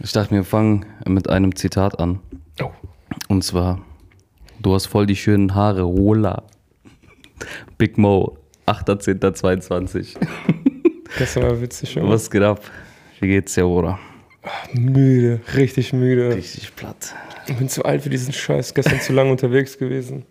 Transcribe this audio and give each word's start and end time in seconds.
Ich 0.00 0.12
dachte, 0.12 0.30
wir 0.30 0.44
fangen 0.44 0.86
mit 1.06 1.28
einem 1.28 1.56
Zitat 1.56 1.98
an. 1.98 2.20
Oh. 2.62 2.70
Und 3.28 3.42
zwar, 3.42 3.84
du 4.60 4.74
hast 4.74 4.86
voll 4.86 5.06
die 5.06 5.16
schönen 5.16 5.56
Haare, 5.56 5.82
Rola. 5.82 6.44
Big 7.78 7.98
Mo, 7.98 8.38
8.10.22. 8.66 10.16
Das 11.18 11.34
war 11.36 11.60
witzig 11.60 11.90
schon. 11.90 12.08
Was 12.08 12.30
geht 12.30 12.42
ab? 12.42 12.60
Wie 13.18 13.26
geht's 13.26 13.54
dir, 13.54 13.64
Bruder? 13.64 13.98
Müde, 14.72 15.40
richtig 15.56 15.92
müde. 15.92 16.34
Richtig 16.34 16.76
platt. 16.76 17.14
Ich 17.48 17.56
bin 17.56 17.68
zu 17.68 17.84
alt 17.84 18.02
für 18.02 18.10
diesen 18.10 18.32
Scheiß. 18.32 18.74
Gestern 18.74 19.00
zu 19.00 19.12
lange 19.12 19.32
unterwegs 19.32 19.78
gewesen. 19.78 20.24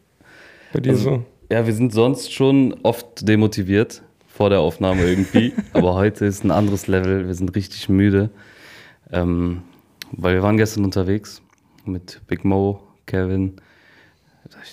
Bei 0.71 0.79
dir 0.79 0.95
so. 0.95 1.25
Ja, 1.52 1.65
wir 1.65 1.73
sind 1.73 1.91
sonst 1.93 2.34
schon 2.34 2.73
oft 2.84 3.27
demotiviert 3.27 4.02
vor 4.27 4.49
der 4.49 4.61
Aufnahme 4.61 5.04
irgendwie. 5.04 5.54
aber 5.73 5.95
heute 5.95 6.25
ist 6.25 6.45
ein 6.45 6.52
anderes 6.52 6.88
Level. 6.88 7.27
Wir 7.27 7.36
sind 7.36 7.54
richtig 7.55 7.89
müde. 7.89 8.29
Ähm, 9.12 9.64
weil 10.12 10.36
wir 10.36 10.44
waren 10.44 10.58
gestern 10.58 10.84
unterwegs 10.84 11.41
mit 11.86 12.22
Big 12.27 12.45
Mo, 12.45 12.81
Kevin. 13.05 13.59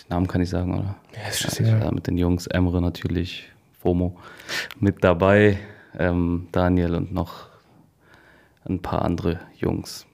Namen 0.08 0.28
kann 0.28 0.40
ich 0.40 0.50
sagen, 0.50 0.74
oder? 0.74 0.96
Ja, 1.14 1.28
ist 1.28 1.40
scheißegal. 1.40 1.80
ja, 1.80 1.90
mit 1.90 2.06
den 2.06 2.16
Jungs, 2.16 2.46
Emre 2.46 2.80
natürlich, 2.80 3.50
FOMO 3.80 4.16
mit 4.78 5.02
dabei, 5.02 5.58
ähm, 5.98 6.48
Daniel 6.52 6.94
und 6.94 7.12
noch 7.12 7.48
ein 8.64 8.80
paar 8.80 9.02
andere 9.02 9.40
Jungs. 9.56 10.06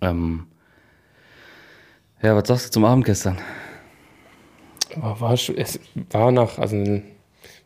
Ähm, 0.00 0.46
ja, 2.22 2.34
was 2.34 2.48
sagst 2.48 2.66
du 2.66 2.70
zum 2.72 2.84
Abend 2.84 3.04
gestern? 3.04 3.38
War 4.96 5.36
schon, 5.36 5.56
es 5.56 5.78
war 6.10 6.32
nach, 6.32 6.58
also 6.58 6.76
wir 6.76 7.02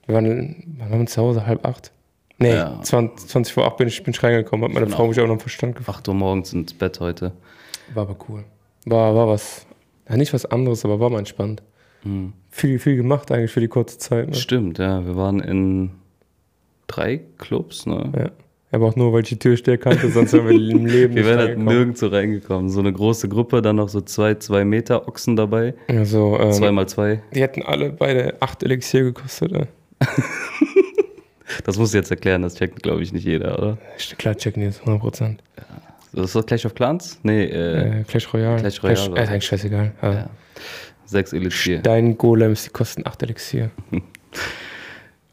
waren, 0.06 0.76
wann 0.78 0.90
waren 0.90 1.00
wir 1.00 1.06
zu 1.06 1.22
Hause? 1.22 1.46
Halb 1.46 1.64
acht? 1.66 1.92
Nee, 2.38 2.54
Ja. 2.54 2.80
20, 2.82 3.28
20 3.28 3.52
vor 3.54 3.66
acht 3.66 3.76
bin 3.78 3.88
ich, 3.88 4.02
bin 4.02 4.14
ich 4.14 4.22
reingekommen, 4.22 4.64
hat 4.66 4.72
meine 4.72 4.88
Frau 4.88 5.08
mich 5.08 5.20
auch 5.20 5.26
noch 5.26 5.34
im 5.34 5.40
Verstand 5.40 5.76
gefragt. 5.76 5.98
8 6.00 6.08
Uhr 6.08 6.14
morgens 6.14 6.52
ins 6.52 6.72
Bett 6.72 7.00
heute. 7.00 7.32
War 7.94 8.04
aber 8.04 8.16
cool. 8.28 8.44
War, 8.86 9.14
war 9.14 9.28
was, 9.28 9.66
ja, 10.08 10.16
nicht 10.16 10.32
was 10.32 10.46
anderes, 10.46 10.84
aber 10.84 11.00
war 11.00 11.10
mal 11.10 11.18
entspannt. 11.18 11.62
Hm. 12.02 12.32
Viel, 12.50 12.78
viel 12.78 12.96
gemacht 12.96 13.32
eigentlich 13.32 13.50
für 13.50 13.60
die 13.60 13.68
kurze 13.68 13.98
Zeit. 13.98 14.28
Ne? 14.28 14.34
Stimmt, 14.34 14.78
ja, 14.78 15.04
wir 15.04 15.16
waren 15.16 15.40
in 15.40 15.90
drei 16.86 17.20
Clubs, 17.38 17.86
ne? 17.86 18.12
Ja. 18.16 18.30
Aber 18.70 18.86
auch 18.88 18.96
nur, 18.96 19.12
weil 19.14 19.22
ich 19.22 19.30
die 19.30 19.38
Türsteher 19.38 19.78
kannte, 19.78 20.10
sonst 20.10 20.32
wären 20.34 20.46
wir 20.46 20.52
im 20.54 20.84
Leben 20.86 21.14
Wir 21.14 21.22
nicht 21.22 21.24
wären 21.24 21.38
halt 21.38 21.58
nirgendwo 21.58 22.06
reingekommen. 22.06 22.68
So 22.68 22.80
eine 22.80 22.92
große 22.92 23.28
Gruppe, 23.28 23.62
dann 23.62 23.76
noch 23.76 23.88
so 23.88 24.00
zwei, 24.02 24.34
zwei 24.34 24.64
Meter 24.64 25.08
Ochsen 25.08 25.36
dabei. 25.36 25.74
Also, 25.88 26.38
ähm, 26.38 26.52
Zwei 26.52 26.70
mal 26.70 26.86
zwei. 26.86 27.22
die 27.34 27.40
hätten 27.40 27.62
alle 27.62 27.90
beide 27.90 28.36
acht 28.40 28.62
Elixier 28.62 29.04
gekostet. 29.04 29.52
Äh. 29.52 29.66
Das 31.64 31.78
muss 31.78 31.90
ich 31.90 31.94
jetzt 31.94 32.10
erklären, 32.10 32.42
das 32.42 32.54
checkt, 32.56 32.82
glaube 32.82 33.02
ich, 33.02 33.12
nicht 33.12 33.24
jeder, 33.24 33.58
oder? 33.58 33.78
Klar, 34.18 34.36
checken 34.36 34.60
die 34.60 34.66
jetzt 34.68 34.82
100%. 34.82 35.36
Das 36.12 36.24
ist 36.26 36.34
das 36.34 36.46
Clash 36.46 36.64
of 36.66 36.74
Clans? 36.74 37.18
Nee, 37.22 37.44
äh, 37.44 38.00
Äh, 38.00 38.04
Clash 38.04 38.32
Royale. 38.32 38.60
Clash 38.60 38.82
Royale, 38.82 38.96
Clash, 38.96 39.18
äh, 39.18 39.22
ist 39.22 39.28
eigentlich 39.30 39.46
scheißegal. 39.46 39.92
Ja. 40.02 40.12
ja. 40.12 40.30
sechs 41.04 41.32
Elixier. 41.32 41.80
Dein 41.80 42.16
Golems, 42.16 42.64
die 42.64 42.70
kosten 42.70 43.06
8 43.06 43.22
Elixier. 43.24 43.70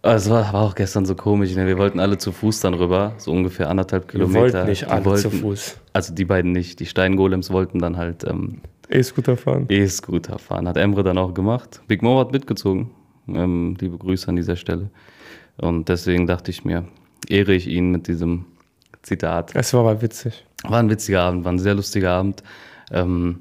Aber 0.01 0.15
es 0.15 0.29
war, 0.29 0.51
war 0.53 0.61
auch 0.63 0.75
gestern 0.75 1.05
so 1.05 1.15
komisch. 1.15 1.55
Ne? 1.55 1.65
Wir 1.65 1.77
wollten 1.77 1.99
alle 1.99 2.17
zu 2.17 2.31
Fuß 2.31 2.59
dann 2.61 2.73
rüber, 2.73 3.13
so 3.17 3.31
ungefähr 3.31 3.69
anderthalb 3.69 4.03
Wir 4.05 4.11
Kilometer. 4.19 4.39
wollten 4.41 4.69
nicht 4.69 4.87
alle 4.87 5.05
wollten, 5.05 5.21
zu 5.21 5.29
Fuß. 5.31 5.77
Also 5.93 6.13
die 6.13 6.25
beiden 6.25 6.51
nicht. 6.51 6.79
Die 6.79 6.85
Steingolems 6.85 7.51
wollten 7.51 7.79
dann 7.79 7.97
halt 7.97 8.23
ähm, 8.25 8.61
E-Scooter 8.89 9.37
fahren. 9.37 9.65
E-Scooter 9.69 10.37
fahren. 10.39 10.67
Hat 10.67 10.77
Emre 10.77 11.03
dann 11.03 11.17
auch 11.17 11.33
gemacht. 11.33 11.81
Big 11.87 12.01
Mo 12.01 12.19
hat 12.19 12.31
mitgezogen. 12.31 12.91
Ähm, 13.27 13.75
liebe 13.79 13.97
Grüße 13.97 14.27
an 14.27 14.35
dieser 14.35 14.55
Stelle. 14.55 14.89
Und 15.57 15.89
deswegen 15.89 16.27
dachte 16.27 16.51
ich 16.51 16.65
mir, 16.65 16.85
ehre 17.29 17.53
ich 17.53 17.67
ihn 17.67 17.91
mit 17.91 18.07
diesem 18.07 18.45
Zitat. 19.01 19.51
Es 19.55 19.73
war 19.73 19.81
aber 19.81 20.01
witzig. 20.01 20.45
War 20.63 20.79
ein 20.79 20.89
witziger 20.89 21.21
Abend, 21.21 21.45
war 21.45 21.51
ein 21.51 21.59
sehr 21.59 21.75
lustiger 21.75 22.11
Abend. 22.11 22.43
Ähm, 22.91 23.39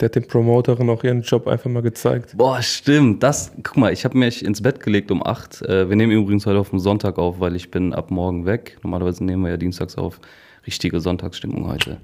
Der 0.00 0.06
hat 0.06 0.16
den 0.16 0.26
Promoterin 0.26 0.90
auch 0.90 1.04
ihren 1.04 1.22
Job 1.22 1.46
einfach 1.46 1.70
mal 1.70 1.82
gezeigt. 1.82 2.36
Boah, 2.36 2.60
stimmt. 2.62 3.22
Das, 3.22 3.52
guck 3.62 3.76
mal, 3.76 3.92
ich 3.92 4.04
habe 4.04 4.18
mich 4.18 4.44
ins 4.44 4.60
Bett 4.60 4.80
gelegt 4.80 5.10
um 5.10 5.24
8. 5.24 5.62
Äh, 5.62 5.88
wir 5.88 5.96
nehmen 5.96 6.12
übrigens 6.12 6.46
heute 6.46 6.58
auf 6.58 6.70
den 6.70 6.80
Sonntag 6.80 7.18
auf, 7.18 7.40
weil 7.40 7.54
ich 7.56 7.70
bin 7.70 7.94
ab 7.94 8.10
morgen 8.10 8.44
weg. 8.44 8.76
Normalerweise 8.82 9.24
nehmen 9.24 9.42
wir 9.44 9.50
ja 9.50 9.56
dienstags 9.56 9.96
auf. 9.96 10.20
Richtige 10.66 11.00
Sonntagsstimmung 11.00 11.68
heute. 11.68 11.98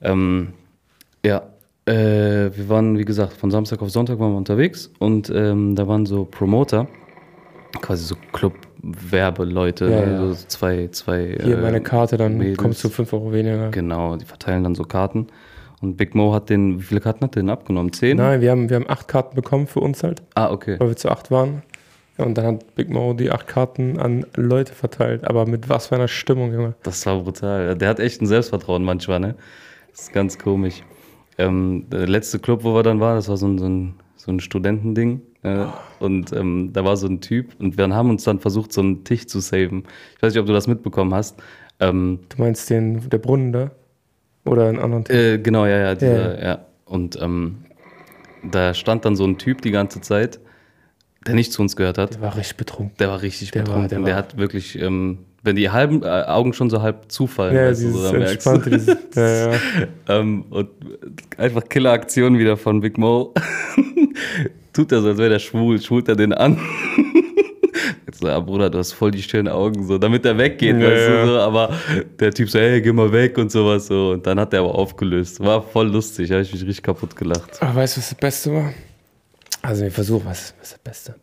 Ähm, 0.00 0.54
ja, 1.24 1.42
äh, 1.84 1.92
wir 2.56 2.68
waren, 2.68 2.96
wie 2.98 3.04
gesagt, 3.04 3.34
von 3.34 3.50
Samstag 3.50 3.82
auf 3.82 3.90
Sonntag 3.90 4.18
waren 4.18 4.32
wir 4.32 4.38
unterwegs 4.38 4.90
und 4.98 5.30
ähm, 5.34 5.74
da 5.76 5.86
waren 5.88 6.06
so 6.06 6.24
Promoter, 6.24 6.88
quasi 7.80 8.04
so 8.04 8.16
Club-Werbeleute, 8.32 9.90
Ja, 9.90 10.04
ja. 10.04 10.18
so 10.18 10.34
zwei, 10.48 10.88
zwei. 10.92 11.36
Hier 11.42 11.58
äh, 11.58 11.60
meine 11.62 11.80
Karte, 11.80 12.16
dann 12.16 12.38
Mädels. 12.38 12.58
kommst 12.58 12.82
du 12.84 12.88
5 12.88 13.12
Euro 13.12 13.32
weniger. 13.32 13.70
Genau, 13.70 14.16
die 14.16 14.24
verteilen 14.24 14.64
dann 14.64 14.74
so 14.74 14.84
Karten. 14.84 15.28
Und 15.80 15.96
Big 15.96 16.14
Mo 16.14 16.34
hat 16.34 16.50
den, 16.50 16.78
wie 16.78 16.82
viele 16.82 17.00
Karten 17.00 17.24
hat 17.24 17.34
der 17.34 17.42
denn 17.42 17.50
abgenommen? 17.50 17.92
Zehn? 17.92 18.16
Nein, 18.18 18.40
wir 18.42 18.50
haben, 18.50 18.68
wir 18.68 18.76
haben 18.76 18.88
acht 18.88 19.08
Karten 19.08 19.34
bekommen 19.34 19.66
für 19.66 19.80
uns 19.80 20.02
halt, 20.02 20.22
Ah, 20.34 20.50
okay. 20.50 20.78
weil 20.78 20.88
wir 20.88 20.96
zu 20.96 21.08
acht 21.10 21.30
waren. 21.30 21.62
Ja, 22.18 22.26
und 22.26 22.36
dann 22.36 22.44
hat 22.44 22.74
Big 22.74 22.90
Mo 22.90 23.14
die 23.14 23.30
acht 23.30 23.46
Karten 23.46 23.98
an 23.98 24.26
Leute 24.36 24.74
verteilt. 24.74 25.24
Aber 25.26 25.46
mit 25.46 25.70
was 25.70 25.86
für 25.86 25.94
einer 25.94 26.08
Stimmung, 26.08 26.52
Junge. 26.52 26.74
Das 26.82 27.06
war 27.06 27.20
brutal. 27.22 27.76
Der 27.76 27.88
hat 27.88 27.98
echt 27.98 28.20
ein 28.20 28.26
Selbstvertrauen 28.26 28.84
manchmal, 28.84 29.20
ne? 29.20 29.36
Das 29.92 30.02
ist 30.02 30.12
ganz 30.12 30.38
komisch. 30.38 30.82
Ähm, 31.38 31.86
der 31.90 32.06
letzte 32.06 32.38
Club, 32.38 32.62
wo 32.62 32.74
wir 32.74 32.82
dann 32.82 33.00
waren, 33.00 33.16
das 33.16 33.28
war 33.30 33.38
so 33.38 33.46
ein, 33.46 33.58
so 33.58 33.64
ein, 33.66 33.94
so 34.20 34.30
ein 34.30 34.40
Studentending. 34.40 35.22
Äh, 35.42 35.64
und 35.98 36.32
ähm, 36.32 36.70
da 36.72 36.84
war 36.84 36.96
so 36.96 37.06
ein 37.06 37.20
Typ 37.20 37.54
und 37.58 37.78
wir 37.78 37.88
haben 37.94 38.10
uns 38.10 38.24
dann 38.24 38.38
versucht, 38.40 38.72
so 38.72 38.82
einen 38.82 39.04
Tisch 39.04 39.26
zu 39.26 39.40
saven. 39.40 39.84
Ich 40.16 40.22
weiß 40.22 40.34
nicht, 40.34 40.40
ob 40.40 40.46
du 40.46 40.52
das 40.52 40.66
mitbekommen 40.66 41.14
hast. 41.14 41.38
Ähm, 41.80 42.20
Du 42.28 42.42
meinst 42.42 42.68
den, 42.68 43.08
der 43.08 43.18
Brunnen 43.18 43.52
da? 43.52 43.70
Oder 44.44 44.68
einen 44.68 44.78
anderen 44.78 45.04
Typ? 45.04 45.16
äh, 45.16 45.38
genau, 45.38 45.64
ja, 45.66 45.78
ja, 45.78 45.94
dieser, 45.94 46.38
Ja. 46.38 46.44
ja. 46.48 46.66
Und 46.84 47.20
ähm, 47.22 47.58
da 48.50 48.74
stand 48.74 49.04
dann 49.04 49.16
so 49.16 49.24
ein 49.24 49.38
Typ 49.38 49.62
die 49.62 49.70
ganze 49.70 50.00
Zeit, 50.00 50.40
der 51.26 51.34
nicht 51.34 51.52
zu 51.52 51.62
uns 51.62 51.76
gehört 51.76 51.96
hat. 51.98 52.14
Der 52.14 52.20
war 52.22 52.36
richtig 52.36 52.56
betrunken. 52.56 52.96
Der 52.98 53.08
war 53.08 53.22
richtig 53.22 53.50
Der 53.52 53.60
war- 53.62 53.64
betrunken. 53.66 53.88
der 53.90 53.98
der, 54.00 54.06
war- 54.14 54.18
hat 54.18 54.36
wirklich, 54.38 54.78
ähm, 54.80 55.18
wenn 55.42 55.56
die 55.56 55.70
halben 55.70 56.02
äh, 56.02 56.06
Augen 56.06 56.52
schon 56.52 56.68
so 56.70 56.82
halb 56.82 57.10
zufallen, 57.10 57.54
Ja, 57.56 57.68
weißt 57.68 57.82
du, 57.82 57.90
so, 57.90 57.92
dieses 57.98 58.10
da 58.10 58.18
merkst 58.18 58.46
du. 58.46 58.50
entspannte, 58.50 58.70
dieses, 58.70 58.96
ja, 59.14 59.52
ja. 59.52 59.58
Ähm, 60.08 60.44
und 60.50 60.68
einfach 61.38 61.64
Killeraktion 61.68 62.38
wieder 62.38 62.56
von 62.56 62.80
Big 62.80 62.98
Mo. 62.98 63.32
Tut 64.72 64.92
er 64.92 65.00
so, 65.02 65.08
als 65.08 65.18
wäre 65.18 65.30
der 65.30 65.38
schwul, 65.38 65.80
schwult 65.80 66.08
er 66.08 66.16
den 66.16 66.32
an. 66.32 66.58
Jetzt 68.06 68.20
so, 68.20 68.28
ja, 68.28 68.38
Bruder, 68.38 68.68
du 68.70 68.78
hast 68.78 68.92
voll 68.92 69.10
die 69.10 69.22
schönen 69.22 69.48
Augen, 69.48 69.86
so, 69.86 69.98
damit 69.98 70.24
er 70.26 70.36
weggeht, 70.36 70.76
Ja, 70.76 70.90
weißt 70.90 71.08
du, 71.08 71.26
so, 71.26 71.38
aber 71.38 71.70
der 72.18 72.32
Typ 72.32 72.50
so, 72.50 72.58
hey, 72.58 72.80
geh 72.82 72.92
mal 72.92 73.10
weg 73.12 73.38
und 73.38 73.50
sowas, 73.50 73.86
so, 73.86 74.10
und 74.12 74.26
dann 74.26 74.38
hat 74.38 74.52
er 74.52 74.60
aber 74.60 74.74
aufgelöst. 74.74 75.40
War 75.40 75.62
voll 75.62 75.88
lustig, 75.88 76.28
da 76.28 76.34
habe 76.34 76.42
ich 76.42 76.52
mich 76.52 76.62
richtig 76.62 76.82
kaputt 76.82 77.16
gelacht. 77.16 77.60
Aber 77.62 77.76
weißt 77.76 77.96
du, 77.96 78.00
was 78.00 78.10
das 78.10 78.18
Beste 78.18 78.52
war? 78.52 78.72
Also 79.62 79.82
wir 79.84 79.90
versuchen, 79.90 80.24
was, 80.26 80.54
was 80.58 80.68
ist 80.68 80.72
das 80.74 80.78
Beste? 80.78 81.14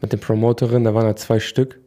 Mit 0.00 0.12
den 0.12 0.20
Promoterinnen, 0.20 0.84
da 0.84 0.94
waren 0.94 1.06
ja 1.06 1.16
zwei 1.16 1.38
Stück. 1.40 1.78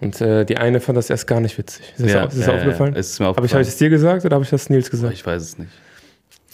Und 0.00 0.20
äh, 0.20 0.44
die 0.44 0.58
eine 0.58 0.80
fand 0.80 0.98
das 0.98 1.08
erst 1.08 1.26
gar 1.26 1.40
nicht 1.40 1.56
witzig. 1.56 1.92
Ist 1.96 2.04
das, 2.04 2.12
Ja, 2.12 2.24
auch, 2.24 2.28
ist 2.28 2.38
das 2.38 2.46
ja, 2.46 2.52
ja, 2.52 2.58
aufgefallen? 2.58 2.94
ist 2.94 3.18
mir 3.18 3.26
Habe 3.26 3.32
ich, 3.32 3.36
hab 3.36 3.38
aufgefallen. 3.44 3.62
ich 3.62 3.68
das 3.68 3.76
dir 3.78 3.88
gesagt 3.88 4.24
oder 4.26 4.34
habe 4.34 4.44
ich 4.44 4.50
das 4.50 4.68
Nils 4.68 4.90
gesagt? 4.90 5.14
Ich 5.14 5.24
weiß 5.26 5.42
es 5.42 5.58
nicht. 5.58 5.70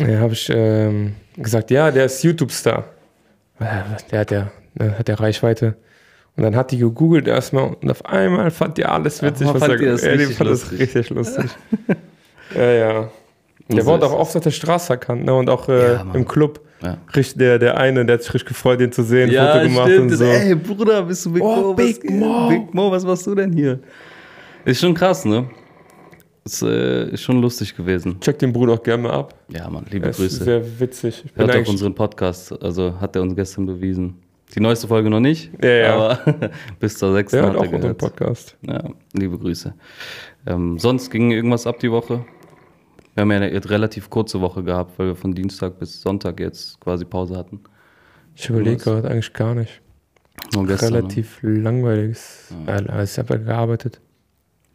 Ja, 0.01 0.21
habe 0.21 0.33
ich 0.33 0.49
ähm, 0.55 1.15
gesagt, 1.37 1.71
ja, 1.71 1.91
der 1.91 2.05
ist 2.07 2.23
YouTube-Star. 2.23 2.85
Äh, 3.59 3.65
Der 4.11 4.21
hat 4.21 4.31
ja, 4.31 4.51
ne, 4.75 4.97
hat 4.99 5.09
ja 5.09 5.15
Reichweite. 5.17 5.75
Und 6.37 6.45
dann 6.45 6.57
hat 6.57 6.71
die 6.71 6.79
gegoogelt 6.79 7.27
erstmal 7.29 7.75
und 7.75 7.91
auf 7.91 8.07
einmal 8.07 8.51
fand 8.51 8.79
die 8.79 8.87
alles 8.87 9.23
witzig. 9.23 9.47
einmal 9.49 9.55
was 9.61 9.69
fand 9.69 9.73
er- 9.73 9.79
die 9.79 9.85
das 9.87 10.03
ja, 10.03 10.13
die 10.13 10.19
richtig 10.19 10.37
fand 10.39 10.51
das 10.51 10.73
richtig 10.73 11.11
lustig. 11.11 11.51
ja, 12.55 12.71
ja. 12.71 13.09
Der 13.69 13.87
wurde 13.87 14.07
auch 14.07 14.13
oft 14.13 14.37
auf 14.37 14.43
der 14.43 14.51
Straße 14.51 14.93
erkannt, 14.95 15.25
ne? 15.25 15.35
Und 15.35 15.49
auch 15.51 15.69
äh, 15.69 15.95
Ja, 15.95 16.07
im 16.15 16.27
Club. 16.27 16.61
Ja. 16.83 16.99
Der, 17.37 17.59
der 17.59 17.77
eine, 17.79 18.05
der 18.05 18.15
hat 18.15 18.23
sich 18.23 18.35
richtig 18.35 18.49
gefreut, 18.49 18.81
den 18.81 18.91
zu 18.93 19.03
sehen, 19.03 19.31
Ja, 19.31 19.53
Foto 19.53 19.65
gemacht 19.65 19.89
stimmt. 19.91 20.11
und 20.13 20.17
so. 20.17 20.25
Ey, 20.25 20.55
Bruder, 20.55 21.03
bist 21.03 21.25
du 21.27 21.33
Big 21.33 21.43
Oh, 21.43 21.57
Mo? 21.57 21.75
Big? 21.75 22.11
Mo. 22.11 22.49
Big 22.49 22.75
Mo, 22.75 22.91
was 22.91 23.05
machst 23.05 23.27
du 23.27 23.35
denn 23.35 23.53
hier? 23.53 23.79
Ist 24.65 24.81
schon 24.81 24.95
krass, 24.95 25.25
ne? 25.25 25.49
Ist, 26.45 26.63
äh, 26.63 27.11
ist 27.11 27.23
schon 27.23 27.41
lustig 27.41 27.77
gewesen. 27.77 28.19
Check 28.21 28.39
den 28.41 28.53
Bruder 28.53 28.73
auch 28.75 28.83
gerne 28.83 29.05
mal 29.05 29.13
ab. 29.13 29.35
Ja, 29.49 29.71
Mann, 29.71 29.87
liebe 29.91 30.09
ist 30.09 30.17
Grüße. 30.17 30.43
sehr 30.43 30.81
witzig. 30.81 31.23
Ich 31.25 31.37
Hört 31.37 31.51
eigentlich, 31.51 31.69
unseren 31.69 31.95
Podcast, 31.95 32.53
also 32.63 33.01
hat 33.01 33.15
er 33.15 33.23
uns 33.23 33.37
gestern 33.37 33.67
bewiesen. 33.67 34.17
Die 34.55 34.61
neueste 34.61 34.89
Folge 34.89 35.09
noch 35.09 35.21
nicht, 35.21 35.51
Ja, 35.63 35.71
ja. 35.71 35.95
aber 35.95 36.19
bis 36.81 36.99
zur 36.99 37.13
sechsten 37.15 37.37
der 37.39 37.47
hat 37.47 37.55
er 37.55 37.61
auch 37.61 37.71
gehört. 37.71 37.97
Podcast. 37.99 38.57
Ja, 38.67 38.83
liebe 39.13 39.39
Grüße. 39.39 39.73
Ähm, 40.47 40.79
sonst 40.79 41.11
ging 41.11 41.31
irgendwas 41.31 41.67
ab 41.67 41.79
die 41.79 41.91
Woche. 41.93 42.25
Wir 43.15 43.23
haben 43.23 43.31
ja 43.31 43.39
eine 43.39 43.71
relativ 43.71 44.09
kurze 44.09 44.41
Woche 44.41 44.63
gehabt, 44.63 44.99
weil 44.99 45.09
wir 45.09 45.17
von 45.17 45.35
Dienstag 45.35 45.79
bis 45.79 46.01
Sonntag 46.01 46.41
jetzt 46.41 46.81
quasi 46.81 47.05
Pause 47.05 47.37
hatten. 47.37 47.61
Ich 48.35 48.49
überlege 48.49 48.79
gerade 48.79 49.11
eigentlich 49.11 49.33
gar 49.33 49.55
nicht. 49.55 49.83
Nur 50.55 50.67
gestern. 50.67 50.95
Relativ 50.95 51.39
langweilig. 51.43 52.19
Ja. 52.67 53.03
Ich 53.03 53.19
habe 53.19 53.35
ja 53.35 53.41
gearbeitet. 53.41 54.01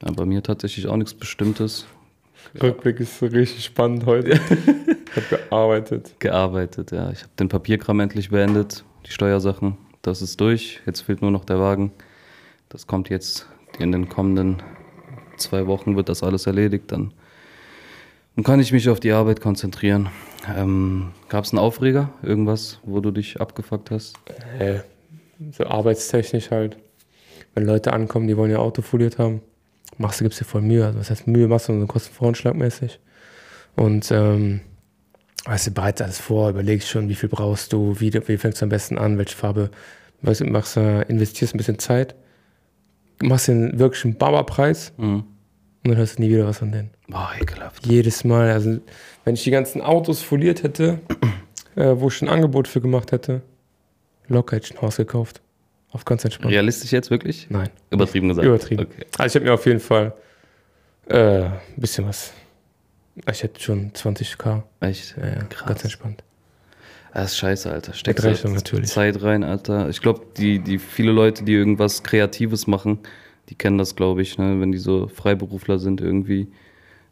Ne? 0.01 0.09
Ja, 0.09 0.13
bei 0.13 0.25
mir 0.25 0.43
tatsächlich 0.43 0.87
auch 0.87 0.97
nichts 0.97 1.13
Bestimmtes. 1.13 1.87
Rückblick 2.61 2.99
ist 2.99 3.21
richtig 3.21 3.65
spannend 3.65 4.05
heute. 4.05 4.29
ich 4.29 4.39
habe 4.39 5.25
gearbeitet. 5.29 6.15
Gearbeitet, 6.19 6.91
ja. 6.91 7.09
Ich 7.11 7.23
habe 7.23 7.31
den 7.39 7.49
Papierkram 7.49 7.99
endlich 7.99 8.29
beendet, 8.29 8.83
die 9.07 9.11
Steuersachen. 9.11 9.77
Das 10.03 10.21
ist 10.21 10.39
durch. 10.39 10.81
Jetzt 10.85 11.01
fehlt 11.01 11.21
nur 11.21 11.31
noch 11.31 11.43
der 11.43 11.59
Wagen. 11.59 11.91
Das 12.69 12.85
kommt 12.85 13.09
jetzt 13.09 13.47
in 13.79 13.91
den 13.91 14.09
kommenden 14.09 14.61
zwei 15.37 15.65
Wochen, 15.67 15.95
wird 15.95 16.09
das 16.09 16.21
alles 16.21 16.45
erledigt. 16.45 16.91
Dann 16.91 17.13
Dann 18.37 18.43
kann 18.43 18.59
ich 18.59 18.71
mich 18.71 18.87
auf 18.87 18.99
die 18.99 19.11
Arbeit 19.13 19.41
konzentrieren. 19.41 20.09
Ähm, 20.55 21.09
Gab 21.27 21.43
es 21.43 21.51
einen 21.51 21.59
Aufreger? 21.59 22.11
Irgendwas, 22.21 22.79
wo 22.83 22.99
du 22.99 23.09
dich 23.09 23.41
abgefuckt 23.41 23.89
hast? 23.89 24.15
Äh, 24.59 24.81
so 25.51 25.65
arbeitstechnisch 25.65 26.51
halt. 26.51 26.77
Wenn 27.55 27.65
Leute 27.65 27.93
ankommen, 27.93 28.27
die 28.27 28.37
wollen 28.37 28.51
ihr 28.51 28.59
Auto 28.59 28.83
foliert 28.83 29.17
haben, 29.17 29.41
machst 29.97 30.19
du, 30.19 30.23
gibst 30.23 30.39
dir 30.39 30.45
voll 30.45 30.61
Mühe. 30.61 30.85
Also 30.85 30.99
was 30.99 31.09
heißt 31.09 31.25
Mühe, 31.25 31.47
machst 31.47 31.67
du 31.67 31.79
so 31.79 31.87
Kostenvoranschlagmäßig. 31.87 32.99
Und 33.75 34.11
ähm, 34.11 34.59
weißt 35.45 35.65
du, 35.65 35.71
bereits 35.71 36.03
alles 36.03 36.19
vor, 36.19 36.51
überlegst 36.51 36.89
schon, 36.89 37.09
wie 37.09 37.15
viel 37.15 37.29
brauchst 37.29 37.73
du, 37.73 37.99
wie, 37.99 38.13
wie 38.13 38.37
fängst 38.37 38.61
du 38.61 38.65
am 38.65 38.69
besten 38.69 38.99
an, 38.99 39.17
welche 39.17 39.35
Farbe, 39.35 39.71
weißt 40.21 40.41
du, 40.41 40.45
machst, 40.45 40.77
äh, 40.77 41.01
investierst 41.07 41.55
ein 41.55 41.57
bisschen 41.57 41.79
Zeit, 41.79 42.13
machst 43.19 43.47
den 43.47 43.79
wirklich 43.79 44.05
einen 44.05 44.15
Bauerpreis 44.15 44.93
Mhm. 44.97 45.23
Und 45.87 45.91
dann 45.91 45.99
hörst 45.99 46.17
du 46.17 46.21
nie 46.21 46.29
wieder 46.29 46.45
was 46.45 46.57
von 46.57 46.71
denen. 46.71 46.89
Boah, 47.07 47.31
ekelhaft. 47.39 47.87
Jedes 47.87 48.25
Mal. 48.25 48.51
Also, 48.51 48.79
wenn 49.23 49.35
ich 49.35 49.43
die 49.43 49.51
ganzen 49.51 49.81
Autos 49.81 50.21
foliert 50.21 50.63
hätte, 50.63 50.99
äh, 51.75 51.93
wo 51.95 52.09
ich 52.09 52.21
ein 52.21 52.27
Angebot 52.27 52.67
für 52.67 52.81
gemacht 52.81 53.13
hätte, 53.13 53.41
locker 54.27 54.57
hätte 54.57 54.67
ich 54.67 54.77
ein 54.77 54.81
Haus 54.81 54.97
gekauft. 54.97 55.41
Auf 55.91 56.03
ganz 56.03 56.25
entspannt. 56.25 56.53
Realistisch 56.53 56.91
jetzt 56.91 57.09
wirklich? 57.09 57.47
Nein. 57.49 57.69
Übertrieben 57.89 58.27
gesagt. 58.27 58.45
Übertrieben. 58.45 58.85
Okay. 58.85 59.05
Also 59.17 59.27
ich 59.27 59.35
habe 59.35 59.45
mir 59.45 59.53
auf 59.53 59.65
jeden 59.65 59.79
Fall 59.79 60.13
äh, 61.07 61.43
ein 61.43 61.51
bisschen 61.77 62.05
was. 62.05 62.33
Ich 63.31 63.41
hätte 63.41 63.61
schon 63.61 63.93
20k. 63.93 64.63
Echt? 64.81 65.15
Ja, 65.17 65.25
ja, 65.25 65.43
Krass. 65.45 65.67
ganz 65.67 65.83
entspannt. 65.85 66.23
Das 67.13 67.31
ist 67.31 67.37
scheiße, 67.37 67.71
Alter. 67.71 67.93
Natürlich. 68.49 68.89
Zeit 68.89 69.23
rein, 69.23 69.43
Alter. 69.43 69.87
Ich 69.87 70.01
glaube, 70.01 70.21
die, 70.37 70.59
die 70.59 70.77
viele 70.77 71.11
Leute, 71.11 71.45
die 71.45 71.53
irgendwas 71.53 72.03
Kreatives 72.03 72.67
machen, 72.67 72.99
die 73.49 73.55
kennen 73.55 73.77
das, 73.77 73.95
glaube 73.95 74.21
ich, 74.21 74.37
ne? 74.37 74.59
wenn 74.59 74.71
die 74.71 74.77
so 74.77 75.07
Freiberufler 75.07 75.79
sind 75.79 76.01
irgendwie 76.01 76.47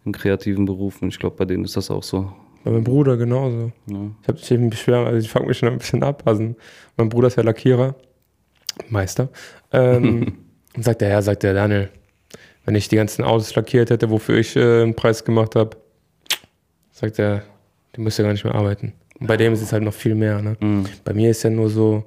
in 0.06 0.12
kreativen 0.12 0.66
Berufen. 0.66 1.10
Ich 1.10 1.20
glaube, 1.20 1.36
bei 1.36 1.46
denen 1.46 1.66
ist 1.66 1.78
das 1.78 1.90
auch 1.90 2.04
so. 2.04 2.32
Bei 2.64 2.72
meinem 2.72 2.84
Bruder 2.84 3.18
genauso. 3.18 3.72
Ja. 3.88 4.12
Ich 4.22 4.28
habe 4.28 4.40
mich 4.40 4.52
eben 4.52 4.70
beschweren, 4.70 5.06
also 5.06 5.20
ich 5.20 5.30
fange 5.30 5.48
mich 5.48 5.58
schon 5.58 5.70
ein 5.70 5.78
bisschen 5.78 6.04
ab. 6.04 6.24
Also 6.26 6.56
mein 6.98 7.10
Bruder 7.10 7.28
ist 7.28 7.38
ja 7.38 7.44
Lackierer, 7.44 7.96
Meister. 8.90 9.30
Ähm, 9.72 10.40
und 10.76 10.84
sagt 10.84 11.02
er, 11.02 11.10
ja, 11.10 11.22
sagt 11.22 11.44
der 11.44 11.54
Daniel, 11.54 11.90
wenn 12.66 12.76
ich 12.76 12.88
die 12.88 12.96
ganzen 12.96 13.24
Autos 13.24 13.54
lackiert 13.56 13.90
hätte, 13.90 14.10
wofür 14.10 14.38
ich 14.38 14.56
äh, 14.56 14.82
einen 14.82 14.96
Preis 14.96 15.24
gemacht 15.24 15.56
habe, 15.56 15.78
sagt 16.92 17.20
er, 17.20 17.44
du 17.94 18.02
musst 18.02 18.18
ja 18.18 18.26
gar 18.26 18.32
nicht 18.32 18.44
mehr 18.44 18.56
arbeiten. 18.56 18.94
Und 19.20 19.28
bei 19.28 19.38
dem 19.38 19.54
ist 19.54 19.62
es 19.62 19.72
halt 19.72 19.84
noch 19.84 19.94
viel 19.94 20.16
mehr. 20.16 20.42
Ne? 20.42 20.58
Mhm. 20.60 20.86
Bei 21.04 21.14
mir 21.14 21.30
ist 21.30 21.44
ja 21.44 21.50
nur 21.50 21.70
so, 21.70 22.04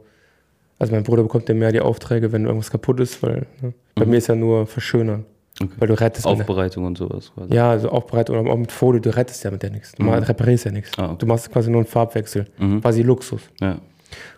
also 0.79 0.93
mein 0.95 1.03
Bruder 1.03 1.23
bekommt 1.23 1.49
ja 1.49 1.55
mehr 1.55 1.73
die 1.73 1.81
Aufträge, 1.81 2.31
wenn 2.33 2.45
irgendwas 2.45 2.71
kaputt 2.71 3.01
ist, 3.01 3.23
weil 3.23 3.47
ne? 3.61 3.73
bei 3.95 4.05
Mhm. 4.05 4.11
mir 4.13 4.17
ist 4.19 4.27
ja 4.29 4.35
nur 4.35 4.67
verschönern. 4.67 5.25
Okay. 5.61 5.71
Weil 5.79 5.89
du 5.89 5.95
rettest 6.01 6.25
Aufbereitung 6.25 6.85
und 6.85 6.97
sowas 6.97 7.33
quasi. 7.35 7.53
Ja, 7.53 7.71
also 7.71 7.89
Aufbereitung 7.89 8.39
oder 8.39 8.51
auch 8.53 8.57
mit 8.57 8.71
Folie, 8.71 9.01
du 9.01 9.11
rettest 9.15 9.43
ja 9.43 9.51
mit 9.51 9.63
der 9.63 9.71
nichts. 9.71 9.91
Du 9.93 10.05
Mhm. 10.05 10.11
reparierst 10.11 10.67
ja 10.67 10.71
nichts. 10.71 10.93
Ah, 10.97 11.07
okay. 11.07 11.17
Du 11.19 11.27
machst 11.27 11.51
quasi 11.51 11.69
nur 11.71 11.81
einen 11.81 11.89
Farbwechsel. 11.89 12.45
Mhm. 12.59 12.81
Quasi 12.81 13.03
Luxus. 13.03 13.43
Ja. 13.61 13.79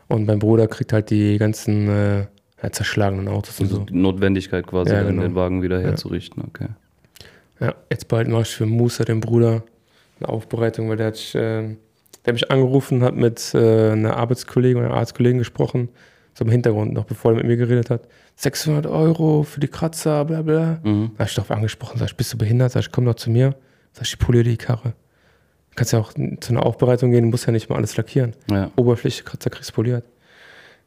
Und 0.09 0.27
mein 0.27 0.39
Bruder 0.39 0.67
kriegt 0.67 0.93
halt 0.95 1.11
die 1.11 1.37
ganzen 1.37 1.89
äh, 1.89 2.19
ja, 2.63 2.73
zerschlagenen 2.73 3.29
Autos 3.29 3.61
und 3.61 3.67
Also 3.67 3.77
so. 3.77 3.85
die 3.85 3.95
Notwendigkeit 3.97 4.67
quasi, 4.67 4.93
Ja, 4.93 5.03
genau. 5.03 5.23
den 5.23 5.35
Wagen 5.35 5.61
wieder 5.63 5.81
herzurichten. 5.81 6.43
Okay. 6.49 6.69
Ja, 7.61 7.75
jetzt 7.91 8.09
bald 8.09 8.27
mache 8.29 8.43
ich 8.43 8.49
für 8.57 8.65
Musa, 8.67 9.05
den 9.05 9.21
Bruder, 9.21 9.63
eine 10.19 10.29
Aufbereitung, 10.31 10.89
weil 10.89 10.97
der 10.97 11.09
hat, 11.09 11.35
äh, 11.35 11.37
der 11.37 11.77
hat 12.27 12.33
mich 12.33 12.51
angerufen, 12.51 13.03
hat 13.03 13.15
mit 13.15 13.53
äh, 13.55 13.91
einer 13.93 14.17
Arbeitskollegin 14.17 14.83
oder 14.83 14.95
Arztkollegin 14.95 15.39
gesprochen, 15.39 15.91
so 16.35 16.44
im 16.44 16.50
Hintergrund 16.50 16.93
noch, 16.93 17.05
bevor 17.05 17.32
er 17.32 17.37
mit 17.38 17.47
mir 17.47 17.56
geredet 17.56 17.91
hat. 17.91 18.03
600 18.37 18.87
Euro 18.87 19.43
für 19.43 19.61
die 19.61 19.69
Kratzer, 19.69 20.25
bla 20.25 20.43
bla. 20.43 20.81
Mhm. 20.82 21.12
Da 21.17 21.25
hab 21.25 21.29
ich 21.29 21.35
darauf 21.35 21.50
angesprochen, 21.50 21.99
sag 21.99 22.09
ich, 22.09 22.17
bist 22.17 22.32
du 22.32 22.38
behindert? 22.38 22.73
Sag 22.73 22.81
ich, 22.81 22.93
komm 22.93 23.05
doch 23.05 23.15
zu 23.15 23.31
mir. 23.31 23.55
Sag 23.93 24.06
ich, 24.06 24.12
ich 24.12 24.19
poliere 24.19 24.44
die 24.44 24.56
Karre. 24.56 24.94
Du 25.71 25.77
kannst 25.77 25.93
ja 25.93 25.99
auch 25.99 26.12
zu 26.12 26.53
einer 26.53 26.65
Aufbereitung 26.65 27.11
gehen, 27.11 27.25
du 27.25 27.31
musst 27.31 27.47
ja 27.47 27.53
nicht 27.53 27.69
mal 27.69 27.77
alles 27.77 27.97
lackieren. 27.97 28.35
Ja. 28.50 28.71
Oberfläche, 28.77 29.25
Kratzer 29.25 29.50
kriegst 29.50 29.73
poliert. 29.73 30.05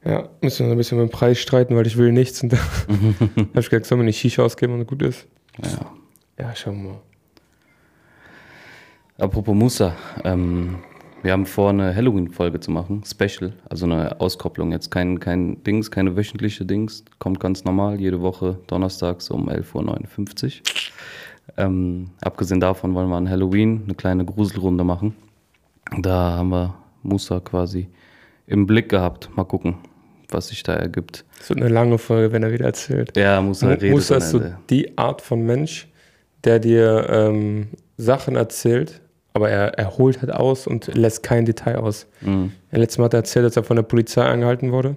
Ja, 0.06 0.30
müssen 0.42 0.66
wir 0.66 0.72
ein 0.74 0.78
bisschen 0.78 0.98
mit 0.98 1.10
dem 1.10 1.12
Preis 1.12 1.40
streiten, 1.40 1.75
weil 1.75 1.88
ich 1.88 1.95
will 1.98 2.12
nichts. 2.12 2.44
Und 2.44 2.51
da 2.54 2.57
habe 2.57 3.48
ich 3.56 3.69
gesagt, 3.69 3.86
soll 3.86 3.98
mir 3.98 4.04
nicht 4.04 4.19
Shisha 4.19 4.44
ausgeben 4.44 4.74
und 4.74 4.88
gut 4.88 5.01
ist. 5.01 5.28
ja. 5.62 5.92
Ja, 6.40 6.56
schauen 6.56 6.84
wir 6.84 6.90
mal. 6.94 7.01
Apropos 9.19 9.56
Musa, 9.56 9.95
ähm, 10.24 10.80
wir 11.24 11.31
haben 11.31 11.46
vor, 11.46 11.70
eine 11.70 11.96
Halloween-Folge 11.96 12.60
zu 12.60 12.70
machen, 12.70 13.04
Special, 13.06 13.54
also 13.70 13.86
eine 13.86 14.20
Auskopplung. 14.20 14.74
Jetzt 14.74 14.92
kein, 14.92 15.22
kein 15.22 15.64
Dings, 15.64 15.90
keine 15.90 16.18
wöchentliche 16.18 16.66
Dings, 16.66 17.06
kommt 17.18 17.40
ganz 17.40 17.64
normal, 17.64 18.00
jede 18.00 18.22
Woche 18.22 18.60
donnerstags 18.68 19.30
um 19.30 19.50
11.59 19.50 20.46
Uhr. 20.46 20.62
Ähm, 21.58 22.10
abgesehen 22.22 22.60
davon 22.60 22.94
wollen 22.94 23.10
wir 23.10 23.16
an 23.16 23.30
Halloween 23.30 23.84
eine 23.86 23.96
kleine 23.96 24.25
Gruselrunde 24.25 24.84
machen. 24.84 25.16
Da 25.98 26.34
haben 26.34 26.50
wir 26.50 26.75
Musa 27.04 27.40
quasi 27.40 27.88
im 28.46 28.68
Blick 28.68 28.90
gehabt. 28.90 29.30
Mal 29.36 29.46
gucken, 29.46 29.76
was 30.30 30.50
sich 30.50 30.62
da 30.64 30.74
ergibt. 30.74 31.24
Das 31.38 31.50
wird 31.50 31.62
eine 31.62 31.69
lange 31.69 32.00
Folge, 32.00 32.34
wenn 32.34 32.44
er 32.44 32.52
wieder 32.52 32.66
erzählt. 32.66 33.16
Ja, 33.16 33.42
Musa 33.42 33.68
redet 33.69 33.92
Musa 33.92 34.18
ist 34.18 34.31
so 34.31 34.42
die 34.69 34.98
Art 34.98 35.22
von 35.22 35.46
Mensch, 35.46 35.88
der 36.44 36.60
dir 36.60 37.08
ähm, 37.10 37.68
Sachen 37.98 38.36
erzählt, 38.36 39.00
aber 39.33 39.50
er, 39.50 39.77
er 39.77 39.97
holt 39.97 40.21
halt 40.21 40.31
aus 40.31 40.68
und 40.68 40.94
lässt 40.95 41.24
kein 41.24 41.45
Detail 41.45 41.77
aus. 41.77 42.07
Mhm. 42.21 42.51
Letztes 42.71 42.97
Mal 43.00 43.06
hat 43.06 43.13
er 43.13 43.19
erzählt, 43.19 43.45
dass 43.45 43.56
er 43.57 43.63
von 43.63 43.75
der 43.75 43.83
Polizei 43.83 44.24
angehalten 44.24 44.71
wurde. 44.71 44.95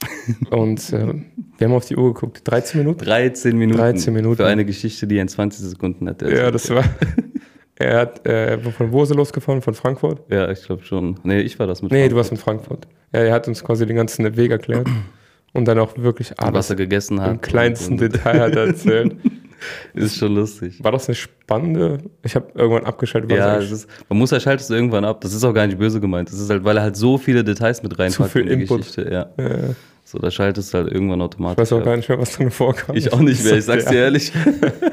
und 0.50 0.92
äh, 0.92 1.14
wir 1.58 1.64
haben 1.66 1.74
auf 1.74 1.86
die 1.86 1.96
Uhr 1.96 2.12
geguckt. 2.12 2.40
13 2.44 2.80
Minuten? 2.80 3.04
13 3.04 3.56
Minuten. 3.56 3.78
13 3.78 4.12
Minuten. 4.12 4.36
Für 4.36 4.46
eine 4.46 4.64
Geschichte, 4.64 5.06
die 5.06 5.16
er 5.16 5.22
in 5.22 5.28
20 5.28 5.64
Sekunden 5.64 6.08
hat. 6.08 6.22
Ja, 6.22 6.50
das 6.50 6.70
war. 6.70 6.84
er 7.76 7.98
hat 8.00 8.26
äh, 8.26 8.58
von 8.58 8.90
wo 8.92 9.02
ist 9.02 9.10
er 9.10 9.16
losgefahren? 9.16 9.62
Von 9.62 9.74
Frankfurt? 9.74 10.22
Ja, 10.28 10.50
ich 10.50 10.64
glaube 10.64 10.84
schon. 10.84 11.20
Nee, 11.22 11.40
ich 11.40 11.58
war 11.58 11.66
das 11.66 11.82
mit 11.82 11.92
Nee, 11.92 11.98
Frankfurt. 11.98 12.12
du 12.12 12.16
warst 12.16 12.30
in 12.32 12.36
Frankfurt. 12.36 12.88
Ja, 13.12 13.20
er 13.20 13.32
hat 13.32 13.46
uns 13.46 13.62
quasi 13.62 13.86
den 13.86 13.96
ganzen 13.96 14.36
Weg 14.36 14.50
erklärt. 14.50 14.88
Und 15.54 15.66
dann 15.66 15.78
auch 15.78 15.98
wirklich 15.98 16.30
was 16.30 16.38
alles 16.38 16.70
er 16.70 16.76
gegessen 16.76 17.20
hat. 17.20 17.30
im 17.30 17.40
kleinsten 17.42 17.98
Detail 17.98 18.40
hat 18.40 18.56
er 18.56 18.68
erzählt. 18.68 19.16
Ist 19.94 20.16
schon 20.16 20.34
lustig. 20.34 20.82
War 20.82 20.92
das 20.92 21.08
eine 21.08 21.14
spannende? 21.14 21.98
Ich 22.22 22.34
habe 22.34 22.46
irgendwann 22.54 22.84
abgeschaltet. 22.84 23.30
Ja, 23.30 23.56
ist, 23.56 23.88
man 24.08 24.18
muss 24.18 24.30
ja 24.30 24.40
schaltest 24.40 24.70
du 24.70 24.74
irgendwann 24.74 25.04
ab. 25.04 25.20
Das 25.20 25.32
ist 25.34 25.44
auch 25.44 25.52
gar 25.52 25.66
nicht 25.66 25.78
böse 25.78 26.00
gemeint. 26.00 26.28
Das 26.30 26.38
ist 26.38 26.50
halt, 26.50 26.64
weil 26.64 26.76
er 26.76 26.82
halt 26.84 26.96
so 26.96 27.18
viele 27.18 27.44
Details 27.44 27.82
mit 27.82 27.98
reinpackt 27.98 28.30
viel 28.32 28.42
in 28.48 28.58
die 28.58 28.62
Input. 28.64 28.78
Geschichte. 28.78 29.08
Ja. 29.10 29.44
Äh, 29.44 29.74
So, 30.04 30.18
da 30.18 30.30
schaltest 30.30 30.74
du 30.74 30.78
halt 30.78 30.92
irgendwann 30.92 31.20
ich 31.20 31.24
automatisch. 31.24 31.58
weiß 31.62 31.72
auch 31.74 31.78
ab. 31.78 31.84
gar 31.84 31.96
nicht 31.96 32.08
mehr, 32.08 32.18
was 32.18 32.32
drin 32.32 32.50
vorkam. 32.50 32.96
Ich 32.96 33.12
auch 33.12 33.20
nicht 33.20 33.42
mehr, 33.44 33.56
ich 33.56 33.64
sag's 33.64 33.84
dir 33.86 33.94
Ja. 33.98 34.00
ehrlich. 34.04 34.32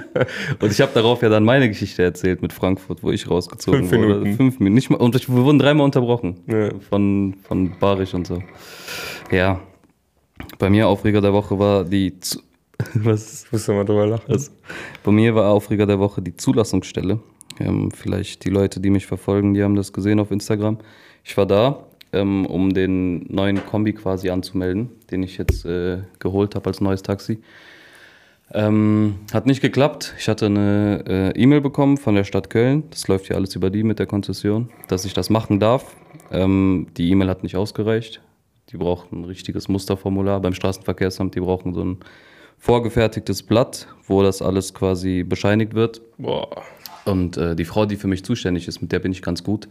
und 0.61 0.71
ich 0.71 0.79
habe 0.81 0.91
darauf 0.93 1.21
ja 1.21 1.29
dann 1.29 1.43
meine 1.43 1.67
Geschichte 1.67 2.03
erzählt 2.03 2.41
mit 2.41 2.53
Frankfurt, 2.53 3.03
wo 3.03 3.11
ich 3.11 3.29
rausgezogen 3.29 3.87
Fünf 3.87 3.91
wurde. 3.91 4.19
Minuten. 4.19 4.37
Fünf 4.37 4.59
Minuten. 4.59 4.75
Nicht 4.75 4.89
mal, 4.91 4.97
und 4.97 5.15
wir 5.27 5.43
wurden 5.43 5.59
dreimal 5.59 5.83
unterbrochen. 5.85 6.37
Ja. 6.47 6.69
Von, 6.89 7.35
von 7.47 7.71
Barisch 7.79 8.13
und 8.13 8.27
so. 8.27 8.41
Ja. 9.31 9.59
Bei 10.57 10.69
mir 10.69 10.87
Aufreger 10.87 11.21
der 11.21 11.33
Woche 11.33 11.57
war 11.59 11.83
die. 11.83 12.13
Was? 12.93 13.45
Ich 13.45 13.51
musste 13.51 13.73
mal 13.73 13.85
drüber 13.85 14.07
lachen. 14.07 14.25
Was? 14.27 14.51
Bei 15.03 15.11
mir 15.11 15.35
war 15.35 15.51
Aufreger 15.51 15.85
der 15.85 15.99
Woche 15.99 16.21
die 16.21 16.35
Zulassungsstelle. 16.35 17.19
Ähm, 17.59 17.91
vielleicht 17.91 18.45
die 18.45 18.49
Leute, 18.49 18.79
die 18.79 18.89
mich 18.89 19.05
verfolgen, 19.05 19.53
die 19.53 19.63
haben 19.63 19.75
das 19.75 19.91
gesehen 19.91 20.19
auf 20.19 20.31
Instagram. 20.31 20.77
Ich 21.23 21.35
war 21.35 21.45
da, 21.45 21.85
ähm, 22.13 22.45
um 22.45 22.73
den 22.73 23.25
neuen 23.31 23.65
Kombi 23.65 23.93
quasi 23.93 24.29
anzumelden, 24.29 24.89
den 25.11 25.23
ich 25.23 25.37
jetzt 25.37 25.65
äh, 25.65 25.99
geholt 26.19 26.55
habe 26.55 26.67
als 26.67 26.79
neues 26.79 27.03
Taxi. 27.03 27.39
Ähm, 28.51 29.15
hat 29.31 29.45
nicht 29.45 29.61
geklappt. 29.61 30.15
Ich 30.17 30.27
hatte 30.27 30.47
eine 30.47 31.03
äh, 31.07 31.39
E-Mail 31.39 31.61
bekommen 31.61 31.97
von 31.97 32.15
der 32.15 32.23
Stadt 32.23 32.49
Köln. 32.49 32.83
Das 32.89 33.07
läuft 33.07 33.29
ja 33.29 33.35
alles 33.35 33.55
über 33.55 33.69
die 33.69 33.83
mit 33.83 33.99
der 33.99 34.07
Konzession, 34.07 34.69
dass 34.87 35.05
ich 35.05 35.13
das 35.13 35.29
machen 35.29 35.59
darf. 35.59 35.95
Ähm, 36.31 36.87
die 36.97 37.09
E-Mail 37.11 37.29
hat 37.29 37.43
nicht 37.43 37.55
ausgereicht. 37.55 38.21
Die 38.71 38.77
brauchten 38.77 39.21
ein 39.21 39.25
richtiges 39.25 39.67
Musterformular 39.67 40.39
beim 40.39 40.53
Straßenverkehrsamt. 40.53 41.35
Die 41.35 41.41
brauchen 41.41 41.73
so 41.73 41.83
ein 41.83 41.97
vorgefertigtes 42.59 43.41
Blatt, 43.43 43.87
wo 44.07 44.21
das 44.21 44.41
alles 44.41 44.73
quasi 44.73 45.23
bescheinigt 45.23 45.73
wird. 45.73 46.01
Boah. 46.17 46.49
Und 47.05 47.37
äh, 47.37 47.55
die 47.55 47.65
Frau, 47.65 47.85
die 47.85 47.95
für 47.95 48.07
mich 48.07 48.23
zuständig 48.23 48.67
ist, 48.67 48.81
mit 48.81 48.91
der 48.91 48.99
bin 48.99 49.11
ich 49.11 49.21
ganz 49.21 49.43
gut, 49.43 49.67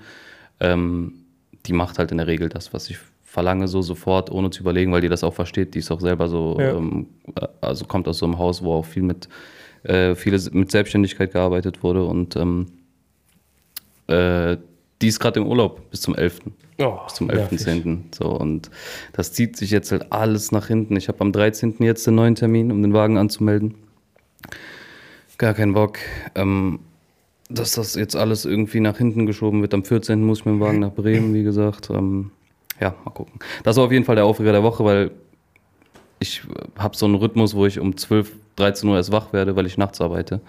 ähm, 0.61 1.25
die 1.67 1.73
macht 1.73 1.99
halt 1.99 2.11
in 2.11 2.17
der 2.19 2.27
Regel 2.27 2.49
das, 2.49 2.73
was 2.73 2.89
ich 2.91 2.99
verlange, 3.23 3.69
so 3.69 3.83
sofort, 3.83 4.31
ohne 4.31 4.51
zu 4.51 4.61
überlegen, 4.61 4.91
weil 4.91 5.03
die 5.03 5.09
das 5.09 5.23
auch 5.23 5.35
versteht. 5.35 5.75
Die 5.75 5.81
ist 5.81 5.91
auch 5.91 6.01
selber 6.01 6.29
so, 6.29 6.57
Ja. 6.59 6.71
ähm, 6.77 7.07
äh, 7.37 7.47
also 7.61 7.85
kommt 7.85 8.09
aus 8.09 8.19
so 8.19 8.27
einem 8.27 8.39
Haus, 8.39 8.63
wo 8.65 8.73
auch 8.75 8.87
viel 8.87 9.03
mit, 9.03 9.29
äh, 9.83 10.15
viele 10.15 10.41
mit 10.53 10.71
Selbstständigkeit 10.71 11.33
gearbeitet 11.33 11.83
wurde 11.83 12.05
und 12.05 12.35
ähm, 12.37 12.67
äh, 14.09 14.57
die 15.01 15.09
ist 15.09 15.21
gerade 15.21 15.41
im 15.41 15.47
Urlaub 15.47 15.91
bis 15.91 16.01
zum 16.01 16.15
11. 16.15 16.41
Oh, 16.81 16.99
Bis 17.05 17.15
zum 17.15 17.27
nervig. 17.27 17.61
11.10. 17.61 18.15
So, 18.15 18.27
und 18.27 18.71
das 19.13 19.33
zieht 19.33 19.57
sich 19.57 19.71
jetzt 19.71 19.91
halt 19.91 20.13
alles 20.13 20.53
nach 20.53 20.69
hinten. 20.69 20.97
Ich 20.97 21.09
habe 21.09 21.21
am 21.21 21.33
13. 21.33 21.77
jetzt 21.81 22.07
den 22.07 22.15
neuen 22.15 22.37
Termin, 22.37 22.71
um 22.71 22.83
den 22.83 22.93
Wagen 22.93 23.19
anzumelden. 23.19 23.75
Gar 25.39 25.55
keinen 25.55 25.75
Bock. 25.75 25.99
Ähm, 26.35 26.81
dass 27.51 27.73
das 27.73 27.95
jetzt 27.95 28.15
alles 28.15 28.45
irgendwie 28.45 28.81
nach 28.81 28.99
hinten 28.99 29.27
geschoben 29.27 29.63
wird. 29.63 29.75
Am 29.75 29.85
14. 29.85 30.23
muss 30.23 30.41
ich 30.41 30.45
mit 30.45 30.55
dem 30.55 30.61
Wagen 30.61 30.81
nach 30.81 30.93
Bremen, 30.93 31.35
wie 31.35 31.43
gesagt. 31.43 31.91
Ähm, 31.91 32.31
ja, 32.81 32.95
mal 33.05 33.11
gucken. 33.11 33.41
Das 33.65 33.77
war 33.77 33.85
auf 33.85 33.93
jeden 33.93 34.05
Fall 34.05 34.17
der 34.17 34.25
Aufreger 34.25 34.53
der 34.53 34.63
Woche, 34.63 34.85
weil 34.85 35.11
ich 36.21 36.43
habe 36.77 36.97
so 36.97 37.07
einen 37.07 37.15
Rhythmus, 37.15 37.55
wo 37.55 37.67
ich 37.67 37.79
um 37.81 37.97
12, 37.97 38.33
13 38.57 38.89
Uhr 38.89 38.97
erst 38.97 39.13
wach 39.13 39.33
werde, 39.33 39.57
weil 39.57 39.67
ich 39.67 39.79
nachts 39.79 40.01
arbeite. 40.01 40.41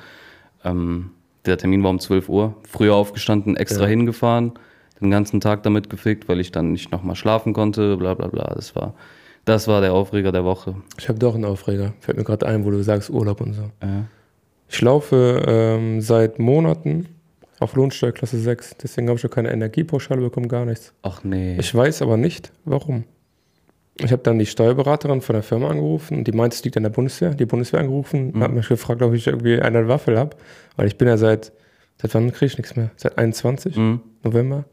Ähm, 0.63 1.11
der 1.49 1.57
Termin 1.57 1.83
war 1.83 1.89
um 1.89 1.99
12 1.99 2.29
Uhr. 2.29 2.55
Früher 2.67 2.95
aufgestanden, 2.95 3.57
extra 3.57 3.83
Ja. 3.83 3.89
hingefahren, 3.89 4.53
den 5.01 5.11
ganzen 5.11 5.39
Tag 5.41 5.63
damit 5.63 5.89
gefickt, 5.89 6.29
weil 6.29 6.39
ich 6.39 6.51
dann 6.51 6.71
nicht 6.71 6.91
nochmal 6.91 7.15
schlafen 7.15 7.53
konnte, 7.53 7.97
bla 7.97 8.13
bla 8.13 8.27
bla. 8.27 8.53
Das 8.55 8.75
war, 8.75 8.93
das 9.45 9.67
war 9.67 9.81
der 9.81 9.93
Aufreger 9.93 10.31
der 10.31 10.45
Woche. 10.45 10.75
Ich 10.97 11.09
habe 11.09 11.19
doch 11.19 11.35
einen 11.35 11.45
Aufreger. 11.45 11.93
Fällt 11.99 12.17
mir 12.17 12.23
gerade 12.23 12.45
ein, 12.47 12.65
wo 12.65 12.71
du 12.71 12.81
sagst 12.83 13.09
Urlaub 13.09 13.41
und 13.41 13.53
so. 13.53 13.63
Ja. 13.81 14.05
Ich 14.69 14.81
laufe 14.81 15.43
ähm, 15.47 15.99
seit 16.01 16.37
Monaten 16.39 17.07
auf 17.59 17.75
Lohnsteuerklasse 17.75 18.37
6. 18.39 18.77
Deswegen 18.83 19.07
habe 19.07 19.15
ich 19.15 19.21
schon 19.21 19.31
keine 19.31 19.51
Energiepauschale 19.51 20.21
bekommen, 20.21 20.47
gar 20.47 20.65
nichts. 20.65 20.93
Ach 21.01 21.23
nee. 21.23 21.57
Ich 21.59 21.73
weiß 21.73 22.01
aber 22.03 22.17
nicht, 22.17 22.51
warum. 22.65 23.03
Ich 24.01 24.11
habe 24.11 24.23
dann 24.23 24.39
die 24.39 24.45
Steuerberaterin 24.45 25.21
von 25.21 25.33
der 25.33 25.43
Firma 25.43 25.69
angerufen 25.69 26.17
und 26.17 26.27
die 26.27 26.31
meinte, 26.31 26.55
es 26.55 26.63
liegt 26.63 26.77
an 26.77 26.83
der 26.83 26.89
Bundeswehr. 26.89 27.31
Die 27.33 27.45
Bundeswehr 27.45 27.79
angerufen 27.81 28.31
und 28.31 28.41
hat 28.41 28.51
mich 28.51 28.67
gefragt, 28.69 29.01
ob 29.01 29.13
ich 29.13 29.27
irgendwie 29.27 29.59
eine 29.61 29.87
Waffel 29.87 30.17
habe. 30.17 30.37
Weil 30.77 30.87
ich 30.87 30.97
bin 30.97 31.07
ja 31.07 31.17
seit, 31.17 31.51
seit 32.01 32.13
wann 32.15 32.31
kriege 32.31 32.45
ich 32.45 32.57
nichts 32.57 32.75
mehr? 32.75 32.91
Seit 32.95 33.17
21 33.17 33.75
Mhm. 33.75 33.99
November. 34.23 34.63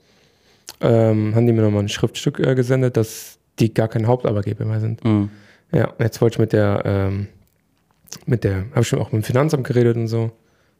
Ähm, 0.81 1.35
haben 1.35 1.47
die 1.47 1.53
mir 1.53 1.63
nochmal 1.63 1.83
ein 1.85 1.89
Schriftstück 1.89 2.39
äh, 2.41 2.55
gesendet, 2.55 2.97
dass 2.97 3.39
die 3.59 3.73
gar 3.73 3.89
kein 3.89 4.07
Hauptarbeitgeber 4.07 4.65
mehr 4.65 4.81
sind. 4.81 5.03
Mhm. 5.05 5.31
Ja, 5.73 5.93
jetzt 5.99 6.21
wollte 6.21 6.35
ich 6.35 6.39
mit 6.39 6.53
der, 6.53 6.83
ähm, 6.85 7.29
mit 8.27 8.45
der, 8.45 8.67
habe 8.71 8.81
ich 8.83 8.89
schon 8.89 8.99
auch 9.01 9.11
mit 9.13 9.23
dem 9.23 9.25
Finanzamt 9.25 9.67
geredet 9.67 9.97
und 9.97 10.07
so. 10.09 10.31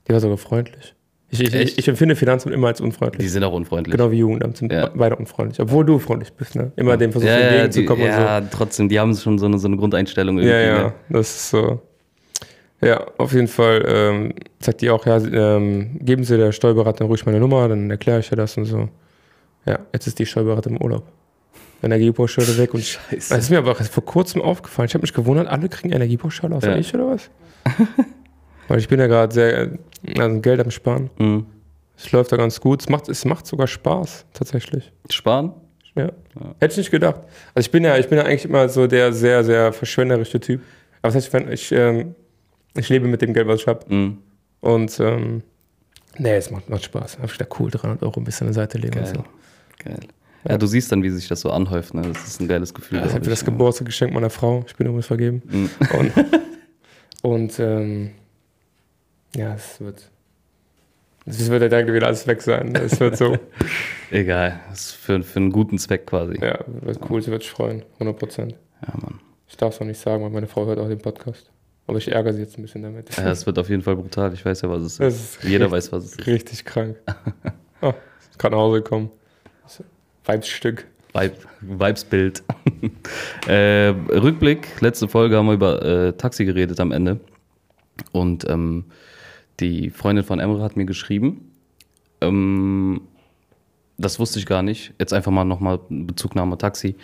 Die 0.07 0.13
war 0.13 0.21
sogar 0.21 0.37
freundlich. 0.39 0.95
Ich, 1.29 1.41
ich, 1.43 1.79
ich, 1.79 1.89
empfinde 1.89 2.15
Finanzamt 2.15 2.55
immer 2.55 2.69
als 2.69 2.79
Die 2.79 2.85
unfreundlich. 2.85 3.31
sind 3.33 3.43
auch 3.43 3.53
unfreundlich. 3.53 3.91
Genau 3.97 4.11
wie 4.13 4.19
Jugendamt 4.19 4.57
sind 4.59 4.73
Ja. 4.73 4.91
beide 4.95 5.17
unfreundlich. 5.17 5.59
Obwohl 5.61 5.85
du 5.85 5.99
freundlich 5.99 6.33
bist, 6.33 6.55
ne? 6.55 6.71
Immer 6.77 6.97
dem 6.97 7.11
versuchst 7.11 7.33
ja, 7.35 7.41
ja, 7.41 7.49
die, 7.51 7.57
entgegenzukommen 7.57 8.05
und 8.07 8.13
so. 8.13 8.21
ja, 8.21 8.41
trotzdem, 8.43 8.89
die 8.89 9.01
haben 9.01 9.15
schon 9.15 9.37
so 9.39 9.47
eine, 9.47 9.59
so 9.59 9.67
eine 9.67 9.77
Grundeinstellung 9.77 10.39
Ja, 10.39 10.61
ja, 10.61 10.83
ne? 10.85 10.93
das 11.09 11.29
ist 11.35 11.51
so. 11.51 11.83
Ja, 12.81 13.05
auf 13.19 13.33
jeden 13.33 13.49
Fall 13.49 13.85
ähm, 13.89 14.35
sagt 14.61 14.83
die 14.83 14.91
auch, 14.91 15.05
ja, 15.07 15.17
ähm, 15.17 15.99
geben 16.01 16.23
Sie 16.25 16.37
der 16.37 16.53
Steuerberaterin 16.53 17.09
ruhig 17.09 17.27
meine 17.27 17.41
Nummer, 17.41 17.67
dann 17.69 17.91
erkläre 17.91 18.21
ich 18.21 18.31
ja 18.31 18.37
das 18.37 18.57
und 18.57 18.67
so. 18.67 18.89
Ja, 19.65 19.81
jetzt 19.93 20.07
ist 20.07 20.19
die 20.19 20.27
Steuerberaterin 20.27 20.77
im 20.77 20.83
Urlaub. 20.83 21.05
Energiepauschale 21.83 22.57
weg 22.57 22.73
und 22.75 22.83
Scheiße. 22.85 23.35
das 23.35 23.45
ist 23.45 23.51
mir 23.51 23.59
aber 23.59 23.75
vor 23.75 24.05
kurzem 24.05 24.41
aufgefallen. 24.43 24.87
Ich 24.87 24.95
habe 24.95 25.03
mich 25.03 25.13
gewundert, 25.13 25.49
alle 25.49 25.69
kriegen 25.69 25.93
Energiepauschale 25.93 26.55
außer 26.55 26.71
Ja. 26.71 26.77
ich 26.77 26.95
oder 26.95 27.09
was? 27.09 27.31
Weil 28.69 28.79
ich 28.79 28.89
bin 28.89 28.99
ja 28.99 29.07
gerade 29.07 29.33
sehr, 29.33 29.63
äh, 29.63 29.71
also 30.19 30.41
Geld 30.41 30.61
am 30.61 30.71
Sparen. 30.71 31.11
Mhm. 31.19 31.47
Es 31.97 32.13
läuft 32.13 32.33
da 32.33 32.37
ganz 32.37 32.61
gut. 32.61 32.83
Es 32.83 32.89
macht, 32.89 33.09
es 33.09 33.25
macht 33.25 33.47
sogar 33.47 33.67
Spaß, 33.67 34.27
tatsächlich. 34.33 34.93
Sparen? 35.11 35.53
Ja. 35.95 36.11
Hätte 36.61 36.73
ich 36.73 36.77
nicht 36.77 36.91
gedacht. 36.91 37.23
Also 37.55 37.67
ich 37.67 37.71
bin 37.71 37.83
ja, 37.83 37.97
ich 37.97 38.09
bin 38.09 38.19
ja 38.19 38.25
eigentlich 38.25 38.45
immer 38.45 38.69
so 38.69 38.87
der 38.87 39.13
sehr, 39.13 39.43
sehr 39.45 39.73
verschwenderische 39.73 40.39
Typ. 40.39 40.61
Aber 41.01 41.13
das 41.13 41.33
heißt, 41.33 41.47
ich, 41.51 41.73
ähm, 41.73 42.15
ich 42.75 42.89
lebe 42.91 43.09
mit 43.09 43.23
dem 43.23 43.33
Geld, 43.33 43.49
was 43.49 43.61
ich 43.61 43.67
habe. 43.67 43.81
Mhm. 43.93 44.19
Und 44.61 45.01
ähm, 45.01 45.43
nee, 46.19 46.37
es 46.37 46.51
macht, 46.51 46.69
macht 46.69 46.85
Spaß. 46.85 47.19
Habe 47.19 47.29
ich 47.33 47.39
da 47.39 47.47
cool 47.59 47.71
300 47.71 48.03
Euro 48.03 48.21
ein 48.21 48.25
bisschen 48.25 48.47
an 48.47 48.53
der 48.53 48.63
Seite 48.63 48.79
legen 48.79 49.01
Geil. 49.01 49.09
und 49.09 49.17
so. 49.17 49.25
Geil. 49.83 50.01
Ja, 50.49 50.59
du 50.59 50.67
siehst 50.67 50.93
dann, 50.93 51.03
wie 51.03 51.11
sich 51.11 51.29
das 51.29 51.41
so 51.41 51.51
anhäuft. 51.51 51.95
Ne? 51.95 52.03
Das 52.03 52.25
ist 52.27 52.41
ein 52.41 52.49
geiles 52.49 52.73
Gefühl. 52.73 52.99
Das 52.99 53.09
ist 53.09 53.15
halt 53.15 53.25
für 53.25 53.31
das. 53.31 53.45
Geburtstagsgeschenk 53.45 54.13
meiner 54.13 54.31
Frau. 54.31 54.65
Ich 54.67 54.77
bin 54.77 54.87
übrigens 54.87 55.07
vergeben. 55.07 55.43
Mhm. 55.47 55.71
Und, 55.99 56.13
und 57.23 57.59
ähm, 57.59 58.11
ja, 59.35 59.55
es 59.55 59.81
wird. 59.81 60.11
Es 61.29 61.51
wird 61.51 61.61
ja 61.63 61.69
dann 61.69 61.93
wieder 61.93 62.07
alles 62.07 62.27
weg 62.29 62.41
sein. 62.41 62.75
Es 62.77 63.01
wird 63.01 63.17
so. 63.17 63.37
Egal. 64.13 64.61
Das 64.71 64.81
ist 64.87 64.93
für, 64.93 65.23
für 65.25 65.41
einen 65.41 65.51
guten 65.51 65.77
Zweck 65.79 66.07
quasi. 66.07 66.39
ja, 66.41 66.61
wird 66.67 67.01
cool. 67.11 67.21
Sie 67.21 67.31
wird 67.33 67.43
sich 67.43 67.51
freuen. 67.51 67.83
100 67.95 68.17
Prozent. 68.19 68.55
Ja, 68.87 68.95
Mann. 69.01 69.19
Ich 69.49 69.57
darf 69.57 69.75
es 69.75 69.81
noch 69.81 69.87
nicht 69.89 70.01
sagen, 70.01 70.23
weil 70.23 70.31
meine 70.31 70.47
Frau 70.47 70.67
hört 70.67 70.79
auch 70.79 70.89
den 70.89 70.99
Podcast. 70.99 71.51
Aber 71.89 71.99
ich 71.99 72.11
ärgere 72.13 72.33
sie 72.33 72.41
jetzt 72.43 72.59
ein 72.59 72.63
bisschen 72.63 72.83
damit. 72.83 73.17
Ja, 73.17 73.31
es 73.31 73.45
wird 73.47 73.59
auf 73.59 73.69
jeden 73.69 73.83
Fall 73.83 73.97
brutal. 73.97 74.33
Ich 74.35 74.45
weiß 74.45 74.61
ja, 74.63 74.69
was 74.71 74.83
es 74.83 74.99
ist. 75.01 75.37
ist 75.37 75.45
Jeder 75.45 75.67
richtig- 75.67 75.73
weiß, 75.73 75.93
was 75.93 76.05
es 76.05 76.13
ist. 76.13 76.27
Richtig 76.27 76.65
krank. 76.65 76.97
Oh, 77.83 77.93
ist 78.31 78.39
gerade 78.39 78.55
nach 78.57 78.63
Hause 78.63 78.83
gekommen. 78.83 79.11
Weibsstück. 80.25 80.87
Vibe, 81.13 81.35
Vibesbild. 81.61 82.43
äh, 83.47 83.89
Rückblick, 83.89 84.81
letzte 84.81 85.09
Folge 85.09 85.37
haben 85.37 85.47
wir 85.47 85.53
über 85.55 85.83
äh, 85.85 86.13
Taxi 86.15 86.45
geredet 86.47 86.81
am 86.81 86.91
Ende. 86.91 87.21
Und 88.13 88.49
ähm, 88.49 88.87
die 89.61 89.91
Freundin 89.91 90.25
von 90.25 90.39
Emre 90.39 90.63
hat 90.63 90.77
mir 90.77 90.87
geschrieben. 90.87 91.53
Ähm, 92.21 93.01
das 93.99 94.19
wusste 94.19 94.39
ich 94.39 94.47
gar 94.47 94.63
nicht. 94.63 94.93
Jetzt 94.99 95.15
einfach 95.15 95.33
mal 95.33 95.45
nochmal 95.45 95.81
Bezugnahme 95.89 96.59
Taxi. 96.59 96.97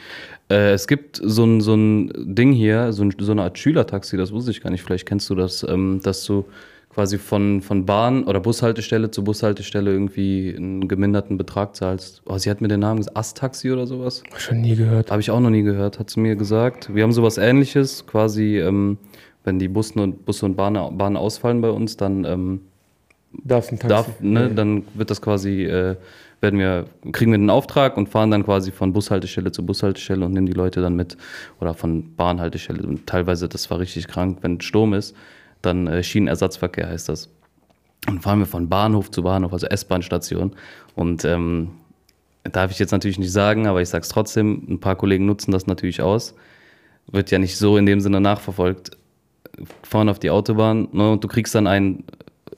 Äh, 0.51 0.73
es 0.73 0.87
gibt 0.87 1.21
so 1.23 1.45
ein, 1.45 1.61
so 1.61 1.75
ein 1.75 2.13
Ding 2.35 2.53
hier, 2.53 2.93
so, 2.93 3.05
ein, 3.05 3.15
so 3.19 3.33
eine 3.33 3.43
Art 3.43 3.59
Schülertaxi, 3.59 4.17
das 4.17 4.33
wusste 4.33 4.51
ich 4.51 4.61
gar 4.61 4.71
nicht. 4.71 4.83
Vielleicht 4.83 5.07
kennst 5.07 5.31
du 5.31 5.35
das, 5.35 5.67
ähm, 5.69 6.01
dass 6.03 6.25
du 6.25 6.45
quasi 6.91 7.17
von, 7.17 7.63
von 7.63 7.87
Bahn- 7.87 8.25
oder 8.25 8.41
Bushaltestelle 8.41 9.11
zu 9.11 9.25
Bushaltestelle 9.25 9.91
irgendwie 9.91 10.55
einen 10.55 10.89
geminderten 10.89 11.39
Betrag 11.39 11.75
zahlst. 11.75 12.21
Oh, 12.27 12.37
sie 12.37 12.51
hat 12.51 12.61
mir 12.61 12.69
den 12.69 12.81
Namen 12.81 12.99
gesagt, 12.99 13.17
Ast-Taxi 13.17 13.73
oder 13.73 13.87
sowas. 13.87 14.23
Schon 14.37 14.61
nie 14.61 14.77
gehört. 14.77 15.11
Habe 15.11 15.23
ich 15.23 15.31
auch 15.31 15.41
noch 15.41 15.49
nie 15.51 15.63
gehört, 15.63 15.99
hat 15.99 16.11
sie 16.11 16.21
mir 16.21 16.37
gesagt. 16.37 16.95
Wir 16.95 17.03
haben 17.05 17.13
sowas 17.13 17.39
ähnliches, 17.39 18.07
quasi, 18.07 18.59
ähm, 18.59 18.99
wenn 19.45 19.59
die 19.59 19.69
Bussen 19.69 19.99
und, 20.01 20.25
Busse 20.25 20.47
und 20.47 20.57
Bahnen, 20.57 20.97
Bahnen 20.97 21.17
ausfallen 21.17 21.61
bei 21.61 21.71
uns, 21.71 21.97
dann 21.97 22.25
ähm, 22.25 22.61
Darf 23.33 23.73
ein 23.73 23.79
Taxi. 23.79 23.89
darf, 23.89 24.21
ne, 24.21 24.51
dann 24.51 24.85
wird 24.95 25.11
das 25.11 25.23
quasi, 25.23 25.65
äh, 25.65 25.97
werden 26.41 26.59
wir, 26.59 26.85
kriegen 27.13 27.33
wir 27.33 27.39
den 27.39 27.51
Auftrag 27.51 27.97
und 27.97 28.09
fahren 28.09 28.31
dann 28.31 28.45
quasi 28.45 28.71
von 28.73 28.93
Bushaltestelle 28.93 29.53
zu 29.53 29.65
Bushaltestelle 29.65 30.25
und 30.25 30.33
nehmen 30.33 30.47
die 30.47 30.53
Leute 30.53 30.83
dann 30.83 30.97
mit 30.97 31.17
oder 31.61 31.73
von 31.73 32.15
Bahnhaltestelle. 32.15 32.83
Und 32.83 33.07
teilweise, 33.07 33.49
das 33.49 33.71
war 33.71 33.79
richtig 33.79 34.09
krank, 34.09 34.39
wenn 34.43 34.61
Sturm 34.61 34.93
ist, 34.93 35.17
dann 35.63 35.87
äh, 35.87 36.03
Schienenersatzverkehr 36.03 36.89
heißt 36.89 37.09
das. 37.09 37.31
Und 38.09 38.23
fahren 38.23 38.41
wir 38.41 38.47
von 38.47 38.69
Bahnhof 38.69 39.11
zu 39.11 39.23
Bahnhof, 39.23 39.53
also 39.53 39.67
S-Bahn-Station. 39.67 40.53
Und 40.95 41.25
ähm, 41.25 41.71
darf 42.43 42.71
ich 42.71 42.79
jetzt 42.81 42.91
natürlich 42.91 43.19
nicht 43.19 43.33
sagen, 43.33 43.67
aber 43.67 43.81
ich 43.81 43.89
sage 43.89 44.03
es 44.03 44.09
trotzdem, 44.09 44.67
ein 44.69 44.81
paar 44.81 44.97
Kollegen 44.97 45.25
nutzen 45.25 45.53
das 45.53 45.67
natürlich 45.67 46.03
aus. 46.03 46.35
Wird 47.07 47.31
ja 47.31 47.39
nicht 47.39 47.57
so 47.57 47.77
in 47.77 47.87
dem 47.87 48.01
Sinne 48.01 48.21
nachverfolgt. 48.21 48.91
Fahren 49.83 50.09
auf 50.09 50.19
die 50.19 50.31
Autobahn 50.31 50.89
ne, 50.93 51.13
und 51.13 51.25
du 51.25 51.29
kriegst 51.29 51.55
dann 51.55 51.67
einen 51.67 52.05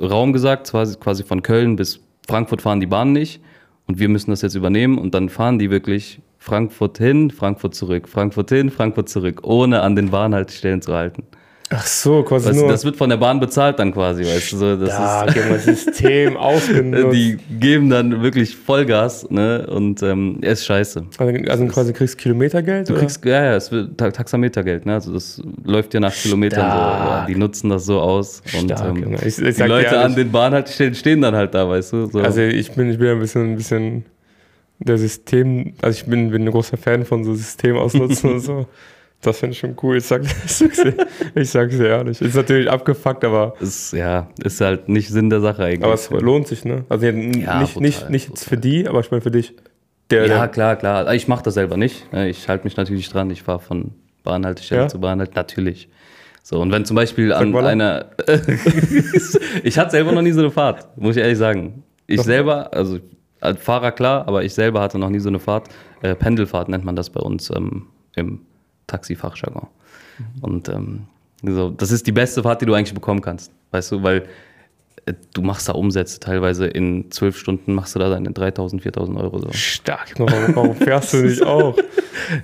Raum 0.00 0.32
gesagt, 0.32 0.70
quasi, 0.70 1.24
von 1.24 1.42
Köln 1.42 1.76
bis 1.76 2.00
Frankfurt 2.26 2.62
fahren 2.62 2.80
die 2.80 2.86
Bahnen 2.86 3.12
nicht 3.12 3.40
und 3.86 3.98
wir 3.98 4.08
müssen 4.08 4.30
das 4.30 4.42
jetzt 4.42 4.54
übernehmen 4.54 4.98
und 4.98 5.14
dann 5.14 5.28
fahren 5.28 5.58
die 5.58 5.70
wirklich 5.70 6.20
Frankfurt 6.38 6.98
hin, 6.98 7.30
Frankfurt 7.30 7.74
zurück, 7.74 8.08
Frankfurt 8.08 8.50
hin, 8.50 8.70
Frankfurt 8.70 9.08
zurück, 9.08 9.40
ohne 9.44 9.82
an 9.82 9.96
den 9.96 10.10
Bahnhaltestellen 10.10 10.82
zu 10.82 10.94
halten. 10.94 11.24
Ach 11.70 11.86
so, 11.86 12.22
quasi 12.22 12.48
Weißt, 12.50 12.56
du, 12.58 12.62
nur. 12.64 12.70
das 12.70 12.84
wird 12.84 12.94
von 12.96 13.08
der 13.08 13.16
Bahn 13.16 13.40
bezahlt 13.40 13.78
dann 13.78 13.90
quasi, 13.92 14.22
weißt 14.22 14.52
du, 14.52 14.56
so, 14.58 14.76
das 14.76 14.90
ja, 14.90 15.24
ist, 15.24 15.36
mein 15.48 15.58
System 15.76 16.36
ausgenutzt. 16.36 17.16
die 17.16 17.38
geben 17.58 17.88
dann 17.88 18.22
wirklich 18.22 18.54
Vollgas, 18.54 19.28
ne, 19.30 19.66
und 19.68 20.02
ähm, 20.02 20.38
er 20.42 20.52
ist 20.52 20.66
scheiße. 20.66 21.04
also, 21.18 21.32
also 21.50 21.66
quasi 21.66 21.92
kriegst 21.94 22.18
Kilometergeld? 22.18 22.88
Du 22.88 22.92
oder? 22.92 23.00
kriegst, 23.00 23.24
ja, 23.24 23.42
ja, 23.44 23.56
es 23.56 23.72
wird 23.72 23.96
Ta- 23.96 24.10
Taxametergeld, 24.10 24.84
ne? 24.84 24.94
Also 24.94 25.12
das 25.14 25.42
läuft 25.64 25.94
ja 25.94 26.00
nach 26.00 26.14
Kilometern 26.14 26.70
so. 27.26 27.32
Die 27.32 27.34
nutzen 27.38 27.70
das 27.70 27.86
so 27.86 27.98
aus. 27.98 28.42
Und 28.58 28.70
Stark, 28.70 28.96
ähm. 28.96 29.14
Ich- 29.24 29.38
ich 29.38 29.56
die 29.56 29.62
Leute 29.62 29.86
ehrlich- 29.86 30.00
an 30.00 30.14
den 30.14 30.30
Bahnhaltestellen 30.30 30.94
stehen 30.94 31.22
dann 31.22 31.34
halt 31.34 31.54
da, 31.54 31.66
weißt 31.68 31.92
du? 31.94 32.06
So. 32.06 32.20
Also 32.20 32.42
ich 32.42 32.72
bin, 32.72 32.90
ich 32.90 32.98
bin 32.98 33.08
ein 33.08 33.18
bisschen, 33.20 33.52
ein 33.52 33.56
bisschen 33.56 34.04
der 34.80 34.98
System, 34.98 35.72
also 35.80 35.98
ich 35.98 36.04
bin, 36.04 36.30
bin 36.30 36.42
ein 36.44 36.50
großer 36.50 36.76
Fan 36.76 37.04
von 37.06 37.24
so 37.24 37.34
System 37.34 37.76
ausnutzen 37.78 38.32
und 38.34 38.40
so. 38.40 38.66
Das 39.24 39.38
finde 39.38 39.52
ich 39.54 39.58
schon 39.58 39.76
cool. 39.82 39.96
Ich, 39.96 40.04
sag, 40.04 40.22
ich, 41.34 41.50
sag's 41.50 41.76
dir, 41.76 41.86
ehrlich. 41.86 42.20
Ist 42.20 42.34
natürlich 42.36 42.70
abgefuckt, 42.70 43.24
aber, 43.24 43.54
ist, 43.60 43.92
ja, 43.92 44.28
ist 44.42 44.60
halt 44.60 44.88
nicht 44.88 45.08
Sinn 45.08 45.30
der 45.30 45.40
Sache 45.40 45.64
eigentlich. 45.64 45.84
aber 45.84 45.94
es 45.94 46.10
lohnt 46.10 46.46
sich, 46.46 46.64
ne? 46.64 46.84
Also 46.88 47.06
n- 47.06 47.40
Ja, 47.40 47.60
nicht, 47.60 47.80
nicht, 47.80 48.10
nicht 48.10 48.28
jetzt 48.28 48.48
für 48.48 48.56
die, 48.56 48.86
aber 48.86 49.00
ich 49.00 49.10
meine 49.10 49.20
für 49.22 49.30
dich. 49.30 49.54
Der, 50.10 50.26
ja, 50.26 50.38
der, 50.38 50.48
klar, 50.48 50.76
klar. 50.76 51.12
Ich 51.14 51.26
mache 51.28 51.42
das 51.42 51.54
selber 51.54 51.76
nicht. 51.76 52.06
Ich 52.12 52.48
halte 52.48 52.64
mich 52.64 52.76
natürlich 52.76 53.08
dran. 53.08 53.30
Ich 53.30 53.42
fahre 53.42 53.60
von 53.60 53.92
Bahnhaltestelle 54.22 54.82
Ja? 54.82 54.88
zu 54.88 55.00
Bahnhaltestelle. 55.00 55.42
Natürlich. 55.46 55.88
So, 56.42 56.60
und 56.60 56.70
wenn 56.72 56.84
zum 56.84 56.94
Beispiel 56.96 57.32
an 57.32 57.54
voilà. 57.54 57.66
einer. 57.68 58.06
ich 59.62 59.78
hatte 59.78 59.92
selber 59.92 60.12
noch 60.12 60.20
nie 60.22 60.32
so 60.32 60.40
eine 60.40 60.50
Fahrt, 60.50 60.86
muss 60.98 61.16
ich 61.16 61.22
ehrlich 61.22 61.38
sagen. 61.38 61.82
Ich 62.06 62.18
Doch. 62.18 62.24
selber, 62.24 62.72
also 62.74 62.98
als 63.40 63.62
Fahrer 63.62 63.92
klar, 63.92 64.28
aber 64.28 64.44
ich 64.44 64.52
selber 64.52 64.80
hatte 64.82 64.98
noch 64.98 65.08
nie 65.10 65.20
so 65.20 65.28
eine 65.30 65.38
Fahrt. 65.38 65.68
Äh, 66.02 66.14
Pendelfahrt 66.14 66.68
nennt 66.68 66.84
man 66.84 66.96
das 66.96 67.08
bei 67.10 67.20
uns 67.20 67.50
ähm, 67.50 67.86
im 68.14 68.40
Taxifachjargon. 68.86 69.68
Und 70.40 70.68
ähm, 70.68 71.06
so, 71.42 71.70
das 71.70 71.90
ist 71.90 72.06
die 72.06 72.12
beste 72.12 72.42
Fahrt, 72.42 72.62
die 72.62 72.66
du 72.66 72.74
eigentlich 72.74 72.94
bekommen 72.94 73.20
kannst. 73.20 73.52
Weißt 73.70 73.92
du, 73.92 74.02
weil 74.02 74.26
du 75.34 75.42
machst 75.42 75.68
da 75.68 75.72
Umsätze 75.72 76.20
teilweise 76.20 76.66
in 76.66 77.10
zwölf 77.10 77.38
Stunden, 77.38 77.74
machst 77.74 77.94
du 77.94 77.98
da 77.98 78.08
deine 78.08 78.30
3000, 78.30 78.82
4000 78.82 79.18
Euro 79.18 79.38
so. 79.38 79.52
stark. 79.52 80.14
Warum, 80.18 80.56
warum 80.56 80.76
fährst 80.76 81.12
du 81.12 81.18
nicht 81.18 81.42
auch? 81.46 81.76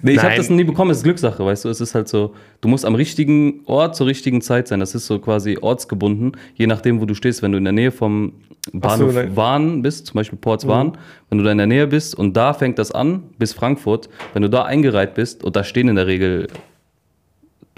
Nee, 0.03 0.13
ich 0.13 0.23
habe 0.23 0.37
das 0.37 0.51
nie 0.51 0.65
bekommen, 0.65 0.91
es 0.91 0.99
ist 0.99 1.05
Glückssache, 1.05 1.45
weißt 1.45 1.65
du, 1.65 1.69
es 1.69 1.81
ist 1.81 1.95
halt 1.95 2.09
so, 2.09 2.35
du 2.61 2.69
musst 2.69 2.85
am 2.85 2.95
richtigen 2.95 3.61
Ort 3.67 3.97
zur 3.97 4.07
richtigen 4.07 4.43
Zeit 4.43 4.69
sein, 4.69 4.81
das 4.81 4.95
ist 4.95 5.07
so 5.07 5.19
quasi 5.19 5.59
ortsgebunden, 5.61 6.33
je 6.55 6.67
nachdem, 6.67 7.01
wo 7.01 7.07
du 7.07 7.15
stehst, 7.15 7.43
wenn 7.43 7.53
du 7.53 7.59
in 7.59 7.65
der 7.65 7.73
Nähe 7.73 7.93
vom 7.93 8.33
Bahnhof 8.73 9.15
nein. 9.15 9.37
Wahn 9.37 9.83
bist, 9.83 10.07
zum 10.07 10.15
Beispiel 10.15 10.39
Ports 10.39 10.67
Wahn, 10.67 10.99
wenn 11.31 11.39
du 11.39 11.45
da 11.45 11.53
in 11.53 11.59
der 11.59 11.67
Nähe 11.67 11.87
bist 11.87 12.15
und 12.15 12.37
da 12.37 12.53
fängt 12.53 12.79
das 12.79 12.93
an, 12.93 13.23
bis 13.39 13.55
Frankfurt, 13.55 14.11
wenn 14.35 14.43
du 14.43 14.51
da 14.51 14.65
eingereiht 14.65 15.15
bist 15.15 15.45
und 15.45 15.57
da 15.57 15.65
stehen 15.65 15.89
in 15.89 15.97
der 15.97 16.07
Regel 16.07 16.49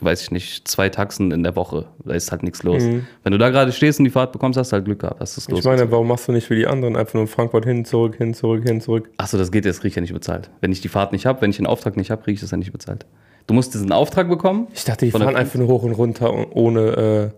weiß 0.05 0.23
ich 0.23 0.31
nicht, 0.31 0.69
zwei 0.69 0.89
Taxen 0.89 1.31
in 1.31 1.43
der 1.43 1.57
Woche. 1.57 1.87
Da 2.05 2.15
ist 2.15 2.31
halt 2.31 2.43
nichts 2.43 2.63
los. 2.63 2.83
Mhm. 2.83 3.07
Wenn 3.23 3.33
du 3.33 3.39
da 3.39 3.51
gerade 3.51 3.73
stehst 3.73 3.99
und 3.99 4.05
die 4.05 4.11
Fahrt 4.11 4.33
bekommst, 4.33 4.59
hast 4.59 4.73
du 4.73 4.75
halt 4.75 4.85
Glück 4.85 5.01
gehabt. 5.01 5.21
Das 5.21 5.37
ist 5.37 5.51
los. 5.51 5.61
Ich 5.61 5.65
meine, 5.65 5.91
warum 5.91 6.09
machst 6.09 6.29
du 6.29 6.33
nicht 6.33 6.49
wie 6.51 6.57
die 6.57 6.67
anderen 6.67 6.97
einfach 6.97 7.15
nur 7.15 7.23
in 7.23 7.29
Frankfurt 7.29 7.65
hin, 7.65 7.85
zurück, 7.85 8.17
hin, 8.17 8.35
zurück, 8.35 8.63
hin, 8.67 8.81
zurück? 8.81 9.11
Achso, 9.19 9.39
das 9.39 9.51
geht 9.53 9.65
jetzt, 9.65 9.81
krieg 9.81 9.91
ich 9.91 9.97
ja 9.97 10.03
nicht 10.03 10.13
bezahlt. 10.15 10.51
Wenn 10.61 10.73
ich 10.73 10.81
die 10.81 10.89
Fahrt 10.89 11.13
nicht 11.13 11.27
habe, 11.27 11.41
wenn 11.43 11.51
ich 11.51 11.57
den 11.57 11.67
Auftrag 11.67 11.97
nicht 11.97 12.11
habe, 12.11 12.23
kriege 12.23 12.35
ich 12.35 12.41
das 12.41 12.51
ja 12.51 12.57
nicht 12.57 12.73
bezahlt. 12.73 13.07
Du 13.47 13.55
musst 13.55 13.75
diesen 13.75 13.93
Auftrag 13.93 14.29
bekommen. 14.29 14.69
Ich 14.75 14.85
dachte, 14.85 15.05
die 15.05 15.11
fahren 15.11 15.37
einfach 15.37 15.59
nur 15.59 15.69
hoch 15.69 15.83
und 15.83 15.93
runter 15.93 16.55
ohne 16.57 17.33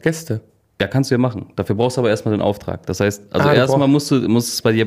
äh, 0.00 0.02
Gäste. 0.02 0.40
Ja, 0.80 0.88
kannst 0.88 1.10
du 1.10 1.14
ja 1.14 1.18
machen. 1.18 1.46
Dafür 1.56 1.76
brauchst 1.76 1.96
du 1.96 2.00
aber 2.00 2.10
erstmal 2.10 2.34
den 2.34 2.42
Auftrag. 2.42 2.86
Das 2.86 3.00
heißt, 3.00 3.32
also 3.32 3.48
Ah, 3.48 3.54
erstmal 3.54 3.88
musst 3.88 4.10
du 4.10 4.16
musst 4.28 4.52
es 4.52 4.62
bei 4.62 4.72
dir 4.72 4.86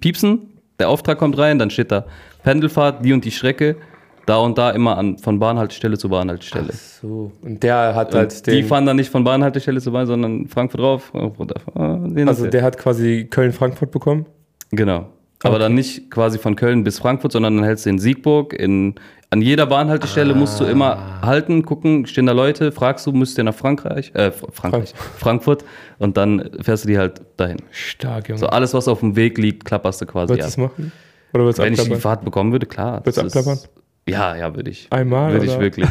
piepsen, 0.00 0.50
der 0.78 0.88
Auftrag 0.88 1.18
kommt 1.18 1.38
rein, 1.38 1.58
dann 1.58 1.70
steht 1.70 1.90
da 1.90 2.06
Pendelfahrt, 2.42 3.04
die 3.04 3.12
und 3.12 3.24
die 3.24 3.30
Strecke, 3.30 3.76
da 4.26 4.38
und 4.38 4.56
da 4.58 4.70
immer 4.70 4.96
an, 4.98 5.18
von 5.18 5.38
Bahnhaltestelle 5.38 5.98
zu 5.98 6.08
Bahnhaltestelle. 6.08 6.72
So. 6.72 7.32
Und 7.42 7.62
der 7.62 7.94
hat 7.94 8.12
Und 8.12 8.18
halt 8.18 8.46
die 8.46 8.50
den. 8.52 8.66
fahren 8.66 8.86
dann 8.86 8.96
nicht 8.96 9.10
von 9.10 9.24
Bahnhaltestelle 9.24 9.80
zu 9.80 9.92
Bahn, 9.92 10.06
sondern 10.06 10.46
Frankfurt 10.48 10.80
drauf. 10.80 11.10
Frankfurt. 11.12 11.54
Ah, 11.74 11.98
Also 12.26 12.46
der 12.46 12.62
hat 12.62 12.78
quasi 12.78 13.26
Köln-Frankfurt 13.30 13.90
bekommen. 13.90 14.26
Genau. 14.70 15.06
Aber 15.42 15.58
dann 15.58 15.74
nicht 15.74 16.10
quasi 16.10 16.38
von 16.38 16.56
Köln 16.56 16.84
bis 16.84 16.98
Frankfurt, 16.98 17.32
sondern 17.32 17.56
dann 17.56 17.64
hältst 17.66 17.84
du 17.84 17.90
in 17.90 17.98
Siegburg. 17.98 18.54
In, 18.54 18.94
an 19.28 19.42
jeder 19.42 19.66
Bahnhaltestelle 19.66 20.34
musst 20.34 20.58
du 20.58 20.64
immer 20.64 21.20
halten, 21.20 21.64
gucken, 21.66 22.06
stehen 22.06 22.24
da 22.24 22.32
Leute, 22.32 22.72
fragst 22.72 23.06
du, 23.06 23.12
müsst 23.12 23.36
ihr 23.36 23.44
nach 23.44 23.52
Frankreich, 23.54 24.10
äh, 24.14 24.30
Frankreich, 24.30 24.94
Frankfurt 25.18 25.64
und 25.98 26.16
dann 26.16 26.48
fährst 26.62 26.84
du 26.84 26.88
die 26.88 26.96
halt 26.96 27.20
dahin. 27.36 27.58
Stark, 27.72 28.30
Junge. 28.30 28.38
So 28.38 28.46
alles, 28.46 28.72
was 28.72 28.88
auf 28.88 29.00
dem 29.00 29.16
Weg 29.16 29.36
liegt, 29.36 29.66
klapperst 29.66 30.00
du 30.00 30.06
quasi 30.06 30.34
du 30.34 30.40
ab. 30.40 30.48
es 30.48 30.56
machen? 30.56 30.92
Oder 31.34 31.50
du 31.52 31.58
Wenn 31.58 31.72
ich 31.74 31.78
die 31.78 31.82
abklappern? 31.82 32.00
Fahrt 32.00 32.24
bekommen 32.24 32.52
würde, 32.52 32.64
klar. 32.64 33.00
Würdest 33.04 33.18
du 33.18 33.22
das 33.24 33.34
ist- 33.34 33.36
abklappern? 33.36 33.64
Ja, 34.06 34.36
ja, 34.36 34.54
würde 34.54 34.70
ich. 34.70 34.86
Einmal, 34.90 35.32
Würde 35.32 35.46
ich 35.46 35.58
wirklich. 35.58 35.88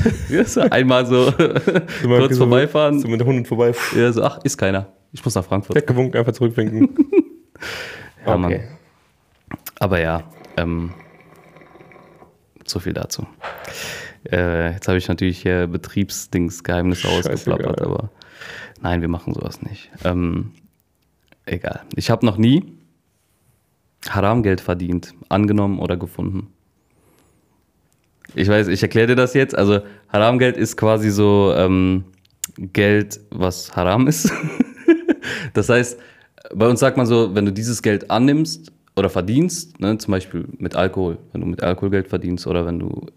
Einmal 0.72 1.05
so 1.05 1.32
kurz 2.03 2.34
so- 2.36 2.38
vorbeifahren. 2.48 3.00
So 3.00 3.08
mit 3.08 3.20
der 3.20 3.25
Hunden 3.27 3.46
vorbei. 3.46 3.74
Ja, 3.96 4.12
so, 4.12 4.24
ach, 4.24 4.39
ist 4.43 4.58
keiner. 4.58 4.88
Ich 5.12 5.24
muss 5.25 5.34
nach 5.36 5.46
Frankfurt. 5.46 5.75
Weggewunken, 5.75 6.17
einfach 6.20 6.34
zurückwinken. 6.34 6.89
Ja, 8.25 8.38
Mann. 8.38 8.58
Aber 9.79 10.00
ja, 10.00 10.24
ähm, 10.55 10.93
so 12.65 12.79
viel 12.79 12.93
dazu. 12.93 13.27
Äh, 14.32 14.72
jetzt 14.74 14.88
habe 14.88 14.98
ich 14.98 15.08
natürlich 15.10 15.41
hier 15.41 15.67
Betriebsdingsgeheimnisse 15.67 17.10
ausgeplappert, 17.10 17.82
aber 17.82 18.10
nein, 18.82 19.01
wir 19.01 19.10
machen 19.10 19.34
sowas 19.34 19.62
nicht. 19.62 19.91
Ähm, 20.05 20.51
egal. 21.46 21.82
Ich 21.96 22.10
habe 22.10 22.25
noch 22.25 22.38
nie 22.38 22.63
Haramgeld 24.10 24.62
verdient, 24.62 25.13
angenommen 25.27 25.79
oder 25.79 25.98
gefunden. 25.98 26.48
Ich 28.35 28.47
weiß, 28.47 28.67
ich 28.67 28.81
erkläre 28.81 29.07
dir 29.07 29.15
das 29.15 29.33
jetzt. 29.33 29.57
Also 29.57 29.81
Haramgeld 30.09 30.57
ist 30.57 30.77
quasi 30.77 31.09
so 31.09 31.53
ähm, 31.55 32.05
Geld, 32.57 33.19
was 33.29 33.75
Haram 33.75 34.07
ist. 34.07 34.31
das 35.53 35.69
heißt, 35.69 35.99
bei 36.53 36.67
uns 36.67 36.79
sagt 36.79 36.97
man 36.97 37.05
so, 37.05 37.35
wenn 37.35 37.45
du 37.45 37.51
dieses 37.51 37.81
Geld 37.81 38.09
annimmst 38.11 38.71
oder 38.95 39.09
verdienst, 39.09 39.79
ne, 39.79 39.97
zum 39.97 40.11
Beispiel 40.11 40.45
mit 40.57 40.75
Alkohol, 40.75 41.17
wenn 41.31 41.41
du 41.41 41.47
mit 41.47 41.63
Alkohol 41.63 41.89
Geld 41.89 42.07
verdienst 42.07 42.45
oder 42.47 42.65
wenn 42.65 42.79
du 42.79 43.07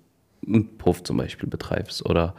einen 0.46 0.78
Puff 0.78 1.02
zum 1.02 1.16
Beispiel 1.16 1.48
betreibst 1.48 2.06
oder 2.06 2.34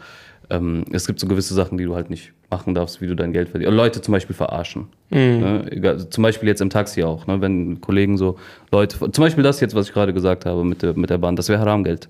ähm, 0.50 0.86
es 0.92 1.08
gibt 1.08 1.20
so 1.20 1.28
gewisse 1.28 1.54
Sachen, 1.54 1.78
die 1.78 1.84
du 1.84 1.96
halt 1.96 2.10
nicht 2.10 2.32
machen 2.50 2.74
darfst, 2.74 3.02
wie 3.02 3.08
du 3.08 3.16
dein 3.16 3.34
Geld 3.34 3.50
verdienst. 3.50 3.68
Oder 3.68 3.84
Leute 3.84 4.02
zum 4.02 4.14
Beispiel 4.14 4.36
verarschen. 4.36 4.88
Ne? 5.40 5.72
Egal, 5.72 5.94
also 5.96 6.06
zum 6.06 6.22
Beispiel 6.22 6.48
jetzt 6.48 6.62
im 6.62 6.70
Taxi 6.70 7.04
auch, 7.04 7.28
ne? 7.28 7.42
wenn 7.42 7.82
Kollegen 7.82 8.18
so 8.18 8.38
Leute, 8.72 8.98
zum 9.12 9.24
Beispiel 9.24 9.44
das 9.44 9.60
jetzt, 9.60 9.76
was 9.76 9.88
ich 9.88 9.94
gerade 9.94 10.14
gesagt 10.14 10.46
habe 10.46 10.64
mit 10.64 10.82
der, 10.82 10.98
mit 10.98 11.10
der 11.10 11.18
Bahn, 11.18 11.36
das 11.36 11.50
wäre 11.50 11.60
Haramgeld. 11.60 12.08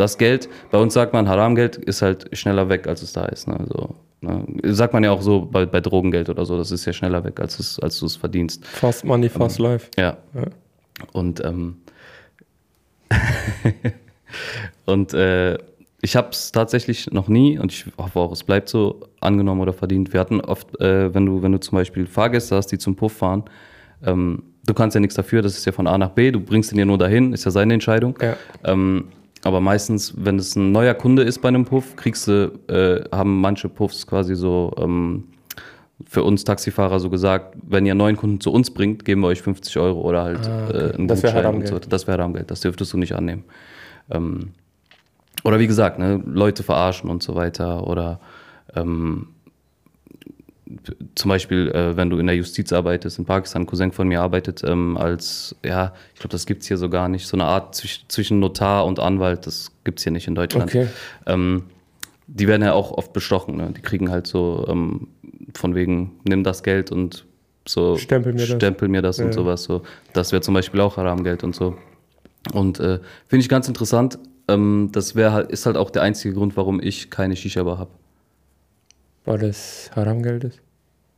Das 0.00 0.16
Geld, 0.16 0.48
bei 0.70 0.78
uns 0.78 0.94
sagt 0.94 1.12
man, 1.12 1.28
Haramgeld 1.28 1.76
ist 1.76 2.00
halt 2.00 2.34
schneller 2.36 2.70
weg, 2.70 2.86
als 2.86 3.02
es 3.02 3.12
da 3.12 3.26
ist. 3.26 3.46
Ne? 3.46 3.60
Also, 3.60 3.96
ne? 4.22 4.46
Sagt 4.72 4.94
man 4.94 5.04
ja 5.04 5.10
auch 5.10 5.20
so 5.20 5.42
bei, 5.42 5.66
bei 5.66 5.82
Drogengeld 5.82 6.30
oder 6.30 6.46
so, 6.46 6.56
das 6.56 6.70
ist 6.70 6.86
ja 6.86 6.94
schneller 6.94 7.22
weg, 7.22 7.38
als, 7.38 7.58
es, 7.58 7.78
als 7.78 7.98
du 7.98 8.06
es 8.06 8.16
verdienst. 8.16 8.64
Fast 8.64 9.04
Money, 9.04 9.28
fast 9.28 9.58
Life. 9.58 9.90
Ja. 9.98 10.16
Ja. 10.32 10.46
Und, 11.12 11.44
ähm, 11.44 11.76
und 14.86 15.12
äh, 15.12 15.58
ich 16.00 16.16
habe 16.16 16.30
es 16.30 16.50
tatsächlich 16.50 17.10
noch 17.10 17.28
nie 17.28 17.58
und 17.58 17.70
ich 17.70 17.84
hoffe 17.98 18.20
auch, 18.20 18.32
es 18.32 18.42
bleibt 18.42 18.70
so 18.70 19.00
angenommen 19.20 19.60
oder 19.60 19.74
verdient. 19.74 20.14
Wir 20.14 20.20
hatten 20.20 20.40
oft, 20.40 20.80
äh, 20.80 21.12
wenn, 21.12 21.26
du, 21.26 21.42
wenn 21.42 21.52
du 21.52 21.60
zum 21.60 21.76
Beispiel 21.76 22.06
Fahrgäste 22.06 22.56
hast, 22.56 22.68
die 22.68 22.78
zum 22.78 22.96
Puff 22.96 23.12
fahren, 23.12 23.44
ähm, 24.02 24.44
du 24.64 24.72
kannst 24.72 24.94
ja 24.94 25.00
nichts 25.02 25.16
dafür, 25.16 25.42
das 25.42 25.58
ist 25.58 25.66
ja 25.66 25.72
von 25.72 25.86
A 25.86 25.98
nach 25.98 26.10
B, 26.10 26.30
du 26.30 26.40
bringst 26.40 26.72
ihn 26.72 26.78
ja 26.78 26.86
nur 26.86 26.96
dahin, 26.96 27.34
ist 27.34 27.44
ja 27.44 27.50
seine 27.50 27.74
Entscheidung. 27.74 28.18
Ja. 28.22 28.36
Ähm, 28.64 29.08
aber 29.42 29.60
meistens, 29.60 30.14
wenn 30.16 30.38
es 30.38 30.54
ein 30.56 30.72
neuer 30.72 30.94
Kunde 30.94 31.22
ist 31.22 31.40
bei 31.40 31.48
einem 31.48 31.64
Puff, 31.64 31.96
kriegst 31.96 32.28
du, 32.28 32.52
äh, 32.68 33.04
haben 33.14 33.40
manche 33.40 33.68
Puffs 33.68 34.06
quasi 34.06 34.34
so 34.34 34.72
ähm, 34.78 35.24
für 36.06 36.22
uns 36.24 36.44
Taxifahrer 36.44 37.00
so 37.00 37.10
gesagt, 37.10 37.56
wenn 37.66 37.86
ihr 37.86 37.92
einen 37.92 37.98
neuen 37.98 38.16
Kunden 38.16 38.40
zu 38.40 38.52
uns 38.52 38.70
bringt, 38.70 39.04
geben 39.04 39.20
wir 39.22 39.28
euch 39.28 39.42
50 39.42 39.76
Euro 39.78 40.00
oder 40.00 40.22
halt 40.24 40.46
äh, 40.46 40.94
einen 40.94 41.04
Ah, 41.04 41.14
Das 41.14 41.22
wär 41.22 41.32
Gutschein 41.32 41.54
und 41.54 41.66
so. 41.66 41.78
Das 41.78 42.06
wäre 42.06 42.18
Haramgeld, 42.18 42.50
das 42.50 42.60
dürftest 42.60 42.92
du 42.92 42.98
nicht 42.98 43.14
annehmen. 43.14 43.44
Ähm, 44.10 44.50
oder 45.44 45.58
wie 45.58 45.66
gesagt, 45.66 45.98
ne, 45.98 46.22
Leute 46.26 46.62
verarschen 46.62 47.08
und 47.10 47.22
so 47.22 47.34
weiter. 47.34 47.86
Oder 47.86 48.20
ähm, 48.74 49.28
zum 51.14 51.28
Beispiel, 51.28 51.68
äh, 51.68 51.96
wenn 51.96 52.10
du 52.10 52.18
in 52.18 52.26
der 52.26 52.36
Justiz 52.36 52.72
arbeitest, 52.72 53.18
in 53.18 53.24
Pakistan, 53.24 53.62
ein 53.62 53.66
Cousin 53.66 53.92
von 53.92 54.08
mir 54.08 54.20
arbeitet 54.20 54.62
ähm, 54.64 54.96
als, 54.96 55.54
ja, 55.64 55.92
ich 56.14 56.20
glaube, 56.20 56.32
das 56.32 56.46
gibt 56.46 56.62
es 56.62 56.68
hier 56.68 56.76
so 56.76 56.88
gar 56.88 57.08
nicht, 57.08 57.26
so 57.26 57.36
eine 57.36 57.44
Art 57.44 57.74
zwisch 57.74 58.04
zwischen 58.08 58.40
Notar 58.40 58.86
und 58.86 58.98
Anwalt, 59.00 59.46
das 59.46 59.72
gibt 59.84 59.98
es 59.98 60.04
hier 60.04 60.12
nicht 60.12 60.28
in 60.28 60.34
Deutschland. 60.34 60.70
Okay. 60.70 60.86
Ähm, 61.26 61.64
die 62.26 62.46
werden 62.46 62.62
ja 62.62 62.72
auch 62.72 62.92
oft 62.92 63.12
bestochen, 63.12 63.56
ne? 63.56 63.72
die 63.76 63.82
kriegen 63.82 64.10
halt 64.10 64.26
so 64.26 64.64
ähm, 64.68 65.08
von 65.54 65.74
wegen, 65.74 66.12
nimm 66.24 66.44
das 66.44 66.62
Geld 66.62 66.92
und 66.92 67.24
so 67.66 67.96
Stempel 67.96 68.32
mir 68.32 68.46
das. 68.46 68.56
stempel 68.56 68.88
mir 68.88 69.02
das 69.02 69.18
Ja. 69.18 69.26
und 69.26 69.32
sowas. 69.34 69.64
So. 69.64 69.82
Das 70.12 70.32
wäre 70.32 70.40
zum 70.40 70.54
Beispiel 70.54 70.80
auch 70.80 70.96
Haramgeld 70.96 71.44
und 71.44 71.54
so. 71.54 71.76
Und 72.52 72.80
äh, 72.80 73.00
finde 73.26 73.42
ich 73.42 73.48
ganz 73.48 73.68
interessant. 73.68 74.18
Ähm, 74.48 74.90
das 74.92 75.14
wäre 75.14 75.32
halt, 75.32 75.50
ist 75.50 75.66
halt 75.66 75.76
auch 75.76 75.90
der 75.90 76.02
einzige 76.02 76.34
Grund, 76.34 76.56
warum 76.56 76.80
ich 76.80 77.10
keine 77.10 77.36
Shisha-Bar 77.36 77.78
habe. 77.78 77.90
Weil 79.24 79.38
das 79.38 79.90
Haramgeld 79.94 80.44
ist? 80.44 80.60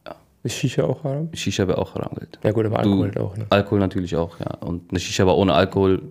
Ja. 0.06 0.16
Ist 0.42 0.54
Shisha 0.56 0.84
auch 0.84 1.04
Haram? 1.04 1.28
Shisha 1.34 1.66
wäre 1.68 1.78
auch 1.78 1.94
Haramgeld. 1.94 2.38
Ja 2.42 2.50
gut, 2.52 2.66
aber 2.66 2.82
Du- 2.82 2.90
Alkohol 2.90 3.04
halt 3.06 3.18
auch, 3.18 3.36
ne? 3.36 3.46
Alkohol 3.50 3.78
natürlich 3.78 4.16
auch, 4.16 4.38
ja. 4.40 4.54
Und 4.60 4.90
eine 4.90 5.00
Shisha-Bar 5.00 5.36
ohne 5.36 5.54
Alkohol 5.54 6.02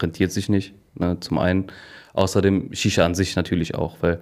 rentiert 0.00 0.32
sich 0.32 0.48
nicht, 0.48 0.74
ne, 0.94 1.18
zum 1.20 1.38
einen. 1.38 1.66
Außerdem 2.14 2.72
Shisha 2.72 3.04
an 3.04 3.14
sich 3.14 3.36
natürlich 3.36 3.74
auch, 3.74 3.96
weil 4.00 4.18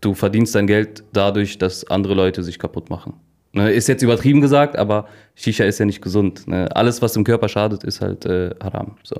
du 0.00 0.14
verdienst 0.14 0.54
dein 0.54 0.66
Geld 0.66 1.02
dadurch, 1.12 1.58
dass 1.58 1.84
andere 1.90 2.14
Leute 2.14 2.42
sich 2.42 2.58
kaputt 2.58 2.90
machen. 2.90 3.14
Ne, 3.52 3.70
ist 3.72 3.86
jetzt 3.88 4.02
übertrieben 4.02 4.40
gesagt, 4.40 4.76
aber 4.76 5.06
Shisha 5.36 5.64
ist 5.64 5.78
ja 5.78 5.84
nicht 5.86 6.02
gesund. 6.02 6.46
Ne? 6.48 6.68
Alles, 6.74 7.00
was 7.02 7.12
dem 7.12 7.22
Körper 7.24 7.48
schadet, 7.48 7.84
ist 7.84 8.00
halt 8.00 8.26
äh, 8.26 8.50
Haram. 8.62 8.96
So. 9.04 9.14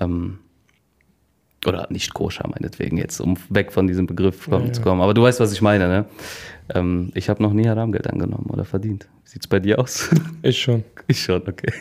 Ähm, 0.00 0.38
oder 1.66 1.86
nicht 1.90 2.14
koscher, 2.14 2.48
meinetwegen 2.48 2.96
jetzt, 2.96 3.20
um 3.20 3.36
weg 3.48 3.72
von 3.72 3.86
diesem 3.86 4.06
Begriff 4.06 4.48
kommen, 4.48 4.68
Ja, 4.68 4.72
zu 4.72 4.82
kommen. 4.82 5.00
Aber 5.00 5.14
du 5.14 5.22
weißt, 5.22 5.40
was 5.40 5.52
ich 5.52 5.60
meine, 5.60 5.88
ne? 5.88 6.04
Ähm, 6.74 7.10
ich 7.14 7.28
habe 7.28 7.42
noch 7.42 7.52
nie 7.52 7.68
Haramgeld 7.68 8.06
angenommen 8.08 8.46
oder 8.48 8.64
verdient. 8.64 9.08
Wie 9.24 9.30
sieht's 9.30 9.46
bei 9.46 9.60
dir 9.60 9.78
aus? 9.78 10.08
Ich 10.42 10.60
schon. 10.60 10.84
ich 11.06 11.22
schon, 11.22 11.42
okay. 11.46 11.72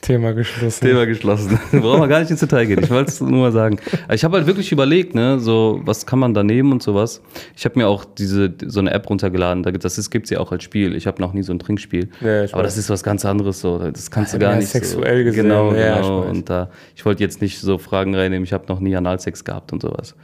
Thema 0.00 0.32
geschlossen. 0.32 0.86
Thema 0.86 1.06
geschlossen. 1.06 1.58
Brauchen 1.72 2.00
wir 2.00 2.08
gar 2.08 2.20
nicht 2.20 2.30
ins 2.30 2.40
Detail 2.40 2.66
gehen. 2.66 2.82
Ich 2.82 2.90
wollte 2.90 3.10
es 3.10 3.20
nur 3.20 3.30
mal 3.30 3.52
sagen. 3.52 3.78
Ich 4.12 4.24
habe 4.24 4.36
halt 4.36 4.46
wirklich 4.46 4.70
überlegt, 4.72 5.14
ne, 5.14 5.38
so, 5.40 5.80
was 5.84 6.06
kann 6.06 6.18
man 6.18 6.34
da 6.34 6.42
nehmen 6.42 6.72
und 6.72 6.82
sowas. 6.82 7.20
Ich 7.56 7.64
habe 7.64 7.78
mir 7.78 7.88
auch 7.88 8.04
diese, 8.04 8.54
so 8.66 8.80
eine 8.80 8.92
App 8.92 9.08
runtergeladen. 9.10 9.62
Da 9.62 9.70
gibt 9.70 9.84
das 9.84 10.10
gibt 10.10 10.26
es 10.26 10.30
ja 10.30 10.40
auch 10.40 10.52
als 10.52 10.62
Spiel. 10.64 10.94
Ich 10.94 11.06
habe 11.06 11.20
noch 11.20 11.32
nie 11.32 11.42
so 11.42 11.52
ein 11.52 11.58
Trinkspiel. 11.58 12.08
Ja, 12.20 12.44
ich 12.44 12.54
Aber 12.54 12.62
weiß. 12.62 12.72
das 12.74 12.78
ist 12.78 12.90
was 12.90 13.02
ganz 13.02 13.24
anderes. 13.24 13.60
So. 13.60 13.78
Das 13.78 14.10
kannst 14.10 14.32
du 14.32 14.36
Ja, 14.36 14.40
gar 14.40 14.50
mehr 14.50 14.58
nicht. 14.60 14.68
sexuell 14.70 15.18
so. 15.18 15.24
gesehen. 15.24 15.42
Genau, 15.44 15.72
Ja, 15.74 15.96
ich 16.00 16.02
genau. 16.06 16.20
weiß. 16.22 16.30
Und 16.30 16.50
da, 16.50 16.70
ich 16.94 17.04
wollte 17.04 17.22
jetzt 17.22 17.40
nicht 17.40 17.58
so 17.60 17.78
Fragen 17.78 18.14
reinnehmen. 18.14 18.44
Ich 18.44 18.52
habe 18.52 18.66
noch 18.68 18.80
nie 18.80 18.94
Analsex 18.96 19.44
gehabt 19.44 19.72
und 19.72 19.82
sowas. 19.82 20.14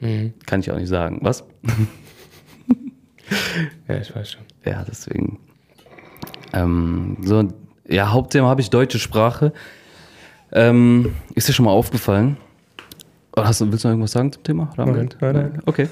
Mhm. 0.00 0.34
Kann 0.46 0.60
ich 0.60 0.70
auch 0.70 0.76
nicht 0.78 0.88
sagen. 0.88 1.18
Was? 1.22 1.44
Ja, 3.88 3.96
ich 3.98 4.14
weiß 4.14 4.32
schon. 4.32 4.42
Ja, 4.64 4.84
deswegen. 4.88 5.38
Ähm, 6.54 7.18
so, 7.20 7.46
ja, 7.88 8.10
Hauptthema 8.12 8.48
habe 8.48 8.60
ich 8.60 8.70
deutsche 8.70 8.98
Sprache. 8.98 9.52
Ähm, 10.52 11.14
ist 11.34 11.48
dir 11.48 11.52
schon 11.52 11.64
mal 11.64 11.72
aufgefallen? 11.72 12.36
Hast 13.36 13.60
du, 13.60 13.70
willst 13.70 13.84
du 13.84 13.88
noch 13.88 13.92
irgendwas 13.92 14.12
sagen 14.12 14.32
zum 14.32 14.42
Thema? 14.42 14.70
Nein, 14.76 15.10
nein, 15.20 15.34
nein. 15.34 15.62
Okay. 15.66 15.88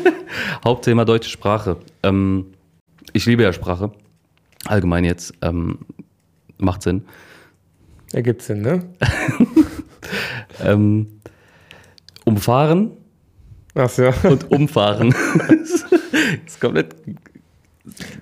Hauptthema 0.64 1.04
deutsche 1.04 1.30
Sprache. 1.30 1.76
Ähm, 2.02 2.46
ich 3.12 3.26
liebe 3.26 3.42
ja 3.42 3.52
Sprache. 3.52 3.92
Allgemein 4.66 5.04
jetzt. 5.04 5.34
Ähm, 5.42 5.78
macht 6.58 6.82
Sinn. 6.82 7.04
Ergibt 8.12 8.42
Sinn, 8.42 8.62
ne? 8.62 8.82
Ähm, 10.62 11.20
umfahren 12.24 12.92
Ach 13.74 13.96
ja. 13.96 14.12
und 14.24 14.50
umfahren. 14.50 15.14
ist 16.46 16.60
komplett 16.60 16.94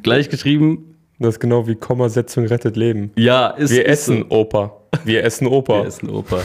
gleich 0.03 0.29
geschrieben. 0.29 0.88
Das 1.19 1.35
ist 1.35 1.41
genau 1.41 1.67
wie 1.67 1.75
Kommasetzung 1.75 2.47
rettet 2.47 2.77
Leben. 2.77 3.11
Ja, 3.17 3.49
ist 3.49 3.71
Wir 3.71 3.87
ist 3.87 4.09
essen 4.09 4.27
Opa. 4.29 4.73
Wir 5.05 5.25
essen 5.25 5.47
Opa. 5.49 5.81
Wir 5.81 5.87
essen 5.87 6.11
Opa. 6.11 6.41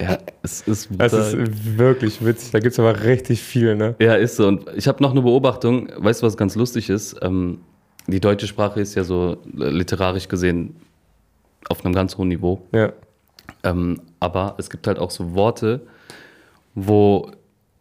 Ja, 0.00 0.18
es 0.42 0.62
ist 0.62 0.88
brutal. 0.98 1.06
ist 1.20 1.78
wirklich 1.78 2.24
witzig. 2.24 2.50
Da 2.50 2.58
gibt 2.58 2.72
es 2.72 2.78
aber 2.78 3.04
richtig 3.04 3.40
viel, 3.40 3.76
ne? 3.76 3.94
Ja, 4.00 4.14
ist 4.14 4.36
so. 4.36 4.48
Und 4.48 4.66
ich 4.76 4.88
habe 4.88 5.02
noch 5.02 5.12
eine 5.12 5.22
Beobachtung. 5.22 5.88
Weißt 5.96 6.22
du, 6.22 6.26
was 6.26 6.36
ganz 6.36 6.54
lustig 6.56 6.90
ist? 6.90 7.16
Ähm, 7.22 7.60
die 8.06 8.20
deutsche 8.20 8.46
Sprache 8.46 8.80
ist 8.80 8.94
ja 8.94 9.04
so 9.04 9.38
literarisch 9.54 10.28
gesehen 10.28 10.76
auf 11.68 11.84
einem 11.84 11.94
ganz 11.94 12.16
hohen 12.18 12.28
Niveau. 12.28 12.62
Ja. 12.72 12.92
Ähm, 13.62 14.00
aber 14.20 14.54
es 14.58 14.68
gibt 14.70 14.86
halt 14.86 14.98
auch 14.98 15.10
so 15.10 15.34
Worte, 15.34 15.80
wo 16.74 17.30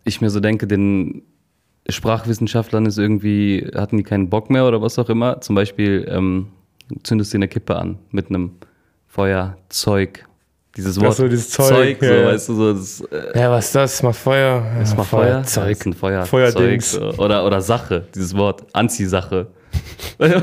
ich 0.04 0.22
mir 0.22 0.30
so 0.30 0.40
denke, 0.40 0.68
den 0.68 1.24
Sprachwissenschaftlern 1.90 2.86
ist 2.86 2.98
irgendwie, 2.98 3.70
hatten 3.76 3.98
die 3.98 4.04
keinen 4.04 4.30
Bock 4.30 4.50
mehr 4.50 4.68
oder 4.68 4.82
was 4.82 4.98
auch 4.98 5.10
immer. 5.10 5.42
Zum 5.42 5.56
Beispiel 5.56 6.06
ähm, 6.10 6.48
zündest 7.04 7.34
du 7.34 7.38
eine 7.38 7.48
Kippe 7.48 7.76
an 7.76 8.00
mit 8.12 8.30
einem 8.30 8.52
Feuerzeug. 9.08 10.26
Dieses 10.76 11.00
Wort 11.00 11.16
so, 11.16 11.28
dieses 11.30 11.52
Zeug, 11.52 11.98
so, 12.02 12.06
ja, 12.06 12.16
ja. 12.16 12.26
weißt 12.28 12.50
du, 12.50 12.54
so, 12.54 12.74
das, 12.74 13.02
äh, 13.10 13.40
Ja, 13.40 13.50
was 13.50 13.68
ist 13.68 13.76
das? 13.76 14.04
Macht 14.04 14.18
Feuer. 14.18 14.62
das 14.78 14.92
ja, 14.92 14.98
mal 14.98 15.04
Feuer, 15.04 15.44
Zeug. 15.44 15.70
das 15.70 15.80
ist 15.80 15.86
ein 15.86 15.94
Feuerzeug. 15.94 16.30
Feuerdings. 16.30 16.92
so. 16.92 17.14
Oder, 17.14 17.46
oder 17.46 17.62
Sache, 17.62 18.06
dieses 18.14 18.36
Wort, 18.36 18.66
Anziehsache. 18.74 19.48
das 20.18 20.42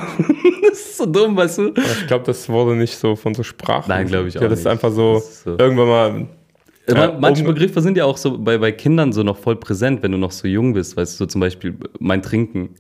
ist 0.72 0.96
so 0.96 1.04
dumm, 1.06 1.36
weißt 1.36 1.58
du? 1.58 1.68
Aber 1.68 1.80
ich 1.80 2.06
glaube, 2.06 2.24
das 2.24 2.48
wurde 2.48 2.76
nicht 2.76 2.96
so 2.96 3.14
von 3.14 3.34
so 3.34 3.42
Sprachen. 3.42 3.88
Nein, 3.88 4.06
glaube 4.06 4.28
ich 4.28 4.34
ja, 4.34 4.40
auch 4.40 4.44
das 4.48 4.60
ist 4.60 4.64
nicht. 4.64 4.72
einfach 4.72 4.90
so, 4.90 5.14
Das 5.16 5.28
ist 5.28 5.44
so. 5.44 5.58
irgendwann 5.58 5.88
mal. 5.88 6.26
Ja, 6.88 6.94
Ja, 6.96 7.16
manche 7.18 7.44
Begriffe 7.44 7.80
sind 7.80 7.96
ja 7.96 8.04
auch 8.04 8.16
so 8.16 8.38
bei, 8.38 8.58
bei 8.58 8.72
Kindern 8.72 9.12
so 9.12 9.22
noch 9.22 9.36
voll 9.38 9.56
präsent, 9.56 10.02
wenn 10.02 10.12
du 10.12 10.18
noch 10.18 10.32
so 10.32 10.48
jung 10.48 10.72
bist. 10.74 10.96
Weißt 10.96 11.14
du, 11.14 11.18
so 11.24 11.26
zum 11.26 11.40
Beispiel 11.40 11.76
mein 12.00 12.22
Trinken. 12.22 12.74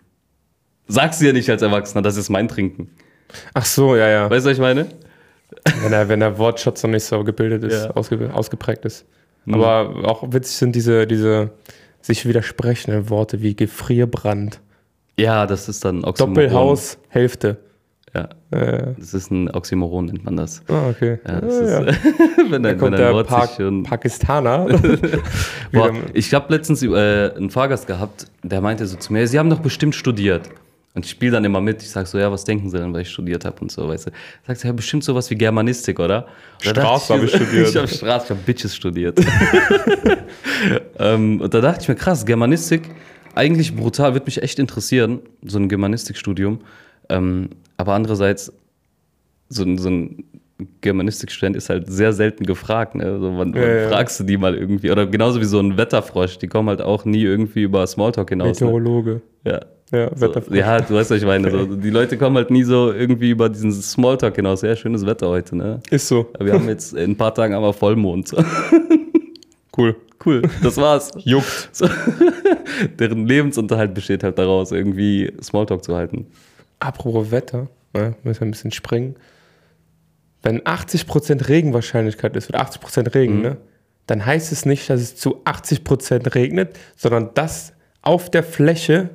Sagst 0.88 1.20
du 1.20 1.26
ja 1.26 1.32
nicht 1.32 1.48
als 1.48 1.62
Erwachsener, 1.62 2.02
das 2.02 2.16
ist 2.16 2.28
mein 2.28 2.48
Trinken. 2.48 2.90
Ach 3.54 3.64
so, 3.64 3.96
ja, 3.96 4.08
ja. 4.08 4.30
Weißt 4.30 4.44
du, 4.44 4.50
was 4.50 4.56
ich 4.56 4.60
meine? 4.62 4.86
Wenn 5.82 5.90
der, 5.92 6.08
wenn 6.08 6.20
der 6.20 6.36
Wortschatz 6.38 6.82
noch 6.82 6.90
nicht 6.90 7.04
so 7.04 7.22
gebildet 7.24 7.62
ist, 7.64 7.84
Ja. 7.84 7.90
ausge, 7.92 8.30
ausgeprägt 8.34 8.84
ist. 8.84 9.06
Mhm. 9.44 9.54
Aber 9.54 10.08
auch 10.08 10.24
witzig 10.32 10.56
sind 10.56 10.74
diese, 10.74 11.06
diese 11.06 11.50
sich 12.00 12.26
widersprechenden 12.26 13.08
Worte 13.10 13.40
wie 13.42 13.54
Gefrierbrand, 13.54 14.60
Ja, 15.18 15.46
das 15.46 15.68
ist 15.68 15.84
dann 15.84 16.04
Oxymoron. 16.04 16.34
Doppelhaus, 16.34 16.98
Hälfte. 17.08 17.58
Ja, 18.14 18.28
Äh, 18.50 18.94
das 18.98 19.14
ist 19.14 19.30
ein 19.30 19.50
Oxymoron, 19.50 20.04
nennt 20.06 20.24
man 20.24 20.36
das. 20.36 20.62
ah, 20.68 20.90
okay. 20.90 21.18
Ja, 21.26 21.40
das 21.40 21.54
Ah, 21.54 21.80
ist, 21.80 21.98
wenn 22.50 22.62
Da 22.62 22.68
ein, 22.68 22.74
wenn 22.74 22.78
kommt 22.78 22.94
ein 22.94 23.00
der 23.14 23.24
pa 23.24 23.48
schon 23.48 23.82
Pakistaner. 23.84 24.66
Boah, 25.72 25.92
ich 26.12 26.34
habe 26.34 26.52
letztens 26.54 26.82
äh, 26.82 27.30
einen 27.34 27.48
Fahrgast 27.48 27.86
gehabt, 27.86 28.26
der 28.42 28.60
meinte 28.60 28.86
so 28.86 28.98
zu 28.98 29.12
mir, 29.14 29.26
Sie 29.26 29.38
haben 29.38 29.48
doch 29.48 29.60
bestimmt 29.60 29.94
studiert. 29.94 30.50
Und 30.94 31.06
ich 31.06 31.10
spiele 31.12 31.32
dann 31.32 31.44
immer 31.46 31.62
mit. 31.62 31.80
Ich 31.80 31.88
sage 31.88 32.06
so, 32.06 32.18
ja, 32.18 32.30
was 32.30 32.44
denken 32.44 32.68
Sie 32.68 32.76
denn, 32.76 32.92
weil 32.92 33.00
ich 33.00 33.08
studiert 33.08 33.46
habe 33.46 33.56
und 33.62 33.72
so, 33.72 33.88
weißt 33.88 34.08
du. 34.08 34.10
Sagt 34.46 34.62
er, 34.62 34.66
ja, 34.66 34.72
bestimmt 34.74 35.02
sowas 35.04 35.30
wie 35.30 35.34
Germanistik, 35.36 35.98
oder? 35.98 36.26
Da 36.62 36.74
dachte 36.74 36.80
Straße 36.80 37.14
hab 37.14 37.22
ich 37.24 37.30
studiert. 37.30 37.68
ich 37.70 37.76
habe 37.76 37.88
Straße, 37.88 38.24
ich 38.26 38.30
habe 38.30 38.40
Bitches 38.44 38.76
studiert. 38.76 39.18
ähm, 40.98 41.40
und 41.40 41.54
da 41.54 41.60
dachte 41.60 41.80
ich 41.82 41.88
mir, 41.88 41.94
krass, 41.94 42.26
Germanistik, 42.26 42.82
eigentlich 43.34 43.74
brutal, 43.74 44.14
wird 44.14 44.26
mich 44.26 44.42
echt 44.42 44.58
interessieren, 44.58 45.20
so 45.44 45.58
ein 45.58 45.68
Germanistikstudium. 45.70 46.60
Ähm, 47.08 47.48
aber 47.82 47.92
andererseits, 47.94 48.52
so, 49.48 49.62
ein- 49.64 49.76
so 49.78 49.90
ein 49.90 50.24
Germanistikstudent 50.80 51.56
ist 51.56 51.68
halt 51.68 51.90
sehr 51.90 52.12
selten 52.12 52.46
gefragt. 52.46 52.94
Ne? 52.94 53.18
So, 53.18 53.36
wann, 53.36 53.52
Ja, 53.54 53.62
ja. 53.82 53.88
fragst 53.88 54.20
du 54.20 54.24
die 54.24 54.36
mal 54.36 54.54
irgendwie? 54.54 54.90
Oder 54.90 55.06
genauso 55.06 55.40
wie 55.40 55.44
so 55.44 55.58
ein 55.58 55.76
Wetterfrosch, 55.76 56.38
die 56.38 56.46
kommen 56.46 56.68
halt 56.68 56.80
auch 56.80 57.04
nie 57.04 57.22
irgendwie 57.22 57.62
über 57.62 57.86
Smalltalk 57.86 58.30
hinaus. 58.30 58.60
Ne? 58.60 58.66
Meteorologe. 58.66 59.20
Ja. 59.44 59.60
Ja, 59.90 60.10
So, 60.16 60.22
Wetterfrosch. 60.28 60.56
ja, 60.56 60.80
du 60.80 60.94
weißt, 60.94 61.10
was 61.10 61.18
ich 61.18 61.24
meine. 61.26 61.50
So, 61.50 61.66
die 61.76 61.90
Leute 61.90 62.16
kommen 62.16 62.36
halt 62.36 62.50
nie 62.50 62.62
so 62.62 62.92
irgendwie 62.92 63.30
über 63.30 63.48
diesen 63.48 63.72
Smalltalk 63.72 64.36
hinaus. 64.36 64.62
Ja, 64.62 64.74
schönes 64.76 65.04
Wetter 65.04 65.28
heute, 65.28 65.56
ne? 65.56 65.80
Ist 65.90 66.08
so. 66.08 66.30
Aber 66.34 66.46
wir 66.46 66.52
haben 66.54 66.68
jetzt 66.68 66.94
in 66.94 67.10
ein 67.10 67.16
paar 67.16 67.34
Tagen 67.34 67.54
aber 67.54 67.72
Vollmond. 67.72 68.32
Cool. 69.76 69.96
Cool, 70.24 70.42
das 70.62 70.76
war's. 70.76 71.10
Juckt. 71.24 71.70
So. 71.72 71.86
Deren 72.98 73.26
Lebensunterhalt 73.26 73.94
besteht 73.94 74.22
halt 74.22 74.38
daraus, 74.38 74.70
irgendwie 74.70 75.32
Smalltalk 75.42 75.82
zu 75.82 75.96
halten. 75.96 76.26
Apropos 76.82 77.30
Wetter, 77.30 77.68
ne, 77.94 78.14
müssen 78.22 78.40
wir 78.40 78.46
ein 78.48 78.50
bisschen 78.52 78.72
springen. 78.72 79.16
Wenn 80.42 80.60
80% 80.62 81.48
Regenwahrscheinlichkeit 81.48 82.34
ist, 82.36 82.48
oder 82.48 82.60
80% 82.60 83.14
Regen, 83.14 83.36
Mhm. 83.36 83.42
ne, 83.42 83.56
dann 84.06 84.26
heißt 84.26 84.50
es 84.52 84.66
nicht, 84.66 84.90
dass 84.90 85.00
es 85.00 85.16
zu 85.16 85.42
80% 85.44 86.34
regnet, 86.34 86.76
sondern 86.96 87.30
dass 87.34 87.72
auf 88.02 88.30
der 88.30 88.42
Fläche 88.42 89.10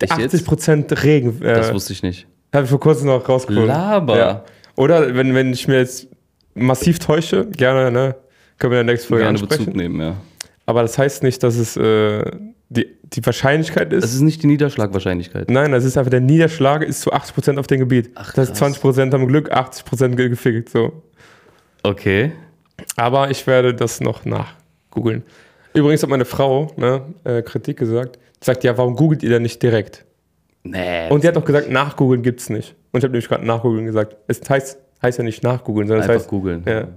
Echt 0.00 0.16
jetzt? 0.18 0.34
80% 0.34 1.02
Regen. 1.04 1.42
Äh, 1.42 1.54
Das 1.54 1.72
wusste 1.74 1.92
ich 1.92 2.02
nicht. 2.02 2.26
habe 2.54 2.64
ich 2.64 2.70
vor 2.70 2.80
kurzem 2.80 3.06
noch 3.08 3.28
rausgefunden. 3.28 3.66
Laber. 3.68 4.16
Ja. 4.18 4.44
Oder 4.76 5.14
wenn, 5.14 5.34
wenn 5.34 5.52
ich 5.52 5.68
mir 5.68 5.76
jetzt 5.78 6.08
massiv 6.54 6.98
täusche, 6.98 7.46
gerne, 7.46 7.90
ne, 7.90 8.16
können 8.58 8.72
wir 8.72 8.80
in 8.80 8.86
der 8.86 8.94
nächsten 8.94 9.08
Folge 9.08 9.24
Gerne 9.24 9.38
ansprechen. 9.38 9.64
Bezug 9.66 9.76
nehmen, 9.76 10.00
ja. 10.00 10.16
Aber 10.64 10.80
das 10.82 10.96
heißt 10.96 11.22
nicht, 11.22 11.42
dass 11.42 11.56
es 11.56 11.76
äh, 11.76 12.22
die, 12.68 12.86
die 13.04 13.24
Wahrscheinlichkeit 13.24 13.92
ist. 13.92 14.02
Das 14.02 14.14
ist 14.14 14.20
nicht 14.22 14.42
die 14.42 14.46
Niederschlagwahrscheinlichkeit. 14.48 15.50
Nein, 15.50 15.72
das 15.72 15.84
ist 15.84 15.96
einfach 15.96 16.10
der 16.10 16.20
Niederschlag 16.20 16.82
ist 16.82 17.00
zu 17.02 17.12
80% 17.12 17.58
auf 17.58 17.66
dem 17.66 17.78
Gebiet. 17.80 18.10
Ach, 18.14 18.32
das 18.34 18.48
krass. 18.58 18.82
20% 18.82 19.12
haben 19.12 19.26
Glück, 19.28 19.52
80% 19.52 20.16
ge- 20.16 20.28
gefickt. 20.28 20.68
So. 20.70 21.02
Okay. 21.82 22.32
Aber 22.96 23.30
ich 23.30 23.46
werde 23.46 23.74
das 23.74 24.00
noch 24.00 24.24
nachgoogeln. 24.24 25.22
Übrigens 25.74 26.02
hat 26.02 26.10
meine 26.10 26.24
Frau 26.24 26.72
ne, 26.76 27.02
äh, 27.24 27.42
Kritik 27.42 27.78
gesagt. 27.78 28.18
Die 28.42 28.44
sagt, 28.44 28.64
ja, 28.64 28.76
warum 28.76 28.96
googelt 28.96 29.22
ihr 29.22 29.30
denn 29.30 29.42
nicht 29.42 29.62
direkt? 29.62 30.04
Nee. 30.64 31.08
Und 31.10 31.22
die 31.22 31.28
hat 31.28 31.36
auch 31.36 31.44
gesagt, 31.44 31.70
nachgoogeln 31.70 32.22
gibt's 32.22 32.50
nicht. 32.50 32.74
Und 32.92 32.98
ich 32.98 33.04
habe 33.04 33.12
nämlich 33.12 33.28
gerade 33.28 33.46
nachgoogeln 33.46 33.86
gesagt. 33.86 34.16
Es 34.26 34.40
heißt, 34.48 34.78
heißt 35.02 35.18
ja 35.18 35.24
nicht 35.24 35.42
nachgoogeln, 35.42 35.86
sondern 35.86 36.04
es 36.04 36.08
einfach 36.10 36.22
heißt, 36.22 36.30
googeln. 36.30 36.64
ja, 36.66 36.88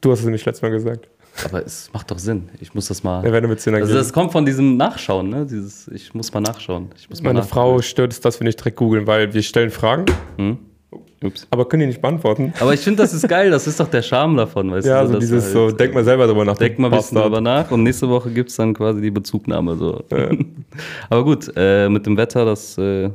du 0.00 0.10
hast 0.12 0.20
es 0.20 0.24
nämlich 0.26 0.44
letztes 0.44 0.62
Mal 0.62 0.70
gesagt. 0.70 1.08
Aber 1.44 1.64
es 1.64 1.90
macht 1.92 2.10
doch 2.10 2.18
Sinn. 2.18 2.48
Ich 2.60 2.74
muss 2.74 2.88
das 2.88 3.02
mal. 3.04 3.24
Ja, 3.24 3.32
wenn 3.32 3.42
du 3.42 3.48
mit 3.48 3.60
Sinn 3.60 3.74
Also 3.74 3.92
das 3.94 4.12
kommt 4.12 4.32
von 4.32 4.44
diesem 4.46 4.76
Nachschauen, 4.76 5.28
ne? 5.28 5.44
Dieses, 5.46 5.88
ich 5.88 6.14
muss 6.14 6.32
mal 6.32 6.40
nachschauen. 6.40 6.88
Muss 7.08 7.20
mal 7.22 7.28
Meine 7.28 7.38
nachgucken. 7.40 7.52
Frau 7.54 7.82
stört 7.82 8.12
es, 8.12 8.20
dass 8.20 8.40
wir 8.40 8.44
nicht 8.46 8.58
direkt 8.58 8.76
googeln, 8.76 9.06
weil 9.06 9.32
wir 9.34 9.42
stellen 9.42 9.70
Fragen, 9.70 10.06
Hm? 10.38 10.58
Ups. 11.24 11.46
aber 11.50 11.66
können 11.68 11.80
die 11.80 11.86
nicht 11.86 12.02
beantworten. 12.02 12.52
Aber 12.60 12.74
ich 12.74 12.80
finde, 12.80 13.02
das 13.02 13.12
ist 13.14 13.26
geil. 13.26 13.50
Das 13.50 13.66
ist 13.66 13.80
doch 13.80 13.88
der 13.88 14.02
Charme 14.02 14.36
davon, 14.36 14.70
weißt 14.70 14.86
Ja, 14.86 15.00
du? 15.02 15.06
so 15.08 15.12
dass 15.14 15.20
dieses 15.20 15.44
halt, 15.44 15.52
so, 15.52 15.70
denk 15.70 15.94
mal 15.94 16.04
selber 16.04 16.26
drüber 16.26 16.44
nach. 16.44 16.56
Denk 16.58 16.78
mal 16.78 16.90
ein 16.92 16.96
bisschen 16.98 17.18
drüber 17.18 17.40
nach 17.40 17.70
und 17.70 17.82
nächste 17.82 18.08
Woche 18.08 18.30
gibt 18.30 18.50
es 18.50 18.56
dann 18.56 18.74
quasi 18.74 19.00
die 19.00 19.10
Bezugnahme. 19.10 19.76
So. 19.76 20.04
Aber 21.10 21.24
gut, 21.24 21.50
äh, 21.56 21.88
mit 21.88 22.04
dem 22.06 22.16
Wetter, 22.16 22.44
das 22.44 22.76
äh, 22.78 23.10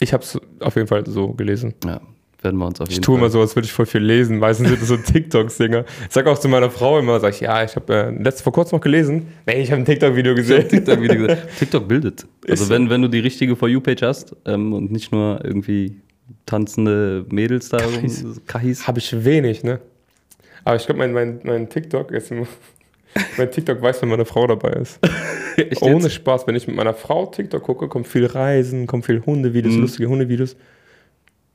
Ich 0.00 0.12
habe 0.14 0.22
es 0.22 0.38
auf 0.60 0.74
jeden 0.76 0.88
Fall 0.88 1.04
so 1.06 1.28
gelesen. 1.34 1.74
ja, 1.84 2.00
werden 2.44 2.58
wir 2.58 2.66
uns 2.66 2.80
auf 2.80 2.88
Ich 2.88 2.94
jeden 2.96 3.04
tue 3.04 3.14
immer 3.16 3.24
Fall. 3.24 3.30
so, 3.32 3.40
als 3.40 3.56
würde 3.56 3.66
ich 3.66 3.72
voll 3.72 3.86
viel 3.86 4.02
lesen. 4.02 4.38
Meistens 4.38 4.68
sind 4.68 4.80
das 4.80 4.88
so 4.88 4.96
TikToks-Dinger. 5.12 5.84
Ich 6.06 6.12
sag 6.14 6.26
auch 6.26 6.38
zu 6.38 6.48
meiner 6.48 6.70
Frau 6.70 6.98
immer, 6.98 7.18
sag 7.20 7.34
ich, 7.34 7.40
ja, 7.40 7.64
ich 7.64 7.74
habe 7.76 7.92
äh, 7.94 8.10
letztes 8.10 8.42
vor 8.42 8.52
kurzem 8.52 8.76
noch 8.76 8.82
gelesen. 8.82 9.26
Nee, 9.46 9.62
ich 9.62 9.70
habe 9.72 9.82
ein 9.82 9.84
TikTok-Video 9.84 10.34
gesehen. 10.34 10.68
TikTok, 10.68 11.00
wie 11.00 11.08
gesagt. 11.08 11.48
TikTok 11.58 11.88
bildet. 11.88 12.26
Also 12.48 12.68
wenn, 12.68 12.90
wenn 12.90 13.02
du 13.02 13.08
die 13.08 13.18
richtige 13.20 13.56
For 13.56 13.68
You-Page 13.68 14.02
hast 14.02 14.36
ähm, 14.44 14.72
und 14.72 14.92
nicht 14.92 15.10
nur 15.12 15.40
irgendwie 15.44 16.00
tanzende 16.46 17.24
Mädels 17.30 17.68
da, 17.70 17.78
Kahis. 17.78 18.24
Kahis. 18.46 18.86
Habe 18.86 18.98
ich 18.98 19.24
wenig, 19.24 19.62
ne? 19.64 19.80
Aber 20.64 20.76
ich 20.76 20.86
glaube, 20.86 20.98
mein, 20.98 21.12
mein, 21.12 21.40
mein 21.44 21.68
TikTok 21.68 22.10
ist 22.12 22.30
immer, 22.30 22.46
mein 23.38 23.50
TikTok 23.50 23.80
weiß, 23.82 24.00
wenn 24.02 24.08
meine 24.08 24.24
Frau 24.24 24.46
dabei 24.46 24.70
ist. 24.80 24.98
Ohne 25.80 26.04
jetzt? 26.04 26.12
Spaß. 26.14 26.46
Wenn 26.46 26.56
ich 26.56 26.66
mit 26.66 26.74
meiner 26.76 26.94
Frau 26.94 27.26
TikTok 27.26 27.62
gucke, 27.62 27.88
kommt 27.88 28.08
viel 28.08 28.26
Reisen, 28.26 28.86
kommt 28.86 29.04
viel 29.06 29.22
Hundevideos, 29.24 29.74
Mhm. 29.74 29.80
lustige 29.82 30.08
Hundevideos. 30.08 30.56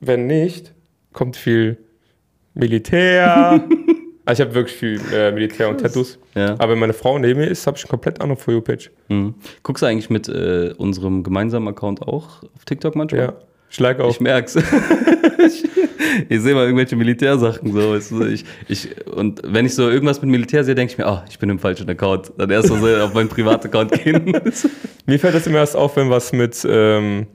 Wenn 0.00 0.26
nicht, 0.26 0.72
kommt 1.12 1.36
viel 1.36 1.78
Militär. 2.54 3.62
also 4.24 4.42
ich 4.42 4.46
habe 4.46 4.54
wirklich 4.54 4.76
viel 4.76 5.00
äh, 5.12 5.32
Militär 5.32 5.68
und 5.68 5.80
Tattoos. 5.80 6.18
Ja. 6.34 6.54
Aber 6.54 6.70
wenn 6.70 6.78
meine 6.78 6.92
Frau 6.92 7.18
neben 7.18 7.40
mir 7.40 7.46
ist, 7.46 7.66
habe 7.66 7.76
ich 7.76 7.84
eine 7.84 7.90
komplett 7.90 8.20
andere 8.20 8.38
For 8.38 8.54
You-Page. 8.54 8.90
Mhm. 9.08 9.34
Guckst 9.62 9.82
du 9.82 9.86
eigentlich 9.86 10.10
mit 10.10 10.28
äh, 10.28 10.74
unserem 10.76 11.22
gemeinsamen 11.22 11.68
Account 11.68 12.02
auch 12.02 12.42
auf 12.54 12.64
TikTok 12.64 12.96
manchmal? 12.96 13.20
Ja. 13.20 13.32
Ich 13.70 13.78
like 13.78 14.00
auch. 14.00 14.10
Ich 14.10 14.20
merk's. 14.20 14.56
ich 15.46 15.64
ich 16.28 16.40
sehe 16.40 16.54
mal 16.54 16.64
irgendwelche 16.64 16.96
Militärsachen 16.96 17.72
so. 17.72 17.92
weißt 17.92 18.10
du, 18.10 18.24
Ich, 18.26 18.44
ich, 18.68 19.06
und 19.06 19.40
wenn 19.44 19.66
ich 19.66 19.74
so 19.74 19.88
irgendwas 19.88 20.20
mit 20.20 20.30
Militär 20.30 20.64
sehe, 20.64 20.74
denke 20.74 20.92
ich 20.92 20.98
mir, 20.98 21.06
ah, 21.06 21.24
ich 21.28 21.38
bin 21.38 21.50
im 21.50 21.58
falschen 21.58 21.88
Account. 21.88 22.32
Dann 22.36 22.50
erst 22.50 22.70
mal 22.70 22.80
so 22.80 23.04
auf 23.04 23.14
meinen 23.14 23.28
Privataccount 23.28 23.92
gehen. 23.92 24.32
Mir 25.06 25.18
fällt 25.18 25.34
das 25.34 25.46
immer 25.46 25.58
erst 25.58 25.76
auf, 25.76 25.96
wenn 25.96 26.10
was 26.10 26.32
mit, 26.32 26.66
ähm, 26.68 27.26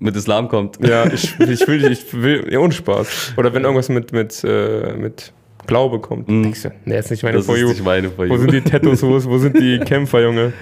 mit 0.00 0.16
Islam 0.16 0.48
kommt. 0.48 0.84
ja, 0.84 1.06
ich, 1.12 1.38
ich 1.38 1.66
will, 1.68 1.84
ich 1.92 2.12
will, 2.12 2.46
ja, 2.50 2.58
ohne 2.58 2.72
Spaß. 2.72 3.34
Oder 3.36 3.54
wenn 3.54 3.62
irgendwas 3.62 3.88
mit, 3.88 4.12
mit, 4.12 4.42
äh, 4.42 4.94
mit 4.94 5.32
Glaube 5.66 6.00
kommt. 6.00 6.28
Mhm. 6.28 6.42
Denkst 6.44 6.62
du, 6.62 6.72
nee, 6.84 6.98
ist 6.98 7.10
nicht 7.10 7.22
meine 7.22 7.36
Das 7.36 7.46
For 7.46 7.54
ist 7.54 7.60
You. 7.62 7.68
nicht 7.68 7.84
meine 7.84 8.10
For 8.10 8.28
Wo 8.28 8.32
You. 8.34 8.38
sind 8.40 8.52
die 8.52 8.60
Tattoos, 8.62 9.02
wo, 9.02 9.22
wo 9.24 9.38
sind 9.38 9.56
die 9.58 9.78
Kämpfer, 9.84 10.22
Junge? 10.22 10.52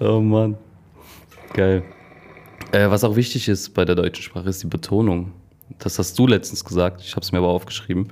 Oh 0.00 0.20
Mann. 0.20 0.56
Geil. 1.54 1.82
Äh, 2.72 2.90
was 2.90 3.02
auch 3.04 3.16
wichtig 3.16 3.48
ist 3.48 3.70
bei 3.72 3.84
der 3.86 3.94
deutschen 3.94 4.22
Sprache, 4.22 4.48
ist 4.48 4.62
die 4.62 4.66
Betonung. 4.66 5.32
Das 5.78 5.98
hast 5.98 6.18
du 6.18 6.26
letztens 6.26 6.64
gesagt, 6.64 7.00
ich 7.00 7.12
habe 7.12 7.22
es 7.22 7.32
mir 7.32 7.38
aber 7.38 7.48
aufgeschrieben. 7.48 8.08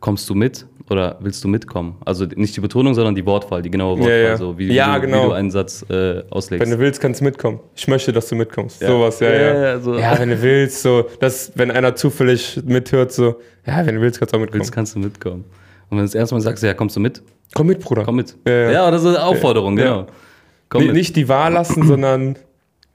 Kommst 0.00 0.30
du 0.30 0.34
mit 0.34 0.66
oder 0.90 1.16
willst 1.20 1.42
du 1.44 1.48
mitkommen? 1.48 1.96
Also 2.04 2.24
nicht 2.24 2.56
die 2.56 2.60
Betonung, 2.60 2.94
sondern 2.94 3.14
die 3.14 3.24
Wortwahl, 3.26 3.62
die 3.62 3.70
genaue 3.70 3.98
Wortwahl, 3.98 4.20
ja. 4.22 4.36
so 4.36 4.56
wie, 4.58 4.72
Ja, 4.72 4.90
wie, 4.96 5.00
du, 5.00 5.06
genau. 5.06 5.22
wie 5.24 5.26
du 5.28 5.32
einen 5.32 5.50
Satz 5.50 5.84
äh, 5.90 6.22
auslegst. 6.30 6.64
Wenn 6.64 6.70
du 6.72 6.78
willst, 6.78 7.00
kannst 7.00 7.20
du 7.20 7.24
mitkommen. 7.24 7.60
Ich 7.74 7.86
möchte, 7.88 8.12
dass 8.12 8.28
du 8.28 8.34
mitkommst. 8.36 8.80
Ja. 8.80 8.88
Sowas, 8.88 9.20
ja, 9.20 9.30
Ja, 9.30 9.36
ja. 9.40 9.60
ja, 9.62 9.80
so. 9.80 9.98
Ja, 9.98 10.18
wenn 10.18 10.30
du 10.30 10.40
willst, 10.42 10.82
so, 10.82 11.08
dass, 11.20 11.52
wenn 11.54 11.70
einer 11.70 11.94
zufällig 11.94 12.60
mithört, 12.64 13.12
so, 13.12 13.36
ja, 13.66 13.84
wenn 13.86 13.94
du 13.96 14.00
willst, 14.00 14.18
kannst 14.18 14.32
du 14.32 14.36
auch 14.36 14.40
mitkommen. 14.40 14.60
willst, 14.60 14.72
kannst 14.72 14.94
du 14.94 14.98
mitkommen. 15.00 15.44
Und 15.90 15.96
wenn 15.96 15.98
du 15.98 16.04
das 16.04 16.14
erste 16.14 16.34
Mal 16.34 16.40
sagst, 16.40 16.62
ja, 16.62 16.74
kommst 16.74 16.96
du 16.96 17.00
mit? 17.00 17.22
Komm 17.54 17.66
mit, 17.68 17.80
Bruder. 17.80 18.04
Komm 18.04 18.16
mit. 18.16 18.36
Ja, 18.46 18.52
ja. 18.52 18.70
Ja, 18.72 18.90
das 18.90 19.02
ist 19.02 19.08
eine 19.08 19.22
Aufforderung, 19.24 19.78
Ja. 19.78 19.84
genau. 19.84 20.06
Komm 20.68 20.82
N- 20.82 20.86
mit. 20.88 20.96
Nicht 20.96 21.16
die 21.16 21.28
Wahl 21.28 21.52
lassen, 21.54 21.86
sondern 21.86 22.36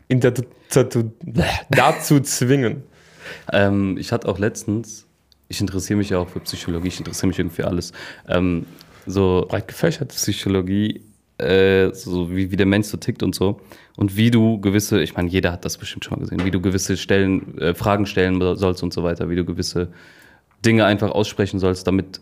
ihn 0.09 0.19
dazu, 0.19 0.43
dazu, 0.71 1.11
dazu 1.71 2.19
zwingen. 2.19 2.83
Ähm, 3.51 3.97
ich 3.97 4.11
hatte 4.11 4.27
auch 4.27 4.37
letztens, 4.37 5.07
ich 5.53 5.61
interessiere 5.61 5.97
mich 5.97 6.09
ja 6.09 6.17
auch 6.17 6.29
für 6.29 6.39
Psychologie, 6.39 6.87
ich 6.87 6.97
interessiere 6.99 7.27
mich 7.27 7.37
irgendwie 7.39 7.57
für 7.61 7.67
alles. 7.67 7.91
Ähm, 8.27 8.65
so 9.05 9.45
Breit 9.47 9.67
gefächert. 9.67 10.09
Psychologie, 10.09 11.01
äh, 11.37 11.93
so 11.93 12.31
wie, 12.35 12.49
wie 12.51 12.55
der 12.55 12.65
Mensch 12.65 12.87
so 12.87 12.97
tickt 12.97 13.21
und 13.21 13.35
so. 13.35 13.59
Und 13.95 14.17
wie 14.17 14.31
du 14.31 14.59
gewisse, 14.59 15.01
ich 15.01 15.15
meine, 15.15 15.29
jeder 15.29 15.51
hat 15.51 15.63
das 15.65 15.77
bestimmt 15.77 16.05
schon 16.05 16.17
mal 16.17 16.21
gesehen, 16.23 16.43
wie 16.43 16.51
du 16.51 16.59
gewisse 16.59 16.97
Stellen, 16.97 17.57
äh, 17.59 17.75
Fragen 17.75 18.05
stellen 18.07 18.39
sollst 18.55 18.81
und 18.81 18.93
so 18.93 19.03
weiter, 19.03 19.29
wie 19.29 19.35
du 19.35 19.45
gewisse 19.45 19.89
Dinge 20.65 20.85
einfach 20.85 21.11
aussprechen 21.11 21.59
sollst, 21.59 21.85
damit 21.85 22.19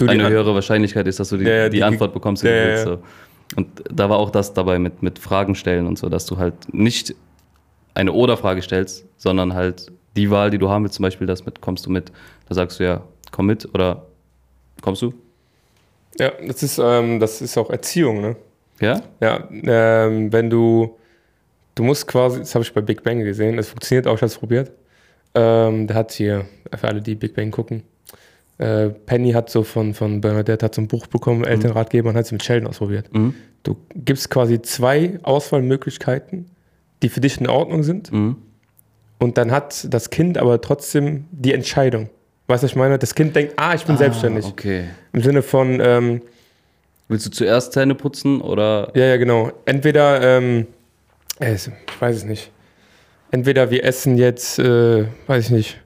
eine 0.00 0.24
An- 0.24 0.30
höhere 0.32 0.54
Wahrscheinlichkeit 0.54 1.06
ist, 1.06 1.20
dass 1.20 1.28
du 1.28 1.36
die, 1.36 1.44
Ja, 1.44 1.50
ja, 1.50 1.68
die, 1.68 1.76
die- 1.78 1.82
Antwort 1.84 2.14
bekommst, 2.14 2.42
die 2.42 2.46
Ja, 2.46 2.52
du 2.54 2.58
ja, 2.60 2.66
willst. 2.68 2.86
ja. 2.86 2.92
So. 2.96 3.02
Und 3.56 3.66
da 3.92 4.08
war 4.08 4.18
auch 4.18 4.30
das 4.30 4.54
dabei 4.54 4.78
mit, 4.78 5.02
mit 5.02 5.18
Fragen 5.18 5.54
stellen 5.54 5.86
und 5.86 5.98
so, 5.98 6.08
dass 6.08 6.24
du 6.24 6.38
halt 6.38 6.54
nicht 6.72 7.14
eine 7.94 8.12
Oder-Frage 8.12 8.62
stellst, 8.62 9.04
sondern 9.18 9.52
halt 9.54 9.90
die 10.16 10.30
Wahl, 10.30 10.50
die 10.50 10.58
du 10.58 10.68
haben 10.68 10.84
willst, 10.84 10.96
zum 10.96 11.04
Beispiel 11.04 11.26
das 11.26 11.44
mit, 11.46 11.60
kommst 11.60 11.86
du 11.86 11.90
mit? 11.90 12.10
Da 12.48 12.54
sagst 12.54 12.80
du 12.80 12.84
ja, 12.84 13.02
komm 13.30 13.46
mit 13.46 13.72
oder 13.74 14.06
kommst 14.82 15.02
du? 15.02 15.14
Ja, 16.18 16.32
das 16.46 16.62
ist, 16.62 16.78
ähm, 16.82 17.20
das 17.20 17.40
ist 17.40 17.56
auch 17.56 17.70
Erziehung, 17.70 18.20
ne? 18.20 18.36
Ja? 18.80 19.02
Ja, 19.20 19.48
ähm, 19.50 20.32
wenn 20.32 20.50
du, 20.50 20.96
du 21.74 21.82
musst 21.82 22.06
quasi, 22.06 22.40
das 22.40 22.54
habe 22.54 22.64
ich 22.64 22.72
bei 22.72 22.80
Big 22.80 23.02
Bang 23.02 23.20
gesehen, 23.20 23.56
das 23.56 23.68
funktioniert 23.68 24.06
auch, 24.06 24.14
ich 24.14 24.22
habe 24.22 24.26
es 24.26 24.38
probiert. 24.38 24.72
Ähm, 25.34 25.86
der 25.86 25.96
hat 25.96 26.12
hier, 26.12 26.46
für 26.74 26.88
alle, 26.88 27.00
die 27.00 27.14
Big 27.14 27.34
Bang 27.34 27.50
gucken, 27.50 27.82
äh, 28.58 28.88
Penny 28.88 29.32
hat 29.32 29.48
so 29.48 29.62
von, 29.62 29.94
von 29.94 30.20
Bernadette 30.20 30.64
hat 30.64 30.74
so 30.74 30.82
ein 30.82 30.88
Buch 30.88 31.06
bekommen, 31.06 31.44
Elternratgeber, 31.44 32.10
und 32.10 32.16
hat 32.16 32.24
es 32.26 32.32
mit 32.32 32.42
Sheldon 32.42 32.68
ausprobiert. 32.68 33.12
Mhm. 33.14 33.34
Du 33.62 33.76
gibst 33.94 34.30
quasi 34.30 34.60
zwei 34.62 35.18
Auswahlmöglichkeiten, 35.22 36.50
die 37.02 37.08
für 37.08 37.20
dich 37.20 37.40
in 37.40 37.48
Ordnung 37.48 37.82
sind, 37.82 38.10
Mhm. 38.12 38.36
Und 39.20 39.38
dann 39.38 39.52
hat 39.52 39.86
das 39.92 40.10
Kind 40.10 40.36
aber 40.38 40.60
trotzdem 40.60 41.26
die 41.30 41.52
Entscheidung. 41.54 42.10
Weißt 42.48 42.62
du, 42.62 42.66
was 42.66 42.72
ich 42.72 42.76
meine? 42.76 42.98
Das 42.98 43.14
Kind 43.14 43.36
denkt, 43.36 43.52
ah, 43.56 43.74
ich 43.74 43.84
bin 43.84 43.96
selbstständig. 43.96 44.44
Okay. 44.46 44.84
Im 45.12 45.22
Sinne 45.22 45.42
von, 45.42 45.80
ähm, 45.80 46.22
Willst 47.08 47.26
du 47.26 47.30
zuerst 47.30 47.72
Zähne 47.72 47.96
putzen 47.96 48.40
oder? 48.40 48.92
Ja, 48.94 49.04
ja, 49.06 49.16
genau. 49.16 49.50
Entweder, 49.64 50.22
ähm, 50.38 50.66
äh, 51.40 51.54
ich 51.54 51.68
weiß 52.00 52.16
es 52.18 52.24
nicht. 52.24 52.52
Entweder 53.32 53.70
wir 53.70 53.84
essen 53.84 54.16
jetzt, 54.16 54.60
äh, 54.60 55.06
weiß 55.26 55.46
ich 55.46 55.50
nicht, 55.50 55.80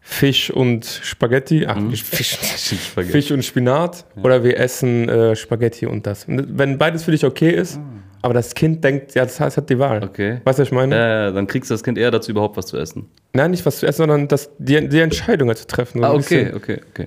Fisch 0.00 0.50
und 0.50 0.84
Spaghetti. 0.84 1.66
Ach, 1.68 1.76
Mhm. 1.76 1.92
Fisch, 1.94 2.36
Spaghetti. 2.90 3.12
Fisch 3.12 3.30
und 3.30 3.44
Spinat. 3.44 4.04
Oder 4.22 4.42
wir 4.42 4.58
essen 4.58 5.08
äh, 5.08 5.34
Spaghetti 5.36 5.86
und 5.86 6.04
das. 6.06 6.24
Und 6.26 6.58
wenn 6.58 6.78
beides 6.78 7.04
für 7.04 7.12
dich 7.12 7.24
okay 7.24 7.50
ist, 7.50 7.78
aber 8.26 8.34
das 8.34 8.56
Kind 8.56 8.82
denkt, 8.82 9.14
ja, 9.14 9.22
das 9.22 9.38
heißt, 9.38 9.56
hat 9.56 9.70
die 9.70 9.78
Wahl. 9.78 10.02
Ah. 10.02 10.06
Okay. 10.06 10.40
Weißt 10.42 10.58
du, 10.58 10.62
was 10.62 10.68
ich 10.68 10.72
meine? 10.72 11.28
Äh, 11.28 11.32
dann 11.32 11.46
kriegst 11.46 11.70
du 11.70 11.74
das 11.74 11.84
Kind 11.84 11.96
eher 11.96 12.10
dazu, 12.10 12.32
überhaupt 12.32 12.56
was 12.56 12.66
zu 12.66 12.76
essen. 12.76 13.08
Nein, 13.34 13.52
nicht 13.52 13.64
was 13.64 13.78
zu 13.78 13.86
essen, 13.86 13.98
sondern 13.98 14.26
das, 14.26 14.50
die, 14.58 14.88
die 14.88 14.98
Entscheidung 14.98 15.46
halt 15.46 15.58
zu 15.58 15.66
treffen. 15.68 16.00
so 16.00 16.04
Ah, 16.04 16.12
okay, 16.12 16.52
okay, 16.52 16.80
okay. 16.90 17.06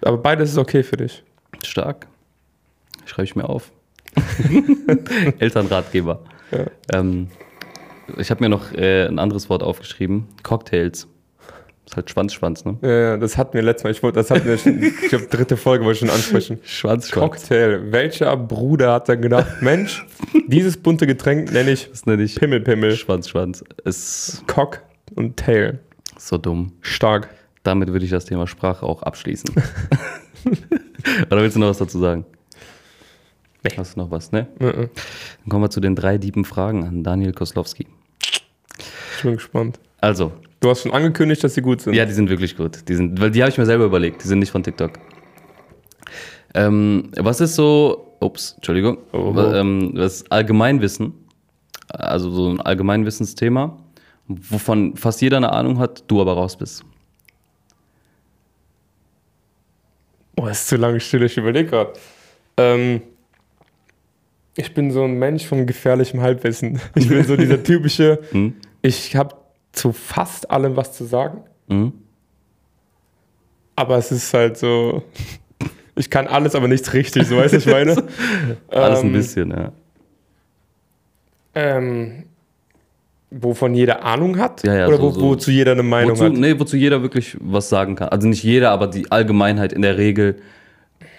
Aber 0.00 0.18
beides 0.18 0.50
ist 0.52 0.58
okay 0.58 0.84
für 0.84 0.96
dich. 0.96 1.24
Stark. 1.64 2.06
Schreibe 3.04 3.24
ich 3.24 3.34
mir 3.34 3.48
auf. 3.48 3.72
Elternratgeber. 5.40 6.22
Ja. 6.52 6.66
Ähm, 6.94 7.26
ich 8.16 8.30
habe 8.30 8.40
mir 8.44 8.48
noch 8.48 8.72
äh, 8.72 9.06
ein 9.08 9.18
anderes 9.18 9.50
Wort 9.50 9.64
aufgeschrieben. 9.64 10.28
Cocktails. 10.44 11.08
Ist 11.90 11.96
halt 11.96 12.08
Schwanz, 12.08 12.34
Schwanz, 12.34 12.64
ne? 12.64 12.76
Ja, 12.82 13.16
das 13.16 13.36
hatten 13.36 13.52
wir 13.54 13.62
letztes 13.62 13.82
Mal. 13.82 13.90
Ich 13.90 14.00
wollte, 14.00 14.20
das 14.20 14.30
hatten 14.30 14.46
wir 14.46 14.56
schon, 14.56 14.80
ich 14.80 15.08
glaube, 15.08 15.26
dritte 15.26 15.56
Folge 15.56 15.84
wollte 15.84 15.94
ich 16.04 16.08
schon 16.08 16.10
ansprechen. 16.16 16.60
Schwanz, 16.62 17.10
Cocktail. 17.10 17.90
Welcher 17.90 18.36
Bruder 18.36 18.92
hat 18.92 19.08
dann 19.08 19.20
gedacht, 19.20 19.60
Mensch, 19.60 20.06
dieses 20.46 20.76
bunte 20.76 21.08
Getränk 21.08 21.50
nenne 21.52 21.72
ich 21.72 21.90
Das 21.90 22.06
nenne 22.06 22.22
ich 22.22 22.36
Pimmelpimmel. 22.36 22.94
Schwanz, 22.94 23.28
Schwanz. 23.28 23.64
Ist 23.84 24.44
Cock 24.46 24.82
und 25.16 25.36
Tail. 25.36 25.80
so 26.16 26.38
dumm. 26.38 26.74
Stark. 26.80 27.28
Damit 27.64 27.88
würde 27.90 28.04
ich 28.04 28.12
das 28.12 28.24
Thema 28.24 28.46
Sprache 28.46 28.86
auch 28.86 29.02
abschließen. 29.02 29.50
Oder 31.26 31.42
willst 31.42 31.56
du 31.56 31.60
noch 31.60 31.70
was 31.70 31.78
dazu 31.78 31.98
sagen? 31.98 32.24
Nee. 33.64 33.72
Hast 33.76 33.96
du 33.96 34.00
noch 34.00 34.12
was, 34.12 34.30
ne? 34.30 34.46
Mhm. 34.60 34.72
Dann 35.40 35.48
kommen 35.48 35.64
wir 35.64 35.70
zu 35.70 35.80
den 35.80 35.96
drei 35.96 36.18
dieben 36.18 36.44
Fragen 36.44 36.84
an 36.84 37.02
Daniel 37.02 37.32
Koslowski. 37.32 37.88
Ich 39.16 39.22
bin 39.24 39.32
gespannt. 39.34 39.80
Also, 40.00 40.30
Du 40.60 40.68
hast 40.68 40.82
schon 40.82 40.92
angekündigt, 40.92 41.42
dass 41.42 41.54
sie 41.54 41.62
gut 41.62 41.80
sind. 41.80 41.94
Ja, 41.94 42.04
die 42.04 42.12
sind 42.12 42.28
wirklich 42.28 42.56
gut. 42.56 42.86
Die 42.88 42.94
sind, 42.94 43.18
weil 43.20 43.30
die 43.30 43.40
habe 43.42 43.50
ich 43.50 43.56
mir 43.58 43.64
selber 43.66 43.84
überlegt. 43.86 44.22
Die 44.22 44.28
sind 44.28 44.40
nicht 44.40 44.50
von 44.50 44.62
TikTok. 44.62 44.92
Ähm, 46.54 47.10
was 47.16 47.40
ist 47.40 47.54
so, 47.54 48.16
ups, 48.20 48.52
Entschuldigung, 48.56 48.98
Oh. 49.12 49.34
wa- 49.34 49.54
ähm, 49.58 49.94
das 49.94 50.30
Allgemeinwissen, 50.30 51.14
also 51.88 52.30
so 52.30 52.48
ein 52.50 52.60
Allgemeinwissensthema, 52.60 53.78
wovon 54.26 54.96
fast 54.96 55.22
jeder 55.22 55.38
eine 55.38 55.52
Ahnung 55.52 55.78
hat, 55.78 56.04
du 56.08 56.20
aber 56.20 56.34
raus 56.34 56.56
bist. 56.56 56.84
Oh, 60.36 60.46
ist 60.46 60.68
zu 60.68 60.76
lange 60.76 61.00
still, 61.00 61.22
ich 61.22 61.36
überlege 61.36 61.68
gerade. 61.70 61.92
Ähm, 62.56 63.02
ich 64.56 64.74
bin 64.74 64.90
so 64.90 65.04
ein 65.04 65.18
Mensch 65.18 65.46
von 65.46 65.66
gefährlichem 65.66 66.20
Halbwissen. 66.20 66.80
Ich 66.96 67.08
bin 67.08 67.24
so 67.24 67.36
dieser 67.36 67.62
typische, 67.62 68.18
Hm? 68.32 68.54
ich 68.82 69.14
habe 69.16 69.36
zu 69.72 69.92
fast 69.92 70.50
allem 70.50 70.76
was 70.76 70.92
zu 70.92 71.04
sagen, 71.04 71.42
Mhm. 71.68 71.92
aber 73.76 73.96
es 73.98 74.10
ist 74.12 74.32
halt 74.34 74.56
so, 74.58 75.02
ich 75.94 76.10
kann 76.10 76.26
alles, 76.26 76.54
aber 76.54 76.68
nichts 76.68 76.92
richtig, 76.92 77.26
so 77.26 77.36
weißt 77.36 77.52
du, 77.54 77.56
was 77.58 77.66
ich 77.66 77.72
meine? 77.72 77.96
Alles 78.68 79.00
ein 79.00 79.06
Ähm, 79.06 79.12
bisschen, 79.12 79.50
ja. 79.50 79.72
Ähm, 81.54 82.24
wovon 83.30 83.74
jeder 83.74 84.04
Ahnung 84.04 84.38
hat? 84.38 84.62
Ja, 84.64 84.74
ja, 84.74 84.86
Oder 84.88 84.96
so- 84.98 85.10
so- 85.10 85.20
wozu 85.20 85.50
jeder 85.50 85.72
eine 85.72 85.82
Meinung 85.82 86.12
Wozu, 86.12 86.24
hat? 86.24 86.32
nee, 86.32 86.58
wozu 86.58 86.76
jeder 86.76 87.02
wirklich 87.02 87.36
was 87.40 87.68
sagen 87.68 87.96
kann. 87.96 88.08
Also 88.08 88.28
nicht 88.28 88.42
jeder, 88.42 88.70
aber 88.70 88.86
die 88.86 89.10
Allgemeinheit 89.10 89.72
in 89.72 89.82
der 89.82 89.98
Regel 89.98 90.36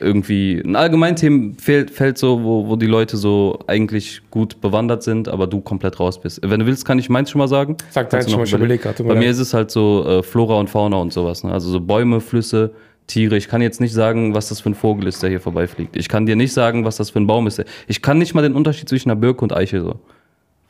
irgendwie. 0.01 0.61
Ein 0.63 0.75
Allgemeinthemen 0.75 1.55
fällt, 1.55 1.91
fällt 1.91 2.17
so, 2.17 2.43
wo, 2.43 2.67
wo 2.67 2.75
die 2.75 2.87
Leute 2.87 3.17
so 3.17 3.59
eigentlich 3.67 4.21
gut 4.31 4.61
bewandert 4.61 5.03
sind, 5.03 5.27
aber 5.29 5.47
du 5.47 5.61
komplett 5.61 5.99
raus 5.99 6.19
bist. 6.21 6.41
Wenn 6.43 6.59
du 6.59 6.65
willst, 6.65 6.85
kann 6.85 6.99
ich 6.99 7.09
meins 7.09 7.29
schon 7.29 7.39
mal 7.39 7.47
sagen. 7.47 7.77
Sag 7.89 8.09
deins 8.09 8.29
schon 8.29 8.39
mal, 8.39 8.45
ich 8.45 8.53
überleg 8.53 8.81
grad, 8.81 8.97
tut 8.97 9.05
mir 9.05 9.13
Bei 9.13 9.19
mir 9.19 9.29
ist 9.29 9.39
es 9.39 9.53
halt 9.53 9.71
so 9.71 10.05
äh, 10.07 10.23
Flora 10.23 10.59
und 10.59 10.69
Fauna 10.69 10.97
und 10.97 11.13
sowas. 11.13 11.43
Ne? 11.43 11.51
Also 11.51 11.69
so 11.69 11.79
Bäume, 11.79 12.21
Flüsse, 12.21 12.71
Tiere. 13.07 13.37
Ich 13.37 13.47
kann 13.47 13.61
jetzt 13.61 13.81
nicht 13.81 13.93
sagen, 13.93 14.33
was 14.33 14.49
das 14.49 14.61
für 14.61 14.69
ein 14.69 14.75
Vogel 14.75 15.07
ist, 15.07 15.21
der 15.21 15.29
hier 15.29 15.41
vorbeifliegt. 15.41 15.95
Ich 15.95 16.09
kann 16.09 16.25
dir 16.25 16.35
nicht 16.35 16.53
sagen, 16.53 16.85
was 16.85 16.97
das 16.97 17.09
für 17.09 17.19
ein 17.19 17.27
Baum 17.27 17.47
ist. 17.47 17.63
Ich 17.87 18.01
kann 18.01 18.17
nicht 18.17 18.33
mal 18.33 18.41
den 18.41 18.53
Unterschied 18.55 18.89
zwischen 18.89 19.11
einer 19.11 19.19
Birke 19.19 19.41
und 19.41 19.53
Eiche 19.55 19.81
so. 19.81 19.99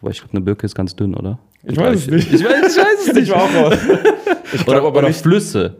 Wobei 0.02 0.12
ich 0.12 0.20
glaube, 0.20 0.34
eine 0.34 0.42
Birke 0.42 0.66
ist 0.66 0.76
ganz 0.76 0.96
dünn, 0.96 1.14
oder? 1.14 1.38
Ich 1.64 1.78
weiß 1.78 2.00
es 2.00 2.08
nicht. 2.08 2.34
Ich 2.34 2.44
weiß, 2.44 2.76
ich 2.76 2.84
weiß 2.84 3.08
es 3.08 3.14
nicht. 3.14 3.24
Ich 3.24 3.32
war 3.32 3.44
auch 3.44 3.54
raus. 3.54 3.78
Ich 4.54 4.68
Oder, 4.68 4.80
glaube 4.80 4.88
aber 4.88 4.98
oder 5.00 5.08
nicht. 5.08 5.22
Flüsse. 5.22 5.78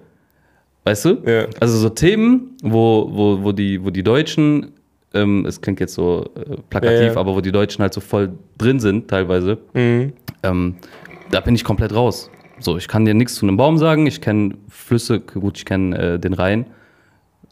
Weißt 0.84 1.06
du? 1.06 1.22
Ja. 1.26 1.46
Also 1.60 1.78
so 1.78 1.90
Themen, 1.90 2.58
wo, 2.64 3.08
wo, 3.12 3.44
wo, 3.44 3.52
die, 3.52 3.84
wo 3.84 3.90
die 3.92 4.04
Deutschen, 4.04 4.72
ähm, 5.14 5.46
es 5.46 5.62
klingt 5.62 5.80
jetzt 5.80 5.94
so 5.94 6.26
äh, 6.36 6.56
plakativ, 6.70 7.00
Ja, 7.00 7.06
ja. 7.14 7.16
aber 7.18 7.36
wo 7.36 7.42
die 7.42 7.52
Deutschen 7.52 7.82
halt 7.84 7.94
so 7.94 8.02
voll 8.02 8.32
drin 8.58 8.80
sind 8.80 9.08
teilweise, 9.08 9.60
Mhm. 9.74 10.14
ähm, 10.44 10.76
da 11.30 11.40
bin 11.42 11.54
ich 11.56 11.64
komplett 11.64 11.94
raus. 11.94 12.32
So, 12.60 12.78
ich 12.78 12.88
kann 12.88 13.06
dir 13.06 13.14
nichts 13.14 13.36
zu 13.36 13.46
einem 13.46 13.58
Baum 13.58 13.78
sagen, 13.78 14.06
ich 14.08 14.22
kenne 14.22 14.56
Flüsse, 14.70 15.20
gut, 15.20 15.58
ich 15.58 15.66
kenne 15.66 15.98
äh, 16.16 16.20
den 16.20 16.34
Rhein, 16.34 16.66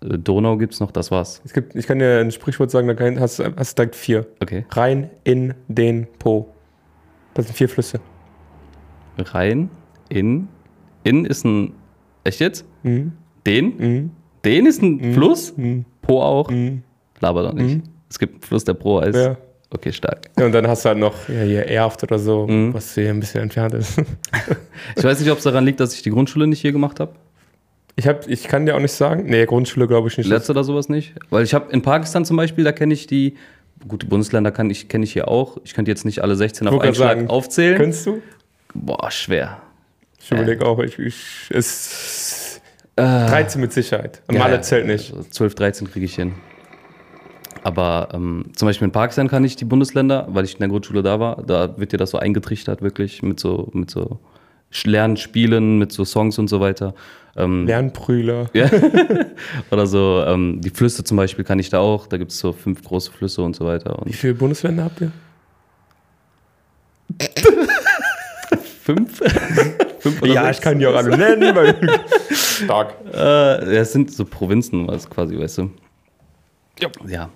äh, 0.03 0.17
Donau 0.17 0.57
gibt's 0.57 0.79
noch, 0.79 0.91
das 0.91 1.11
war's. 1.11 1.41
Es 1.45 1.53
gibt, 1.53 1.75
ich 1.75 1.85
kann 1.85 1.99
dir 1.99 2.19
ein 2.19 2.31
Sprichwort 2.31 2.71
sagen, 2.71 2.87
da 2.87 2.93
kann- 2.95 3.19
hast 3.19 3.39
du 3.39 3.43
direkt 3.75 3.95
vier. 3.95 4.25
Okay. 4.39 4.65
Rein 4.71 5.09
in 5.23 5.53
den 5.67 6.07
Po. 6.17 6.49
Das 7.35 7.45
sind 7.45 7.55
vier 7.55 7.69
Flüsse. 7.69 7.99
Rhein, 9.17 9.69
in, 10.09 10.47
in 11.03 11.25
ist 11.25 11.45
ein, 11.45 11.73
echt 12.23 12.39
jetzt? 12.39 12.65
Mhm. 12.83 13.11
Den? 13.45 13.77
Mhm. 13.77 14.11
Den 14.45 14.65
ist 14.65 14.81
ein 14.81 15.13
Fluss? 15.13 15.53
Mhm. 15.57 15.85
Po 16.01 16.21
auch? 16.21 16.49
Mhm. 16.49 16.83
Laber 17.19 17.43
doch 17.43 17.53
nicht. 17.53 17.77
Mhm. 17.77 17.83
Es 18.09 18.17
gibt 18.19 18.33
einen 18.35 18.41
Fluss, 18.41 18.63
der 18.63 18.73
Pro 18.73 19.01
heißt. 19.01 19.15
Ja. 19.17 19.37
Okay, 19.71 19.91
stark. 19.91 20.29
ja. 20.39 20.45
Und 20.47 20.51
dann 20.53 20.67
hast 20.67 20.83
du 20.83 20.89
halt 20.89 20.97
noch 20.97 21.13
ja, 21.29 21.41
hier 21.43 21.65
Erft 21.67 22.01
oder 22.01 22.17
so, 22.17 22.47
Mhm. 22.47 22.73
was 22.73 22.95
hier 22.95 23.09
ein 23.09 23.19
bisschen 23.19 23.41
entfernt 23.41 23.73
ist. 23.75 24.01
Ich 24.95 25.03
weiß 25.03 25.19
nicht, 25.19 25.29
ob 25.29 25.37
es 25.37 25.43
daran 25.43 25.65
liegt, 25.65 25.79
dass 25.79 25.93
ich 25.93 26.01
die 26.01 26.09
Grundschule 26.09 26.47
nicht 26.47 26.61
hier 26.61 26.71
gemacht 26.71 26.99
habe. 26.99 27.11
Ich, 27.95 28.07
hab, 28.07 28.27
ich 28.29 28.43
kann 28.47 28.65
dir 28.65 28.75
auch 28.75 28.79
nicht 28.79 28.93
sagen. 28.93 29.25
Nee, 29.27 29.45
Grundschule 29.45 29.85
glaube 29.87 30.07
ich 30.07 30.17
nicht. 30.17 30.27
Letzte 30.27 30.53
oder 30.53 30.63
sowas 30.63 30.87
nicht. 30.89 31.13
Weil 31.29 31.43
ich 31.43 31.53
habe 31.53 31.71
in 31.71 31.81
Pakistan 31.81 32.23
zum 32.25 32.37
Beispiel, 32.37 32.63
da 32.63 32.71
kenne 32.71 32.93
ich 32.93 33.05
die, 33.07 33.35
gut, 33.87 34.01
die 34.03 34.07
Bundesländer 34.07 34.51
kann 34.51 34.69
ich, 34.69 34.87
kenne 34.87 35.03
ich 35.03 35.11
hier 35.13 35.27
auch. 35.27 35.57
Ich 35.65 35.73
könnte 35.73 35.91
jetzt 35.91 36.05
nicht 36.05 36.21
alle 36.23 36.35
16 36.37 36.67
auf 36.67 36.79
einen 36.81 36.95
Schlag 36.95 37.07
sagen, 37.17 37.27
aufzählen. 37.29 37.77
Könntest 37.77 38.05
du? 38.07 38.21
Boah, 38.73 39.11
schwer. 39.11 39.61
Ich 40.21 40.31
überlege 40.31 40.65
auch. 40.65 40.79
Ich, 40.79 40.97
ich, 40.97 41.49
es 41.49 42.48
Äh, 42.48 42.48
13 43.01 43.61
mit 43.61 43.73
Sicherheit. 43.73 44.21
Und 44.27 44.37
Malle 44.37 44.61
zählt 44.61 44.87
nicht. 44.87 45.13
Also 45.13 45.29
12, 45.29 45.55
13 45.55 45.91
kriege 45.91 46.05
ich 46.05 46.15
hin. 46.15 46.33
Aber 47.63 48.09
ähm, 48.13 48.45
zum 48.55 48.67
Beispiel 48.67 48.85
in 48.85 48.91
Pakistan 48.91 49.27
kann 49.27 49.43
ich 49.43 49.55
die 49.55 49.65
Bundesländer, 49.65 50.27
weil 50.29 50.45
ich 50.45 50.53
in 50.53 50.59
der 50.59 50.69
Grundschule 50.69 51.03
da 51.03 51.19
war, 51.19 51.43
da 51.43 51.77
wird 51.77 51.91
dir 51.91 51.97
das 51.97 52.11
so 52.11 52.17
eingetrichtert, 52.17 52.81
wirklich, 52.81 53.21
mit 53.21 53.39
so, 53.39 53.69
mit 53.73 53.91
so 53.91 54.19
lernen, 54.85 55.17
spielen 55.17 55.77
mit 55.77 55.91
so 55.91 56.05
Songs 56.05 56.37
und 56.39 56.47
so 56.47 56.59
weiter. 56.59 56.93
Ähm, 57.35 57.65
Lernprügler. 57.67 58.49
ja. 58.53 58.69
Oder 59.71 59.87
so, 59.87 60.23
ähm, 60.25 60.61
die 60.61 60.69
Flüsse 60.69 61.03
zum 61.03 61.17
Beispiel 61.17 61.45
kann 61.45 61.59
ich 61.59 61.69
da 61.69 61.79
auch. 61.79 62.07
Da 62.07 62.17
gibt 62.17 62.31
es 62.31 62.39
so 62.39 62.53
fünf 62.53 62.83
große 62.83 63.11
Flüsse 63.11 63.41
und 63.41 63.55
so 63.55 63.65
weiter. 63.65 63.97
Wie 64.03 64.09
Und 64.09 64.15
viele 64.15 64.33
Bundesländer 64.33 64.85
habt 64.85 65.01
ihr? 65.01 65.11
fünf? 68.83 69.21
fünf 69.99 70.21
oder 70.21 70.53
sechs? 70.53 70.61
die 70.77 70.87
auch 70.87 70.95
alle 70.95 71.17
nennen. 71.17 71.55
Stark. 72.31 72.93
Äh, 73.13 73.17
ja, 73.17 73.81
es 73.81 73.91
sind 73.93 74.11
so 74.13 74.25
Provinzen, 74.25 74.89
also 74.89 75.07
quasi, 75.09 75.37
weißt 75.39 75.59
du. 75.59 75.69
Ja. 76.79 76.89
Ja. 77.07 77.29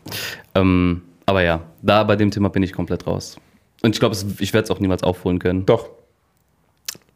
Ähm, 0.56 1.02
aber 1.26 1.44
ja, 1.44 1.62
da 1.82 2.04
bei 2.04 2.16
dem 2.16 2.32
Thema 2.32 2.50
bin 2.50 2.64
ich 2.64 2.74
komplett 2.74 3.06
raus. 3.08 3.38
Und 3.82 3.96
ich 3.96 4.00
glaube, 4.00 4.16
ich 4.40 4.54
werde 4.54 4.66
es 4.66 4.72
auch 4.72 4.80
niemals 4.80 5.04
aufholen 5.04 5.40
können. 5.40 5.66
Doch. 5.66 5.90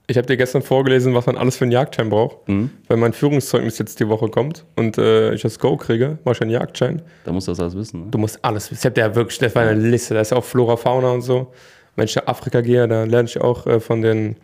Ich 0.09 0.15
habe 0.17 0.25
dir 0.25 0.37
gestern 0.37 0.61
vorgelesen, 0.61 1.13
was 1.15 1.25
man 1.25 1.35
alles 1.37 1.57
für 1.57 1.65
einen 1.65 1.73
Jagdschein 1.73 2.09
braucht, 2.09 2.47
Mhm. 2.47 2.69
weil 2.87 2.95
mein 2.95 3.11
Führungszeugnis 3.11 3.77
jetzt 3.77 3.99
die 3.99 4.07
Woche 4.07 4.29
kommt 4.29 4.63
und 4.77 4.97
äh, 4.97 5.33
ich 5.33 5.41
das 5.41 5.59
Go 5.59 5.75
kriege, 5.75 6.17
mache 6.23 6.35
ich 6.35 6.41
einen 6.41 6.51
Jagdschein. 6.51 7.01
Da 7.25 7.33
musst 7.33 7.47
du 7.49 7.51
das 7.51 7.59
alles 7.59 7.75
wissen. 7.75 8.05
Ne? 8.05 8.07
Du 8.11 8.17
musst 8.17 8.39
alles 8.41 8.71
wissen. 8.71 8.79
Ich 8.79 8.85
habe 8.85 8.99
ja 9.01 9.13
wirklich, 9.15 9.37
das 9.39 9.53
war 9.53 9.63
eine 9.63 9.73
Liste, 9.79 10.13
da 10.13 10.21
ist 10.21 10.31
auch 10.31 10.45
Flora, 10.45 10.77
Fauna 10.77 11.11
und 11.11 11.23
so. 11.23 11.51
Wenn 11.97 12.05
ich 12.05 12.15
nach 12.15 12.25
Afrika 12.27 12.61
gehe, 12.61 12.87
da 12.87 13.03
lerne 13.03 13.27
ich 13.27 13.41
auch 13.41 13.67
äh, 13.67 13.81
von 13.81 14.01
den 14.01 14.37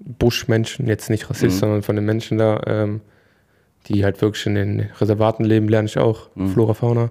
Buschmenschen, 0.00 0.86
jetzt 0.86 1.10
nicht 1.10 1.28
Rassist, 1.28 1.56
Mhm. 1.56 1.60
sondern 1.60 1.82
von 1.82 1.96
den 1.96 2.04
Menschen 2.04 2.38
da, 2.38 2.60
ähm, 2.66 3.00
die 3.86 4.04
halt 4.04 4.20
wirklich 4.20 4.46
in 4.46 4.54
den 4.54 4.80
Reservaten 5.00 5.44
leben, 5.44 5.68
lerne 5.68 5.86
ich 5.86 5.98
auch 5.98 6.28
Mhm. 6.34 6.48
Flora, 6.52 6.74
Fauna. 6.74 7.10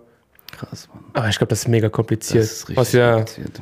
Krass, 0.52 0.90
Mann. 0.94 1.04
Aber 1.14 1.28
ich 1.30 1.38
glaube, 1.38 1.50
das 1.50 1.60
ist 1.60 1.68
mega 1.68 1.90
kompliziert. 1.90 2.44
Das 2.44 2.52
ist 2.52 2.70
richtig 2.70 2.78
was 2.78 2.92
ja, 2.94 3.16
kompliziert. 3.16 3.62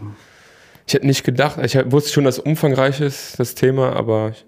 ich 0.88 0.94
hätte 0.94 1.08
nicht 1.08 1.24
gedacht, 1.24 1.60
ich 1.64 1.76
wusste 1.92 2.12
schon, 2.12 2.24
dass 2.26 2.40
umfangreich 2.40 3.02
ist, 3.02 3.40
das 3.40 3.56
Thema, 3.56 3.96
aber 3.96 4.30
ich, 4.30 4.46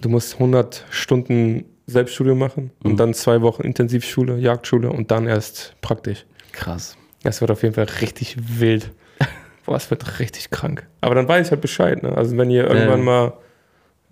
du 0.00 0.08
musst 0.08 0.34
100 0.34 0.84
Stunden 0.90 1.64
Selbststudium 1.86 2.38
machen 2.38 2.70
und 2.82 2.92
Mhm. 2.92 2.96
dann 2.96 3.14
zwei 3.14 3.40
Wochen 3.42 3.62
Intensivschule, 3.62 4.36
Jagdschule 4.38 4.90
und 4.90 5.10
dann 5.10 5.26
erst 5.26 5.74
praktisch. 5.80 6.26
Krass. 6.52 6.96
Das 7.22 7.40
wird 7.40 7.50
auf 7.50 7.62
jeden 7.62 7.74
Fall 7.74 7.86
richtig 8.00 8.36
wild. 8.60 8.90
Boah, 9.66 9.76
es 9.76 9.90
wird 9.90 10.18
richtig 10.20 10.50
krank. 10.50 10.86
Aber 11.00 11.14
dann 11.14 11.26
weiß 11.28 11.46
ich 11.46 11.50
halt 11.50 11.60
Bescheid. 11.60 12.02
Ne? 12.02 12.16
Also 12.16 12.36
wenn 12.36 12.50
ihr 12.50 12.64
irgendwann 12.64 12.98
Ja. 13.00 13.04
mal, 13.04 13.32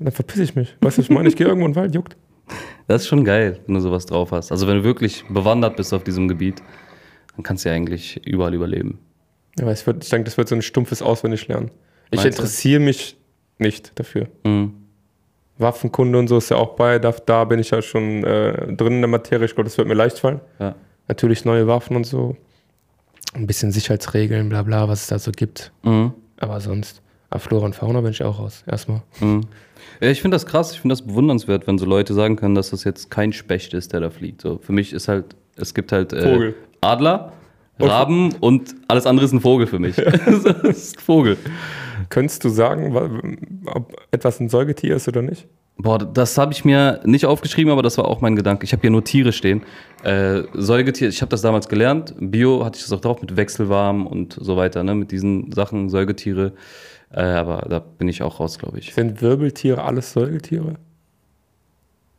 dann 0.05 0.13
verpiss 0.13 0.39
ich 0.41 0.55
mich. 0.55 0.77
Weißt 0.81 0.99
du, 0.99 1.03
was 1.03 1.09
ich 1.09 1.11
meine? 1.11 1.29
Ich 1.29 1.37
gehe 1.37 1.47
irgendwo 1.47 1.67
in 1.67 1.73
den 1.73 1.77
Wald, 1.77 1.95
juckt. 1.95 2.17
Das 2.89 3.03
ist 3.03 3.09
schon 3.09 3.25
geil, 3.25 3.61
wenn 3.67 3.77
du 3.77 3.81
sowas 3.81 4.05
drauf 4.05 4.33
hast. 4.33 4.51
Also 4.51 4.67
wenn 4.67 4.79
du 4.79 4.83
wirklich 4.83 5.25
bewandert 5.29 5.77
bist 5.77 5.95
auf 5.95 6.03
diesem 6.03 6.27
Gebiet, 6.27 6.61
dann 7.37 7.45
kannst 7.45 7.65
du 7.65 7.69
ja 7.69 7.75
eigentlich 7.77 8.27
überall 8.27 8.53
überleben. 8.53 8.99
Ja, 9.57 9.65
aber 9.65 9.71
es 9.71 9.87
wird, 9.87 10.03
ich 10.03 10.11
denke, 10.11 10.25
das 10.25 10.37
wird 10.37 10.49
so 10.49 10.57
ein 10.57 10.63
stumpfes 10.63 11.01
Auswendiglernen. 11.01 11.71
Ich 12.11 12.25
interessiere 12.25 12.81
mich 12.81 13.17
nicht 13.59 13.97
dafür. 13.97 14.27
Mhm. 14.45 14.75
Waffenkunde 15.59 16.19
und 16.19 16.29
so 16.29 16.39
ist 16.39 16.51
ja 16.51 16.57
auch 16.57 16.75
bei, 16.75 16.99
da, 16.99 17.13
da 17.13 17.45
bin 17.45 17.61
ich 17.61 17.71
ja 17.71 17.83
schon 17.83 18.25
äh, 18.25 18.73
drin 18.75 18.95
in 18.95 19.01
der 19.03 19.09
Materie. 19.09 19.45
Ich 19.45 19.55
glaube, 19.55 19.69
das 19.69 19.79
wird 19.79 19.87
mir 19.87 19.95
leicht 19.95 20.19
fallen. 20.19 20.41
Ja. 20.59 20.75
Natürlich 21.07 21.45
neue 21.45 21.67
Waffen 21.67 21.97
und 21.97 22.05
so. 22.05 22.37
Ein 23.35 23.47
bisschen 23.47 23.71
Sicherheitsregeln, 23.71 24.49
bla 24.49 24.63
bla, 24.63 24.89
was 24.89 25.03
es 25.03 25.07
da 25.09 25.19
so 25.19 25.31
gibt. 25.31 25.73
Mhm. 25.83 26.15
Aber 26.39 26.61
sonst, 26.61 27.03
aber 27.31 27.41
Flora 27.41 27.67
und 27.67 27.75
Fauna 27.75 28.01
bin 28.01 28.11
ich 28.11 28.23
auch 28.23 28.39
raus. 28.39 28.65
Erstmal. 28.67 29.03
Mhm. 29.21 29.43
Ja, 30.01 30.11
ich 30.11 30.21
finde 30.21 30.35
das 30.35 30.47
krass, 30.47 30.73
ich 30.73 30.81
finde 30.81 30.95
das 30.95 31.03
bewundernswert, 31.03 31.67
wenn 31.67 31.79
so 31.79 31.87
Leute 31.87 32.13
sagen 32.13 32.37
können, 32.37 32.55
dass 32.55 32.71
das 32.71 32.85
jetzt 32.85 33.11
kein 33.11 33.33
Specht 33.33 33.73
ist, 33.73 33.93
der 33.93 34.01
da 34.01 34.11
fliegt. 34.11 34.41
So, 34.43 34.59
für 34.59 34.73
mich 34.73 34.93
ist 34.93 35.09
halt, 35.09 35.37
es 35.57 35.75
gibt 35.75 35.93
halt 35.93 36.13
äh, 36.13 36.23
Vogel. 36.23 36.55
Adler, 36.81 37.33
Raben 37.79 38.35
und 38.41 38.75
alles 38.89 39.07
andere 39.07 39.25
ist 39.27 39.33
ein 39.33 39.41
Vogel 39.41 39.67
für 39.67 39.79
mich. 39.79 39.97
das 39.97 40.45
ist 40.65 40.97
ein 40.99 41.01
Vogel. 41.01 41.37
Könntest 42.09 42.45
du 42.45 42.49
sagen, 42.49 43.39
ob 43.67 43.97
etwas 44.11 44.41
ein 44.41 44.49
Säugetier 44.49 44.97
ist 44.97 45.07
oder 45.07 45.23
nicht? 45.23 45.47
Boah, 45.77 45.99
das 45.99 46.37
habe 46.37 46.53
ich 46.53 46.65
mir 46.65 47.01
nicht 47.05 47.25
aufgeschrieben, 47.25 47.73
aber 47.73 47.83
das 47.83 47.97
war 47.97 48.07
auch 48.07 48.21
mein 48.21 48.37
Gedanke. 48.37 48.65
Ich 48.65 48.73
habe 48.73 48.83
hier 48.83 48.91
nur 48.91 49.05
Tiere 49.05 49.33
stehen. 49.33 49.63
Äh, 50.03 50.43
Säugetier, 50.53 51.09
ich 51.09 51.23
habe 51.23 51.31
das 51.31 51.41
damals 51.41 51.69
gelernt. 51.69 52.15
Bio 52.19 52.65
hatte 52.65 52.77
ich 52.77 52.83
das 52.83 52.93
auch 52.93 53.01
drauf 53.01 53.21
mit 53.23 53.37
Wechselwarm 53.37 54.07
und 54.07 54.37
so 54.39 54.57
weiter, 54.57 54.83
ne? 54.83 54.95
mit 54.95 55.11
diesen 55.11 55.53
Sachen, 55.53 55.89
Säugetiere. 55.89 56.53
Äh, 57.13 57.23
aber 57.23 57.67
da 57.69 57.79
bin 57.81 58.09
ich 58.09 58.23
auch 58.23 58.39
raus, 58.41 58.59
glaube 58.59 58.79
ich. 58.79 58.95
Sind 58.95 59.21
Wirbeltiere 59.21 59.83
alles 59.83 60.13
Säugetiere? 60.13 60.75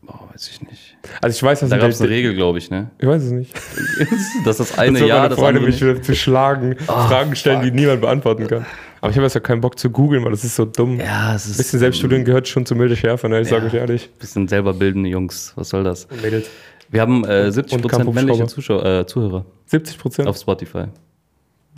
Boah, 0.01 0.19
weiß 0.33 0.49
ich 0.49 0.61
nicht. 0.63 0.97
Also 1.21 1.35
ich 1.35 1.43
weiß, 1.43 1.59
dass 1.61 1.69
Da 1.69 1.75
ein 1.75 1.81
gab 1.81 1.89
es 1.91 2.01
eine 2.01 2.09
Regel, 2.09 2.33
glaube 2.33 2.57
ich, 2.57 2.71
ne? 2.71 2.89
Ich 2.97 3.07
weiß 3.07 3.23
es 3.23 3.31
nicht. 3.31 3.53
Dass 4.45 4.57
das 4.57 4.77
eine 4.77 4.93
Jetzt 4.93 5.01
wird 5.01 5.09
ja, 5.09 5.17
meine 5.17 5.29
das 5.29 5.37
Freunde 5.37 5.59
andere 5.59 5.65
mich 5.71 5.81
nicht. 5.81 5.89
wieder 5.93 6.01
zu 6.01 6.15
schlagen, 6.15 6.75
Fragen 6.79 7.35
stellen, 7.35 7.61
die 7.61 7.71
niemand 7.71 8.01
beantworten 8.01 8.47
kann. 8.47 8.65
Aber 8.99 9.11
ich 9.11 9.15
habe 9.15 9.25
jetzt 9.25 9.35
ja 9.35 9.39
keinen 9.39 9.61
Bock 9.61 9.77
zu 9.77 9.89
googeln, 9.91 10.23
weil 10.23 10.31
das 10.31 10.43
ist 10.43 10.55
so 10.55 10.65
dumm. 10.65 10.99
Ja, 10.99 11.35
es 11.35 11.45
Ein 11.45 11.51
ist 11.51 11.57
bisschen 11.57 11.79
Selbststudieren 11.79 12.25
gehört 12.25 12.47
schon 12.47 12.65
zu 12.65 12.75
milde 12.75 12.95
Schärfe, 12.95 13.29
ne? 13.29 13.41
Ich 13.41 13.47
sage 13.49 13.67
euch 13.67 13.73
ehrlich. 13.75 14.09
bisschen 14.19 14.47
selber 14.47 14.73
bildende 14.73 15.09
Jungs. 15.09 15.53
Was 15.55 15.69
soll 15.69 15.83
das? 15.83 16.07
Mädels. 16.21 16.49
Wir 16.89 17.01
haben 17.01 17.23
äh, 17.23 17.47
70% 17.49 17.69
Kampfhubschrauber. 17.69 18.13
männliche 18.13 18.47
Zuschauer, 18.47 18.85
äh, 18.85 19.05
Zuhörer 19.05 19.45
70 19.67 19.97
Prozent? 19.99 20.27
auf 20.27 20.37
Spotify. 20.37 20.85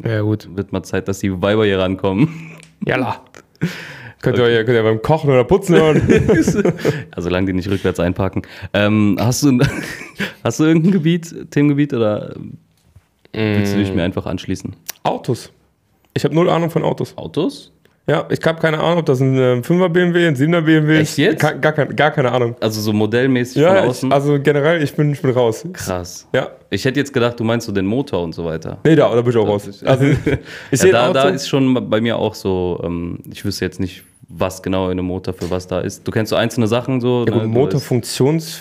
Ja, 0.03 0.21
gut. 0.21 0.47
Wird 0.55 0.71
mal 0.71 0.81
Zeit, 0.83 1.07
dass 1.07 1.19
die 1.19 1.41
Weiber 1.41 1.65
hier 1.65 1.79
rankommen. 1.79 2.29
Jalla. 2.85 3.21
Könnt 4.21 4.37
ihr, 4.37 4.63
könnt 4.63 4.77
ihr 4.77 4.83
beim 4.83 5.01
Kochen 5.01 5.29
oder 5.29 5.43
Putzen 5.43 5.75
hören? 5.75 6.01
Also 7.11 7.27
solange 7.29 7.47
die 7.47 7.53
nicht 7.53 7.69
rückwärts 7.69 7.99
einparken. 7.99 8.43
Ähm, 8.73 9.17
hast, 9.19 9.43
du, 9.43 9.59
hast 10.43 10.59
du 10.61 10.63
irgendein 10.63 10.93
Gebiet, 10.93 11.51
Themengebiet 11.51 11.93
oder 11.93 12.33
willst 13.33 13.73
du 13.73 13.77
dich 13.79 13.91
Mm. 13.91 13.95
mir 13.95 14.03
einfach 14.03 14.25
anschließen? 14.25 14.75
Autos. 15.03 15.51
Ich 16.13 16.23
habe 16.23 16.33
null 16.35 16.49
Ahnung 16.49 16.69
von 16.69 16.83
Autos. 16.83 17.17
Autos? 17.17 17.72
Ja, 18.05 18.25
ich 18.29 18.39
habe 18.45 18.59
keine 18.59 18.79
Ahnung, 18.81 18.99
ob 18.99 19.05
das 19.05 19.21
ein 19.21 19.37
äh, 19.37 19.61
5er 19.65 19.87
BMW, 19.87 20.27
ein 20.27 20.35
7er 20.35 20.59
BMW 20.61 20.95
ist. 21.01 21.09
Echt 21.11 21.17
jetzt? 21.19 21.39
Gar, 21.41 21.53
gar, 21.53 21.71
kein- 21.71 21.95
gar 21.95 22.11
keine 22.11 22.33
Ahnung. 22.33 22.53
Also 22.59 22.81
so 22.81 22.91
modellmäßig 22.91 23.61
Ja, 23.61 23.69
von 23.75 23.77
ich, 23.85 23.89
außen? 23.91 24.11
also 24.11 24.39
generell, 24.41 24.83
ich 24.83 24.93
bin, 24.93 25.13
ich 25.13 25.21
bin 25.21 25.31
raus. 25.31 25.63
Krass. 25.71 26.27
Ja. 26.33 26.49
Ich 26.69 26.83
hätte 26.83 26.99
jetzt 26.99 27.13
gedacht, 27.13 27.39
du 27.39 27.45
meinst 27.45 27.65
so 27.65 27.71
den 27.71 27.85
Motor 27.85 28.21
und 28.23 28.35
so 28.35 28.43
weiter. 28.43 28.77
Nee, 28.83 28.95
da, 28.97 29.13
da 29.15 29.21
bin 29.21 29.31
ich 29.31 29.37
auch 29.37 29.47
raus. 29.47 29.81
Also, 29.85 30.03
ich 30.05 30.17
Ja, 30.25 30.77
sehe 30.77 30.91
da, 30.91 31.13
da 31.13 31.29
ist 31.29 31.47
schon 31.47 31.89
bei 31.89 32.01
mir 32.01 32.17
auch 32.17 32.35
so, 32.35 32.81
ähm, 32.83 33.19
ich 33.31 33.45
wüsste 33.45 33.63
jetzt 33.63 33.79
nicht, 33.79 34.03
was 34.27 34.61
genau 34.61 34.87
in 34.87 34.91
einem 34.99 35.05
Motor 35.07 35.33
für 35.33 35.49
was 35.49 35.67
da 35.67 35.79
ist. 35.79 36.05
Du 36.05 36.11
kennst 36.11 36.31
so 36.31 36.35
einzelne 36.35 36.67
Sachen 36.67 36.99
so. 36.99 37.25
ja, 37.25 37.35
ne, 37.37 37.47
Motorfunktions... 37.47 38.59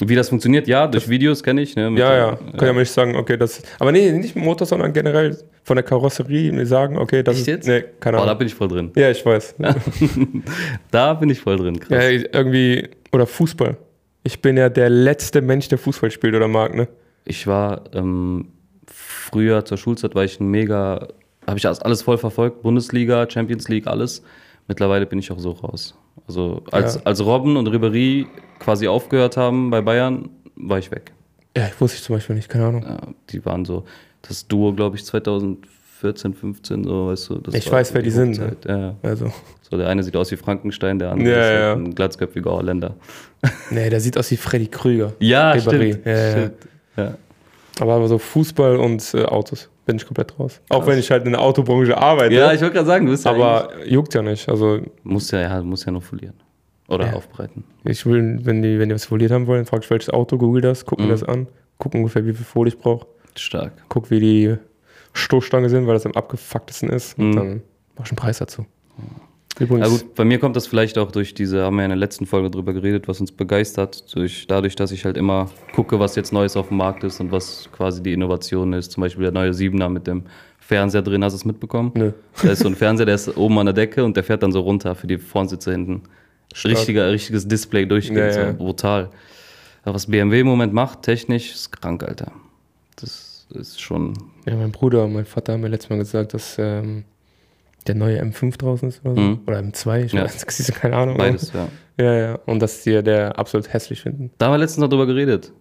wie 0.00 0.14
das 0.14 0.28
funktioniert, 0.28 0.66
ja, 0.66 0.86
durch 0.86 1.08
Videos 1.08 1.42
kenne 1.42 1.62
ich. 1.62 1.76
Ne, 1.76 1.90
Ja, 1.96 2.16
ja. 2.16 2.38
Kann 2.56 2.68
ja 2.68 2.72
nicht 2.72 2.90
sagen, 2.90 3.14
okay, 3.14 3.36
das... 3.36 3.62
Aber 3.78 3.92
nee, 3.92 4.10
nicht 4.12 4.34
mit 4.34 4.44
Motor, 4.44 4.66
sondern 4.66 4.92
generell 4.92 5.38
von 5.62 5.76
der 5.76 5.84
Karosserie 5.84 6.50
mir 6.52 6.66
sagen, 6.66 6.98
okay, 6.98 7.22
das 7.22 7.36
Echt 7.36 7.42
ist... 7.42 7.46
jetzt? 7.46 7.68
Nee, 7.68 7.84
keine 8.00 8.16
Boah, 8.16 8.24
da 8.24 8.30
Ahnung. 8.32 8.38
bin 8.38 8.46
ich 8.48 8.54
voll 8.54 8.68
drin. 8.68 8.90
Ja, 8.96 9.10
ich 9.10 9.24
weiß. 9.24 9.56
Da 10.90 11.14
bin 11.14 11.30
ich 11.30 11.40
voll 11.40 11.56
drin, 11.56 11.78
krass. 11.78 12.02
Ja, 12.02 12.10
irgendwie... 12.10 12.88
Oder 13.12 13.26
Fußball. 13.26 13.76
Ich 14.24 14.40
bin 14.42 14.56
ja 14.56 14.68
der 14.68 14.90
letzte 14.90 15.42
Mensch, 15.42 15.68
der 15.68 15.78
Fußball 15.78 16.10
spielt 16.10 16.34
oder 16.34 16.48
mag, 16.48 16.74
ne? 16.74 16.88
Ich 17.24 17.46
war 17.46 17.84
ähm, 17.94 18.48
früher 18.86 19.64
zur 19.64 19.78
Schulzeit, 19.78 20.14
war 20.14 20.24
ich 20.24 20.40
ein 20.40 20.48
mega, 20.48 21.08
habe 21.46 21.58
ich 21.58 21.66
alles 21.66 22.02
voll 22.02 22.18
verfolgt, 22.18 22.62
Bundesliga, 22.62 23.28
Champions 23.30 23.68
League, 23.68 23.86
alles. 23.86 24.22
Mittlerweile 24.66 25.06
bin 25.06 25.18
ich 25.18 25.30
auch 25.30 25.38
so 25.38 25.52
raus. 25.52 25.94
Also 26.26 26.62
als, 26.70 26.94
Ja. 26.96 27.00
als 27.04 27.24
Robben 27.24 27.56
und 27.56 27.68
Ribéry 27.68 28.26
quasi 28.58 28.88
aufgehört 28.88 29.36
haben 29.36 29.70
bei 29.70 29.80
Bayern, 29.80 30.28
war 30.56 30.78
ich 30.78 30.90
weg. 30.90 31.12
Ja, 31.56 31.68
wusste 31.78 31.96
ich 31.98 32.02
zum 32.02 32.16
Beispiel 32.16 32.36
nicht, 32.36 32.48
keine 32.48 32.66
Ahnung. 32.66 32.82
Ja, 32.82 32.98
die 33.30 33.44
waren 33.44 33.64
so, 33.64 33.84
das 34.22 34.46
Duo, 34.48 34.72
glaube 34.72 34.96
ich, 34.96 35.04
2014, 35.04 36.34
15, 36.34 36.84
so, 36.84 37.08
weißt 37.08 37.30
du. 37.30 37.34
Das 37.38 37.54
Ich 37.54 37.70
weiß, 37.70 37.94
wer 37.94 38.02
die 38.02 38.10
sind, 38.10 38.38
ne? 38.38 38.56
Ja, 38.66 38.94
Also, 39.08 39.32
so 39.70 39.76
der 39.76 39.88
eine 39.88 40.02
sieht 40.02 40.16
aus 40.16 40.30
wie 40.30 40.36
Frankenstein, 40.36 40.98
der 40.98 41.12
andere 41.12 41.30
Ja, 41.30 41.36
ist 41.40 41.46
halt 41.48 41.60
ja. 41.60 41.72
ein 41.74 41.94
glatzköpfiger 41.94 42.50
Holländer. 42.52 42.94
nee, 43.70 43.90
der 43.90 44.00
sieht 44.00 44.16
aus 44.18 44.30
wie 44.30 44.36
Freddy 44.36 44.66
Krüger. 44.68 45.12
Ja, 45.20 45.52
Ribéry. 45.52 45.98
stimmt. 46.00 46.54
Stimmt. 46.96 47.18
Aber 47.80 48.06
so 48.08 48.18
Fußball 48.18 48.76
und 48.76 49.14
äh, 49.14 49.24
Autos 49.24 49.68
bin 49.86 49.96
ich 49.96 50.06
komplett 50.06 50.38
raus. 50.38 50.60
Auch 50.68 50.78
Krass. 50.78 50.86
wenn 50.88 50.98
ich 50.98 51.10
halt 51.10 51.24
in 51.26 51.32
der 51.32 51.40
Autobranche 51.42 51.96
arbeite. 51.96 52.34
ja, 52.34 52.52
ich 52.52 52.60
wollte 52.60 52.74
gerade 52.74 52.86
sagen, 52.86 53.06
du 53.06 53.12
bist 53.12 53.24
ja 53.24 53.32
aber 53.32 53.68
juckt 53.86 54.14
ja 54.14 54.22
nicht. 54.22 54.48
Also 54.48 54.80
Muss 55.02 55.30
ja, 55.30 55.40
ja, 55.40 55.62
muss 55.62 55.84
ja 55.84 55.92
noch 55.92 56.02
verlieren. 56.02 56.34
Oder 56.88 57.06
Ja. 57.06 57.12
aufbereiten. 57.14 57.64
ich 57.84 58.04
will, 58.06 58.40
wenn 58.44 58.60
die, 58.62 58.78
wenn 58.78 58.88
die 58.90 58.94
was 58.94 59.06
foliert 59.06 59.30
haben 59.30 59.46
wollen, 59.46 59.64
frag 59.64 59.82
ich 59.84 59.90
welches 59.90 60.10
Auto, 60.10 60.36
google 60.38 60.60
das, 60.62 60.84
guck 60.84 60.98
mir 60.98 61.06
Mhm. 61.06 61.10
das 61.10 61.22
an, 61.22 61.46
guck 61.78 61.94
ungefähr, 61.94 62.24
wie 62.26 62.32
viel 62.34 62.44
Folie 62.44 62.72
ich 62.74 62.78
brauche, 62.78 63.06
Stark. 63.36 63.72
guck, 63.88 64.10
wie 64.10 64.20
die 64.20 64.56
Stoßstange 65.14 65.68
sind, 65.70 65.86
weil 65.86 65.94
das 65.94 66.04
am 66.06 66.12
abgefucktesten 66.12 66.90
ist. 66.90 67.18
Und 67.18 67.30
Mhm. 67.30 67.36
dann 67.36 67.62
mach 67.96 68.04
ich 68.04 68.10
einen 68.12 68.16
Preis 68.18 68.38
dazu. 68.38 68.66
Übrigens, 69.58 69.88
gut, 69.88 70.14
bei 70.16 70.24
mir 70.24 70.38
kommt 70.38 70.56
das 70.56 70.66
vielleicht 70.66 70.98
auch 70.98 71.12
durch 71.12 71.32
diese, 71.32 71.62
haben 71.62 71.76
wir 71.76 71.82
ja 71.82 71.86
in 71.86 71.90
der 71.90 71.98
letzten 71.98 72.26
Folge 72.26 72.50
drüber 72.50 72.72
geredet, 72.72 73.06
was 73.06 73.20
uns 73.20 73.30
begeistert, 73.30 74.14
durch, 74.14 74.46
dadurch, 74.48 74.74
dass 74.74 74.90
ich 74.90 75.04
halt 75.04 75.16
immer 75.16 75.48
gucke, 75.74 76.00
was 76.00 76.16
jetzt 76.16 76.32
Neues 76.32 76.56
auf 76.56 76.68
dem 76.68 76.78
Markt 76.78 77.04
ist 77.04 77.20
und 77.20 77.30
was 77.30 77.68
quasi 77.72 78.02
die 78.02 78.12
Innovation 78.12 78.72
ist. 78.72 78.92
Zum 78.92 79.02
Beispiel 79.02 79.22
der 79.22 79.32
neue 79.32 79.54
Siebener 79.54 79.88
mit 79.88 80.06
dem 80.08 80.24
Fernseher 80.58 81.02
drin, 81.02 81.22
hast 81.22 81.34
du 81.34 81.36
es 81.36 81.44
mitbekommen? 81.44 81.92
Nö. 81.94 82.12
Da 82.42 82.50
ist 82.50 82.60
so 82.60 82.68
ein 82.68 82.74
Fernseher, 82.74 83.06
der 83.06 83.14
ist 83.14 83.36
oben 83.36 83.58
an 83.58 83.66
der 83.66 83.74
Decke 83.74 84.04
und 84.04 84.16
der 84.16 84.24
fährt 84.24 84.42
dann 84.42 84.50
so 84.50 84.60
runter 84.60 84.94
für 84.94 85.06
die 85.06 85.18
Vornsitze 85.18 85.70
hinten. 85.70 86.02
Stark. 86.52 86.76
Richtiger, 86.76 87.10
richtiges 87.10 87.46
Display 87.46 87.86
durchgehend, 87.86 88.34
Ja, 88.34 88.42
ja. 88.42 88.50
so 88.52 88.56
brutal. 88.56 89.10
Ja, 89.84 89.94
was 89.94 90.06
BMW 90.06 90.40
im 90.40 90.46
Moment 90.46 90.72
macht, 90.72 91.02
technisch, 91.02 91.52
ist 91.52 91.70
krank, 91.70 92.02
Alter. 92.02 92.32
Das 92.96 93.46
ist 93.50 93.80
schon. 93.80 94.14
Ja, 94.46 94.56
mein 94.56 94.72
Bruder 94.72 95.04
und 95.04 95.12
mein 95.12 95.26
Vater 95.26 95.52
haben 95.52 95.60
mir 95.60 95.68
letztes 95.68 95.90
Mal 95.90 95.98
gesagt, 95.98 96.32
dass 96.34 96.56
ähm, 96.58 97.04
der 97.86 97.94
neue 97.94 98.20
M5 98.22 98.56
draußen 98.58 98.88
ist 98.88 99.04
oder 99.04 99.14
so. 99.14 99.20
Mhm. 99.20 99.40
Oder 99.46 99.58
M2, 99.58 100.04
ich 100.04 100.12
Ja. 100.12 100.24
weiß, 100.24 100.72
keine 100.80 100.96
Ahnung. 100.96 101.16
Beides, 101.18 101.52
ja. 101.52 101.68
Ja, 101.98 102.12
ja. 102.14 102.34
Und 102.46 102.60
dass 102.60 102.82
die 102.82 103.02
der 103.02 103.38
absolut 103.38 103.72
hässlich 103.72 104.00
finden. 104.02 104.30
Da 104.38 104.46
haben 104.46 104.52
wir 104.54 104.58
letztens 104.58 104.80
noch 104.82 104.88
drüber 104.88 105.06
geredet. 105.06 105.52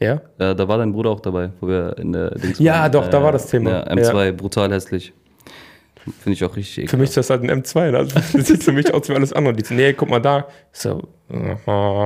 Ja? 0.00 0.20
Äh, 0.38 0.54
da 0.54 0.68
war 0.68 0.78
dein 0.78 0.92
Bruder 0.92 1.10
auch 1.10 1.20
dabei, 1.20 1.50
wo 1.60 1.68
wir 1.68 1.96
in 1.98 2.12
der 2.12 2.30
Dings 2.32 2.58
Ja, 2.58 2.82
waren. 2.82 2.92
doch, 2.92 3.08
da 3.08 3.22
war 3.22 3.32
das 3.32 3.46
Thema. 3.46 3.70
Ja, 3.70 3.84
M2, 3.86 4.32
brutal 4.32 4.70
hässlich. 4.72 5.12
Finde 6.20 6.34
ich 6.34 6.44
auch 6.44 6.54
richtig 6.54 6.74
Für 6.74 6.80
ekelhaft. 6.82 7.00
mich 7.00 7.08
ist 7.10 7.16
das 7.16 7.30
halt 7.30 7.42
ein 7.42 7.50
M2. 7.62 7.90
ne? 7.90 7.98
Also, 7.98 8.14
das 8.14 8.46
sieht 8.46 8.62
für 8.62 8.70
mich 8.72 8.92
aus 8.94 9.08
wie 9.08 9.14
alles 9.14 9.32
andere. 9.32 9.54
Die 9.54 9.74
nee, 9.74 9.92
guck 9.92 10.08
mal 10.10 10.20
da. 10.20 10.46
So. 10.72 11.02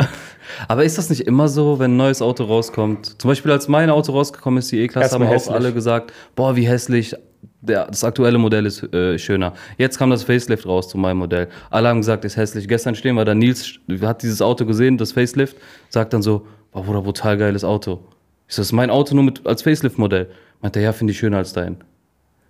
Aber 0.69 0.85
ist 0.85 0.99
das 0.99 1.11
nicht 1.11 1.27
immer 1.27 1.49
so, 1.49 1.79
wenn 1.79 1.93
ein 1.93 1.97
neues 1.97 2.23
Auto 2.23 2.45
rauskommt? 2.45 3.21
Zum 3.21 3.29
Beispiel, 3.29 3.53
als 3.53 3.69
mein 3.69 3.91
Auto 3.91 4.13
rausgekommen 4.13 4.59
ist, 4.59 4.71
die 4.73 4.79
E-Klasse, 4.81 5.15
haben 5.15 5.23
Erstmal 5.23 5.29
auch 5.29 5.33
hässlich. 5.35 5.55
alle 5.57 5.73
gesagt, 5.75 6.13
boah, 6.35 6.57
wie 6.57 6.67
hässlich, 6.67 7.15
der, 7.63 7.87
das 7.87 8.05
aktuelle 8.05 8.39
Modell 8.39 8.67
ist 8.67 8.83
äh, 8.95 9.19
schöner. 9.19 9.53
Jetzt 9.77 9.99
kam 9.99 10.11
das 10.11 10.25
Facelift 10.25 10.67
raus 10.67 10.89
zu 10.89 10.99
meinem 10.99 11.19
Modell. 11.19 11.49
Alle 11.71 11.89
haben 11.89 12.01
gesagt, 12.01 12.25
ist 12.25 12.37
hässlich. 12.37 12.67
Gestern 12.69 12.95
stehen 12.95 13.15
wir 13.17 13.25
da, 13.25 13.35
Nils 13.35 13.79
hat 14.01 14.23
dieses 14.23 14.41
Auto 14.41 14.65
gesehen, 14.65 14.97
das 14.97 15.13
Facelift, 15.13 15.57
sagt 15.89 16.13
dann 16.13 16.23
so, 16.23 16.47
boah, 16.73 16.83
Bruder, 16.83 17.03
brutal 17.03 17.37
geiles 17.37 17.65
Auto. 17.65 18.01
Ich 18.49 18.55
so, 18.55 18.63
das 18.63 18.69
ist 18.69 18.73
mein 18.73 18.91
Auto 18.91 19.15
nur 19.15 19.25
mit, 19.25 19.47
als 19.47 19.63
Facelift-Modell. 19.63 20.29
Meint 20.61 20.77
er, 20.77 20.83
ja, 20.83 20.93
finde 20.93 21.13
ich 21.13 21.19
schöner 21.19 21.39
als 21.39 21.53
dein. 21.53 21.77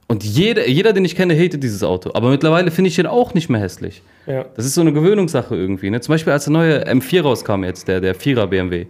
Und 0.06 0.24
jeder, 0.24 0.68
jeder, 0.68 0.92
den 0.92 1.04
ich 1.04 1.14
kenne, 1.14 1.34
hatet 1.36 1.62
dieses 1.62 1.84
Auto. 1.84 2.10
Aber 2.14 2.30
mittlerweile 2.30 2.72
finde 2.72 2.88
ich 2.88 2.96
den 2.96 3.06
auch 3.06 3.32
nicht 3.34 3.48
mehr 3.48 3.60
hässlich. 3.60 4.02
Ja. 4.26 4.44
Das 4.56 4.66
ist 4.66 4.74
so 4.74 4.80
eine 4.80 4.92
Gewöhnungssache 4.92 5.54
irgendwie. 5.54 5.88
Ne? 5.88 6.00
Zum 6.00 6.12
Beispiel, 6.12 6.32
als 6.32 6.44
der 6.44 6.52
neue 6.52 6.84
M4 6.84 7.22
rauskam 7.22 7.62
jetzt, 7.62 7.86
der, 7.86 8.00
der 8.00 8.16
4er 8.16 8.46
BMW, 8.46 8.86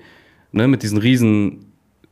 ne? 0.52 0.66
mit 0.66 0.82
diesen 0.82 0.96
riesen 0.96 1.69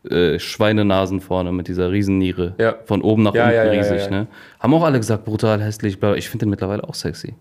äh, 0.08 0.38
Schweinenasen 0.38 1.20
vorne, 1.20 1.52
mit 1.52 1.68
dieser 1.68 1.90
riesen 1.90 2.18
Niere. 2.18 2.54
Ja. 2.58 2.76
Von 2.84 3.02
oben 3.02 3.22
nach 3.22 3.34
Ja, 3.34 3.44
unten 3.44 3.56
ja, 3.56 3.64
ja, 3.64 3.70
riesig. 3.72 3.98
ja, 3.98 4.04
ja. 4.04 4.10
Ne? 4.10 4.26
Haben 4.60 4.74
auch 4.74 4.84
alle 4.84 4.98
gesagt, 4.98 5.24
brutal 5.24 5.60
hässlich. 5.62 5.98
bla. 5.98 6.14
Ich 6.14 6.28
finde 6.28 6.46
den 6.46 6.50
mittlerweile 6.50 6.84
auch 6.84 6.94
sexy. 6.94 7.34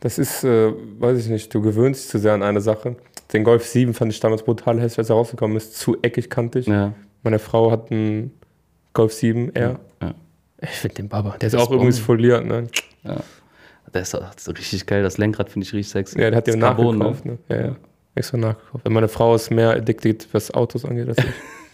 Das 0.00 0.18
ist, 0.18 0.44
äh, 0.44 0.72
weiß 0.98 1.18
ich 1.18 1.28
nicht, 1.28 1.52
du 1.54 1.60
gewöhnst 1.60 2.04
dich 2.04 2.10
zu 2.10 2.18
sehr 2.18 2.34
an 2.34 2.42
eine 2.42 2.60
Sache. 2.60 2.96
Den 3.32 3.42
Golf 3.44 3.66
7 3.66 3.92
fand 3.94 4.12
ich 4.12 4.20
damals 4.20 4.42
brutal 4.44 4.80
hässlich, 4.80 4.98
als 5.00 5.10
er 5.10 5.16
rausgekommen 5.16 5.56
ist. 5.56 5.76
Zu 5.76 5.96
eckig, 6.02 6.30
kantig. 6.30 6.66
Ja. 6.66 6.92
Meine 7.24 7.38
Frau 7.40 7.70
hat 7.72 7.90
einen 7.90 8.32
Golf 8.92 9.12
7 9.12 9.54
R. 9.54 9.80
Ja. 10.00 10.14
Ich 10.60 10.70
finde 10.70 10.94
den 10.94 11.08
Baba. 11.08 11.36
Der 11.40 11.48
ist 11.48 11.52
Das 11.54 11.60
auch 11.62 11.70
ist 11.70 11.74
übrigens 11.74 11.98
foliert, 11.98 12.46
ne? 12.46 12.68
Der 13.92 14.02
ist, 14.02 14.14
ist 14.14 14.48
richtig 14.48 14.86
geil. 14.86 15.02
Das 15.02 15.18
Lenkrad 15.18 15.50
finde 15.50 15.66
ich 15.66 15.72
richtig 15.72 15.90
sexy. 15.92 16.20
Ja, 16.20 16.30
der 16.30 16.38
hat 16.38 16.46
den 16.46 16.60
Carbon, 16.60 16.98
nachgekauft, 16.98 17.24
ne? 17.24 17.38
Ja, 17.48 17.60
ja. 17.60 17.76
Extra 18.14 18.36
nachgekauft. 18.38 18.88
Meine 18.88 19.08
Frau 19.08 19.34
ist 19.34 19.50
mehr 19.50 19.70
addicted, 19.70 20.26
was 20.32 20.50
Autos 20.52 20.84
angeht, 20.84 21.08
als 21.08 21.18
ich. 21.18 21.24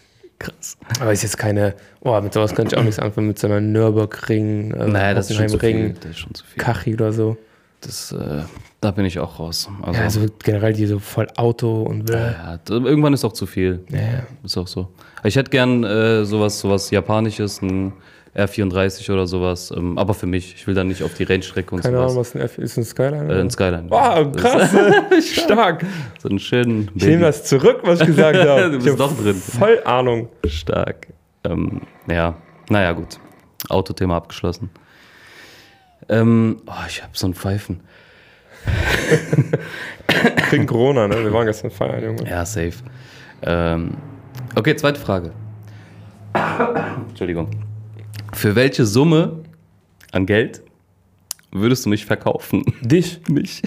Krass. 0.43 0.77
Aber 0.99 1.11
ist 1.13 1.23
jetzt 1.23 1.37
keine, 1.37 1.73
oh, 2.01 2.19
mit 2.21 2.33
sowas 2.33 2.53
kann 2.53 2.67
ich 2.67 2.75
auch 2.77 2.83
nichts 2.83 2.99
anfangen, 2.99 3.27
mit 3.27 3.39
so 3.39 3.47
einer 3.47 3.61
Nürburgring, 3.61 4.71
äh, 4.71 4.87
Naja, 4.87 5.13
das 5.13 5.29
ist 5.29 5.37
schon 5.37 5.47
zu 5.49 5.57
viel. 5.57 5.69
Hockenheimring, 5.69 5.95
Das 6.01 6.11
ist 6.11 6.19
schon 6.19 6.33
zu 6.33 6.45
viel. 6.45 6.61
Kachi 6.61 6.93
oder 6.95 7.13
so. 7.13 7.37
Das, 7.81 8.11
äh, 8.11 8.43
da 8.81 8.91
bin 8.91 9.05
ich 9.05 9.19
auch 9.19 9.39
raus. 9.39 9.69
Also, 9.81 9.97
Ja, 9.99 10.03
also 10.05 10.25
generell 10.43 10.73
die 10.73 10.85
so 10.85 10.99
voll 10.99 11.27
Auto 11.35 11.83
und 11.83 12.05
bläh. 12.05 12.17
ja, 12.17 12.59
irgendwann 12.69 13.13
ist 13.13 13.25
auch 13.25 13.33
zu 13.33 13.45
viel. 13.45 13.83
Ja, 13.89 13.97
ja. 13.99 14.23
Ist 14.43 14.57
auch 14.57 14.67
so. 14.67 14.89
Ich 15.23 15.35
hätte 15.35 15.49
gern 15.49 15.83
äh, 15.83 16.23
sowas, 16.25 16.59
sowas 16.59 16.89
Japanisches, 16.91 17.61
ein 17.61 17.93
R34 18.35 19.11
oder 19.11 19.27
sowas. 19.27 19.71
Ähm, 19.75 19.97
aber 19.97 20.13
für 20.13 20.25
mich. 20.25 20.55
Ich 20.55 20.65
will 20.67 20.73
dann 20.73 20.87
nicht 20.87 21.03
auf 21.03 21.13
die 21.13 21.23
Rennstrecke 21.23 21.75
und 21.75 21.81
Keine 21.81 21.97
sowas. 21.97 22.11
Ahnung, 22.11 22.19
was 22.21 22.35
ein 22.35 22.41
F 22.41 22.57
ist, 22.57 22.77
ein 22.77 22.83
Skyline? 22.83 23.33
Äh, 23.33 23.39
ein 23.41 23.49
Skyline. 23.49 23.89
Wow, 23.89 24.31
Das 24.31 24.41
krass. 24.41 24.75
Stark. 25.43 25.85
So 26.19 26.29
einen 26.29 26.39
schönen 26.39 26.89
Ich 26.95 27.05
nehme 27.05 27.21
das 27.23 27.43
zurück, 27.43 27.79
was 27.83 28.01
ich 28.01 28.07
gesagt 28.07 28.37
habe. 28.47 28.71
Du 28.71 28.77
bist 28.77 28.87
Ich 28.87 28.95
doch 28.95 29.15
drin. 29.15 29.35
Voll 29.35 29.81
Ahnung. 29.85 30.29
Stark. 30.47 31.07
Ähm, 31.43 31.81
ja, 32.09 32.35
naja, 32.69 32.91
gut. 32.93 33.19
Autothema 33.69 34.17
abgeschlossen. 34.17 34.69
Ähm, 36.09 36.61
oh, 36.65 36.71
ich 36.87 37.01
habe 37.01 37.11
so 37.13 37.27
ein 37.27 37.33
Pfeifen. 37.33 37.81
Kriegen 40.49 40.65
Corona, 40.65 41.07
ne? 41.07 41.23
Wir 41.23 41.33
waren 41.33 41.45
gestern 41.45 41.71
feiern, 41.71 42.03
Junge. 42.03 42.29
Ja, 42.29 42.45
safe. 42.45 42.73
Ähm, 43.41 43.91
okay, 44.55 44.75
zweite 44.75 44.99
Frage. 44.99 45.31
Entschuldigung. 47.09 47.49
Für 48.33 48.55
welche 48.55 48.85
Summe 48.85 49.43
an 50.11 50.25
Geld 50.25 50.61
würdest 51.51 51.85
du 51.85 51.89
mich 51.89 52.05
verkaufen? 52.05 52.63
Dich? 52.81 53.21
Mich? 53.29 53.61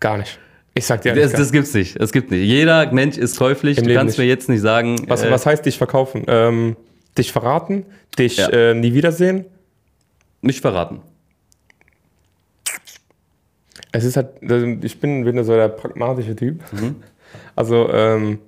Gar 0.00 0.18
nicht. 0.18 0.38
Ich 0.74 0.86
sag 0.86 1.02
dir 1.02 1.14
Das, 1.14 1.32
das 1.32 1.52
gibt's 1.52 1.74
nicht. 1.74 2.00
Das 2.00 2.12
gibt 2.12 2.30
nicht. 2.30 2.46
Jeder 2.46 2.90
Mensch 2.92 3.18
ist 3.18 3.36
käuflich. 3.38 3.76
Im 3.78 3.84
du 3.84 3.90
Leben 3.90 3.98
kannst 4.00 4.18
nicht. 4.18 4.24
mir 4.24 4.28
jetzt 4.28 4.48
nicht 4.48 4.60
sagen. 4.62 4.96
was, 5.08 5.22
äh, 5.22 5.30
was 5.30 5.44
heißt 5.46 5.64
dich 5.66 5.76
verkaufen? 5.78 6.24
Ähm, 6.28 6.76
dich 7.18 7.30
verraten? 7.32 7.84
Dich 8.18 8.38
Ja. 8.38 8.48
äh, 8.48 8.74
nie 8.74 8.94
wiedersehen? 8.94 9.44
Nicht 10.40 10.60
verraten. 10.60 11.00
Es 13.92 14.04
ist 14.04 14.16
halt, 14.16 14.28
ich 14.82 14.98
bin, 15.00 15.24
bin 15.24 15.42
so 15.44 15.54
der 15.54 15.68
pragmatische 15.68 16.34
Typ. 16.36 16.60
Mhm. 16.72 16.96
Also, 17.56 17.90
ähm, 17.92 18.38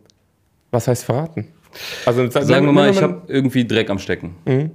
was 0.71 0.89
heißt 0.89 1.05
verraten? 1.05 1.49
Also, 2.05 2.29
sag- 2.31 2.45
Sagen 2.45 2.67
wir 2.67 2.73
mal, 2.73 2.91
ich 2.91 3.01
habe 3.03 3.23
irgendwie 3.29 3.67
Dreck 3.67 3.89
am 3.89 3.99
Stecken. 3.99 4.35
Mhm. 4.47 4.71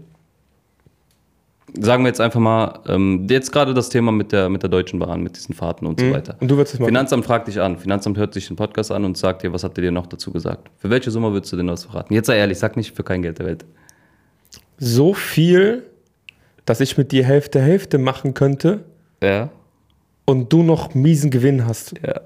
Sagen 1.79 2.03
wir 2.03 2.07
jetzt 2.07 2.21
einfach 2.21 2.39
mal, 2.39 2.79
ähm, 2.87 3.27
jetzt 3.29 3.51
gerade 3.51 3.73
das 3.73 3.89
Thema 3.89 4.11
mit 4.11 4.31
der, 4.31 4.49
mit 4.49 4.63
der 4.63 4.69
Deutschen 4.69 4.99
Bahn, 4.99 5.21
mit 5.21 5.35
diesen 5.35 5.53
Fahrten 5.53 5.85
und 5.85 5.99
so 5.99 6.11
weiter. 6.11 6.33
Mhm. 6.33 6.39
Und 6.41 6.47
du 6.51 6.57
würdest 6.57 6.73
es 6.75 6.79
machen? 6.79 6.89
Finanzamt 6.89 7.25
fragt 7.25 7.47
dich 7.47 7.59
an. 7.61 7.77
Finanzamt 7.77 8.17
hört 8.17 8.33
sich 8.33 8.47
den 8.47 8.55
Podcast 8.55 8.91
an 8.91 9.05
und 9.05 9.17
sagt 9.17 9.43
dir, 9.43 9.53
was 9.53 9.63
habt 9.63 9.77
ihr 9.77 9.83
dir 9.83 9.91
noch 9.91 10.07
dazu 10.07 10.31
gesagt? 10.31 10.69
Für 10.77 10.89
welche 10.89 11.11
Summe 11.11 11.31
würdest 11.31 11.51
du 11.53 11.57
denn 11.57 11.67
das 11.67 11.85
verraten? 11.85 12.13
Jetzt 12.13 12.27
sei 12.27 12.37
ehrlich, 12.37 12.57
sag 12.59 12.75
nicht 12.77 12.95
für 12.95 13.03
kein 13.03 13.21
Geld 13.21 13.39
der 13.39 13.45
Welt. 13.45 13.65
So 14.77 15.13
viel, 15.13 15.83
dass 16.65 16.79
ich 16.79 16.97
mit 16.97 17.11
dir 17.11 17.23
Hälfte 17.25 17.59
Hälfte 17.61 17.97
machen 17.97 18.33
könnte 18.33 18.85
Ja. 19.21 19.49
und 20.25 20.51
du 20.53 20.63
noch 20.63 20.93
miesen 20.95 21.29
Gewinn 21.31 21.65
hast. 21.67 21.93
Ja. 22.05 22.21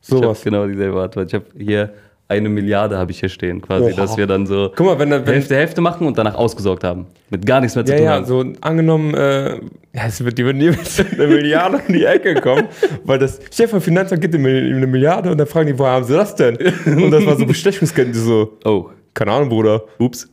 Sowas. 0.00 0.20
Ich 0.40 0.46
habe 0.46 0.50
genau 0.50 0.66
dieselbe 0.66 1.00
Antwort. 1.02 1.28
Ich 1.28 1.34
habe 1.34 1.46
hier 1.56 1.92
eine 2.32 2.48
Milliarde 2.48 2.98
habe 2.98 3.10
ich 3.12 3.20
hier 3.20 3.28
stehen, 3.28 3.60
quasi, 3.60 3.92
Oha. 3.92 3.96
dass 3.96 4.16
wir 4.16 4.26
dann 4.26 4.46
so 4.46 4.72
Guck 4.74 4.86
mal, 4.86 4.98
wenn, 4.98 5.10
wenn 5.10 5.24
Hälfte 5.24 5.54
Hälfte 5.54 5.80
machen 5.80 6.06
und 6.06 6.18
danach 6.18 6.34
ausgesorgt 6.34 6.84
haben. 6.84 7.06
Mit 7.30 7.46
gar 7.46 7.60
nichts 7.60 7.76
mehr 7.76 7.84
zu 7.84 7.92
Ja, 7.92 7.98
tun 7.98 8.04
ja, 8.06 8.12
haben. 8.14 8.24
so 8.26 8.44
angenommen, 8.60 9.14
äh, 9.14 9.54
ja, 9.94 10.06
es 10.06 10.24
wird, 10.24 10.38
die 10.38 10.44
würden 10.44 10.58
niemals 10.58 10.98
mit 11.10 11.12
einer 11.14 11.26
Milliarde 11.28 11.80
um 11.86 11.92
die 11.94 12.04
Ecke 12.04 12.34
kommen, 12.36 12.68
weil 13.04 13.18
das 13.18 13.40
Chef 13.52 13.70
vom 13.70 13.80
Finanzamt 13.80 14.20
gibt 14.20 14.34
ihm 14.34 14.44
eine 14.46 14.86
Milliarde 14.86 15.30
und 15.30 15.38
dann 15.38 15.46
fragen 15.46 15.66
die, 15.68 15.78
woher 15.78 15.92
haben 15.92 16.04
sie 16.04 16.14
das 16.14 16.34
denn? 16.34 16.56
Und 16.56 17.10
das 17.10 17.24
war 17.26 17.36
so 17.36 17.46
Bestechungskenntnis, 17.46 18.22
so, 18.24 18.58
Oh, 18.64 18.90
keine 19.14 19.32
Ahnung, 19.32 19.48
Bruder, 19.50 19.82
ups. 19.98 20.28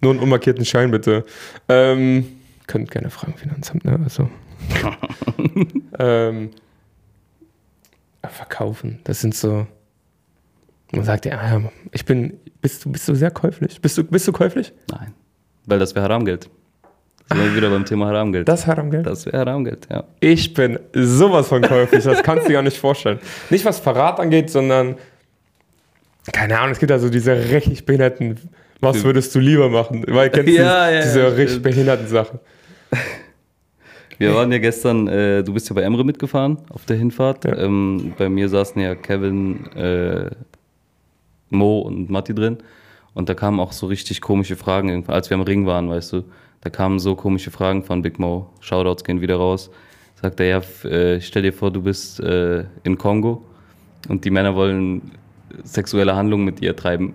nur 0.00 0.12
einen 0.12 0.20
unmarkierten 0.20 0.64
Schein 0.64 0.90
bitte. 0.90 1.24
Ähm, 1.68 2.26
könnt 2.66 2.90
gerne 2.90 3.10
fragen, 3.10 3.34
Finanzamt, 3.36 3.84
ne, 3.84 3.98
also. 4.04 4.28
ähm, 5.98 6.50
verkaufen, 8.28 9.00
das 9.04 9.20
sind 9.20 9.34
so, 9.34 9.66
man 10.92 11.04
sagt 11.04 11.26
ja, 11.26 11.32
ja, 11.32 11.62
ich 11.92 12.04
bin, 12.04 12.38
bist 12.60 12.84
du, 12.84 12.92
bist 12.92 13.08
du 13.08 13.14
sehr 13.14 13.30
käuflich? 13.30 13.80
Bist 13.80 13.96
du, 13.98 14.04
bist 14.04 14.26
du 14.26 14.32
käuflich? 14.32 14.72
Nein. 14.90 15.14
Weil 15.66 15.78
das 15.78 15.94
wäre 15.94 16.04
Haramgeld. 16.04 16.50
Sind 17.32 17.54
wieder 17.54 17.70
beim 17.70 17.84
Thema 17.84 18.06
Haramgeld. 18.06 18.48
Das 18.48 18.66
hat 18.66 18.80
am 18.80 18.90
Geld. 18.90 19.06
Das 19.06 19.24
wäre 19.24 19.38
Haramgeld, 19.38 19.86
ja. 19.88 20.02
Ich 20.18 20.52
bin 20.52 20.80
sowas 20.92 21.46
von 21.46 21.62
käuflich, 21.62 22.02
das 22.02 22.24
kannst 22.24 22.44
du 22.44 22.48
dir 22.48 22.54
gar 22.54 22.62
nicht 22.62 22.78
vorstellen. 22.78 23.20
Nicht 23.50 23.64
was 23.64 23.78
Verrat 23.78 24.18
angeht, 24.18 24.50
sondern, 24.50 24.96
keine 26.32 26.58
Ahnung, 26.58 26.72
es 26.72 26.80
gibt 26.80 26.90
ja 26.90 26.98
so 26.98 27.08
diese 27.08 27.32
richtig 27.50 27.86
behinderten, 27.86 28.36
was 28.80 29.04
würdest 29.04 29.32
du 29.34 29.38
lieber 29.38 29.68
machen? 29.68 30.04
Weil 30.08 30.30
kennst 30.30 30.48
du 30.48 30.52
Ja, 30.56 30.90
ja, 30.90 31.02
diese 31.02 31.20
ja, 31.20 31.26
richtig 31.28 31.50
stimmt. 31.50 31.62
behinderten 31.62 32.08
Sachen. 32.08 32.40
Wir 34.18 34.34
waren 34.34 34.52
ja 34.52 34.58
gestern, 34.58 35.08
äh, 35.08 35.42
du 35.42 35.54
bist 35.54 35.68
ja 35.70 35.74
bei 35.74 35.82
Emre 35.82 36.04
mitgefahren 36.04 36.58
auf 36.68 36.84
der 36.84 36.96
Hinfahrt. 36.96 37.44
Ja. 37.46 37.56
Ähm, 37.56 38.12
bei 38.18 38.28
mir 38.28 38.50
saßen 38.50 38.80
ja 38.82 38.94
Kevin, 38.94 39.66
äh, 39.74 40.30
Mo 41.50 41.80
und 41.80 42.10
Matti 42.10 42.34
drin. 42.34 42.58
Und 43.14 43.28
da 43.28 43.34
kamen 43.34 43.58
auch 43.60 43.72
so 43.72 43.86
richtig 43.86 44.20
komische 44.20 44.56
Fragen, 44.56 45.04
als 45.08 45.30
wir 45.30 45.36
am 45.36 45.42
Ring 45.42 45.66
waren, 45.66 45.88
weißt 45.90 46.12
du. 46.12 46.22
Da 46.62 46.70
kamen 46.70 46.98
so 46.98 47.14
komische 47.16 47.50
Fragen 47.50 47.82
von 47.82 48.02
Big 48.02 48.18
Mo. 48.18 48.50
Shoutouts 48.60 49.02
gehen 49.04 49.20
wieder 49.20 49.36
raus. 49.36 49.70
Sagt 50.20 50.38
er, 50.40 50.46
ja, 50.46 50.88
äh, 50.90 51.20
stell 51.20 51.42
dir 51.42 51.52
vor, 51.52 51.70
du 51.70 51.82
bist 51.82 52.20
äh, 52.20 52.64
in 52.84 52.98
Kongo 52.98 53.42
und 54.08 54.24
die 54.24 54.30
Männer 54.30 54.54
wollen 54.54 55.12
sexuelle 55.64 56.14
Handlungen 56.14 56.44
mit 56.44 56.60
dir 56.60 56.76
treiben. 56.76 57.14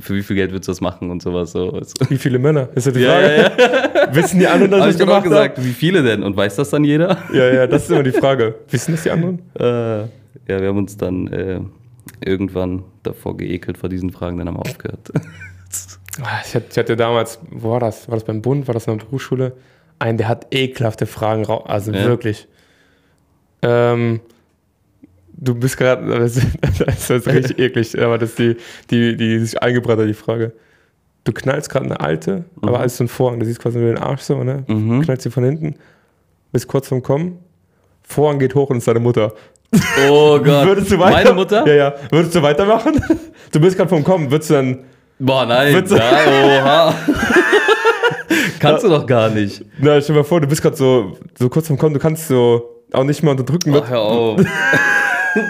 Für 0.00 0.14
wie 0.14 0.22
viel 0.22 0.36
Geld 0.36 0.52
würdest 0.52 0.68
du 0.68 0.72
das 0.72 0.80
machen 0.80 1.10
und 1.10 1.20
sowas 1.20 1.52
so. 1.52 1.78
Wie 2.08 2.16
viele 2.16 2.38
Männer? 2.38 2.68
Ist 2.74 2.86
ja 2.86 2.92
die 2.92 3.00
Ja, 3.00 3.10
Frage. 3.10 3.52
ja, 3.98 4.14
Wissen 4.14 4.38
die 4.38 4.46
anderen, 4.46 4.70
dass 4.70 4.80
Hab 4.82 4.88
ich 4.90 4.96
das 4.96 5.00
gemacht 5.06 5.16
habe? 5.24 5.28
gesagt, 5.28 5.64
wie 5.64 5.72
viele 5.72 6.02
denn? 6.02 6.22
Und 6.22 6.36
weiß 6.36 6.56
das 6.56 6.70
dann 6.70 6.84
jeder? 6.84 7.18
Ja, 7.32 7.52
ja, 7.52 7.66
das 7.66 7.82
ist 7.84 7.90
immer 7.90 8.02
die 8.04 8.12
Frage. 8.12 8.54
Wissen 8.70 8.92
das 8.92 9.02
die 9.02 9.10
anderen? 9.10 9.40
Äh, 9.58 10.02
ja, 10.48 10.60
wir 10.60 10.68
haben 10.68 10.78
uns 10.78 10.96
dann 10.96 11.26
äh, 11.28 11.60
irgendwann 12.24 12.84
davor 13.02 13.36
geekelt 13.36 13.78
vor 13.78 13.88
diesen 13.88 14.10
Fragen, 14.10 14.38
dann 14.38 14.48
haben 14.48 14.56
wir 14.56 14.60
aufgehört. 14.68 15.10
Ah, 16.20 16.40
Ich 16.44 16.54
hatte, 16.76 16.94
damals, 16.94 17.38
wo 17.50 17.70
war 17.70 17.80
das? 17.80 18.06
War 18.06 18.16
das 18.16 18.24
beim 18.24 18.42
Bund? 18.42 18.66
War 18.68 18.74
das 18.74 18.86
in 18.86 18.98
der 18.98 19.02
Berufsschule? 19.06 19.54
Einen, 19.98 20.18
der 20.18 20.28
hat 20.28 20.46
ekelhafte 20.50 21.06
Fragen, 21.06 21.46
rau- 21.46 21.64
also 21.64 21.90
Ja. 21.90 22.04
wirklich. 22.04 22.48
Ähm, 23.62 24.20
du 25.32 25.54
bist 25.54 25.78
gerade, 25.78 26.06
das, 26.18 26.34
das 26.84 27.08
ist 27.08 27.26
richtig 27.28 27.58
eklig, 27.58 27.98
aber 27.98 28.18
das 28.18 28.30
ist 28.30 28.38
die, 28.38 28.56
die, 28.90 29.16
die 29.16 29.38
sich 29.38 29.62
eingebrannt 29.62 30.00
hat, 30.02 30.08
die 30.08 30.12
Frage. 30.14 30.52
Du 31.24 31.32
knallst 31.32 31.70
gerade 31.70 31.86
eine 31.86 32.00
alte, 32.00 32.44
aber 32.60 32.80
alles 32.80 32.96
so 32.98 33.04
ein 33.04 33.08
Vorhang, 33.08 33.38
du 33.40 33.46
siehst 33.46 33.60
quasi 33.60 33.78
nur 33.78 33.88
den 33.88 33.98
Arsch 33.98 34.20
so, 34.22 34.42
ne? 34.44 34.64
Mhm. 34.66 35.00
Knallst 35.02 35.22
sie 35.22 35.30
von 35.30 35.44
hinten. 35.44 35.76
bist 36.52 36.66
kurz 36.68 36.88
vorm 36.88 37.02
Kommen, 37.02 37.38
Vorhang 38.02 38.38
geht 38.40 38.54
hoch 38.54 38.68
und 38.70 38.76
ist 38.78 38.88
deine 38.88 39.00
Mutter. 39.00 39.32
Oh 40.10 40.38
Gott. 40.44 40.66
Würdest 40.66 40.90
du 40.92 40.98
weiter, 40.98 41.12
Meine 41.24 41.32
Mutter? 41.32 41.66
Ja, 41.66 41.74
ja. 41.74 41.94
Würdest 42.10 42.34
du 42.34 42.42
weitermachen? 42.42 43.00
Du 43.52 43.60
bist 43.60 43.76
gerade 43.76 43.90
vom 43.90 44.02
Kommen, 44.02 44.30
würdest 44.30 44.48
du 44.48 44.54
dann. 44.54 44.78
Boah, 45.18 45.44
nein. 45.44 45.74
Würdest 45.74 45.92
du- 45.92 45.96
Ja, 45.98 46.04
oha. 46.62 46.94
Kannst 48.60 48.84
du 48.84 48.88
doch 48.88 49.04
gar 49.04 49.28
nicht. 49.28 49.62
Na, 49.78 50.00
stell 50.00 50.14
dir 50.14 50.20
mal 50.22 50.24
vor, 50.24 50.40
du 50.40 50.46
bist 50.46 50.62
gerade 50.62 50.74
so, 50.76 51.18
so 51.38 51.50
kurz 51.50 51.66
vom 51.66 51.76
Kommen, 51.76 51.92
du 51.92 52.00
kannst 52.00 52.28
so 52.28 52.82
auch 52.92 53.04
nicht 53.04 53.22
mehr 53.22 53.32
unterdrücken. 53.32 53.74
Ach, 53.76 53.90
hör 53.90 54.00
auf. 54.00 54.40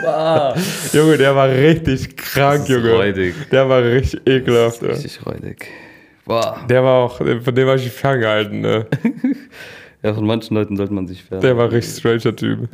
Ah, 0.05 0.55
Junge, 0.93 1.16
der 1.16 1.37
war 1.37 1.49
richtig 1.49 2.16
krank, 2.16 2.62
Das 2.62 2.68
ist 2.68 2.68
Junge. 2.70 2.93
räudig. 2.93 3.35
Der 3.53 3.68
war 3.68 3.83
richtig 3.85 4.20
ekelhaft. 4.27 4.83
Richtig 4.83 5.25
räudig. 5.25 5.68
Boah. 6.25 6.59
Der 6.68 6.83
war 6.83 7.05
auch, 7.05 7.16
von 7.18 7.55
dem 7.55 7.66
war 7.68 7.77
ich 7.77 7.89
ferngehalten, 7.91 8.61
ne? 8.62 8.87
Ja, 10.03 10.12
von 10.14 10.27
manchen 10.27 10.55
Leuten 10.57 10.77
sollte 10.77 10.93
man 10.93 11.07
sich 11.07 11.23
fern. 11.23 11.41
Der 11.41 11.57
war 11.57 11.70
richtig 11.70 11.99
stranger 11.99 12.35
Typ. 12.35 12.68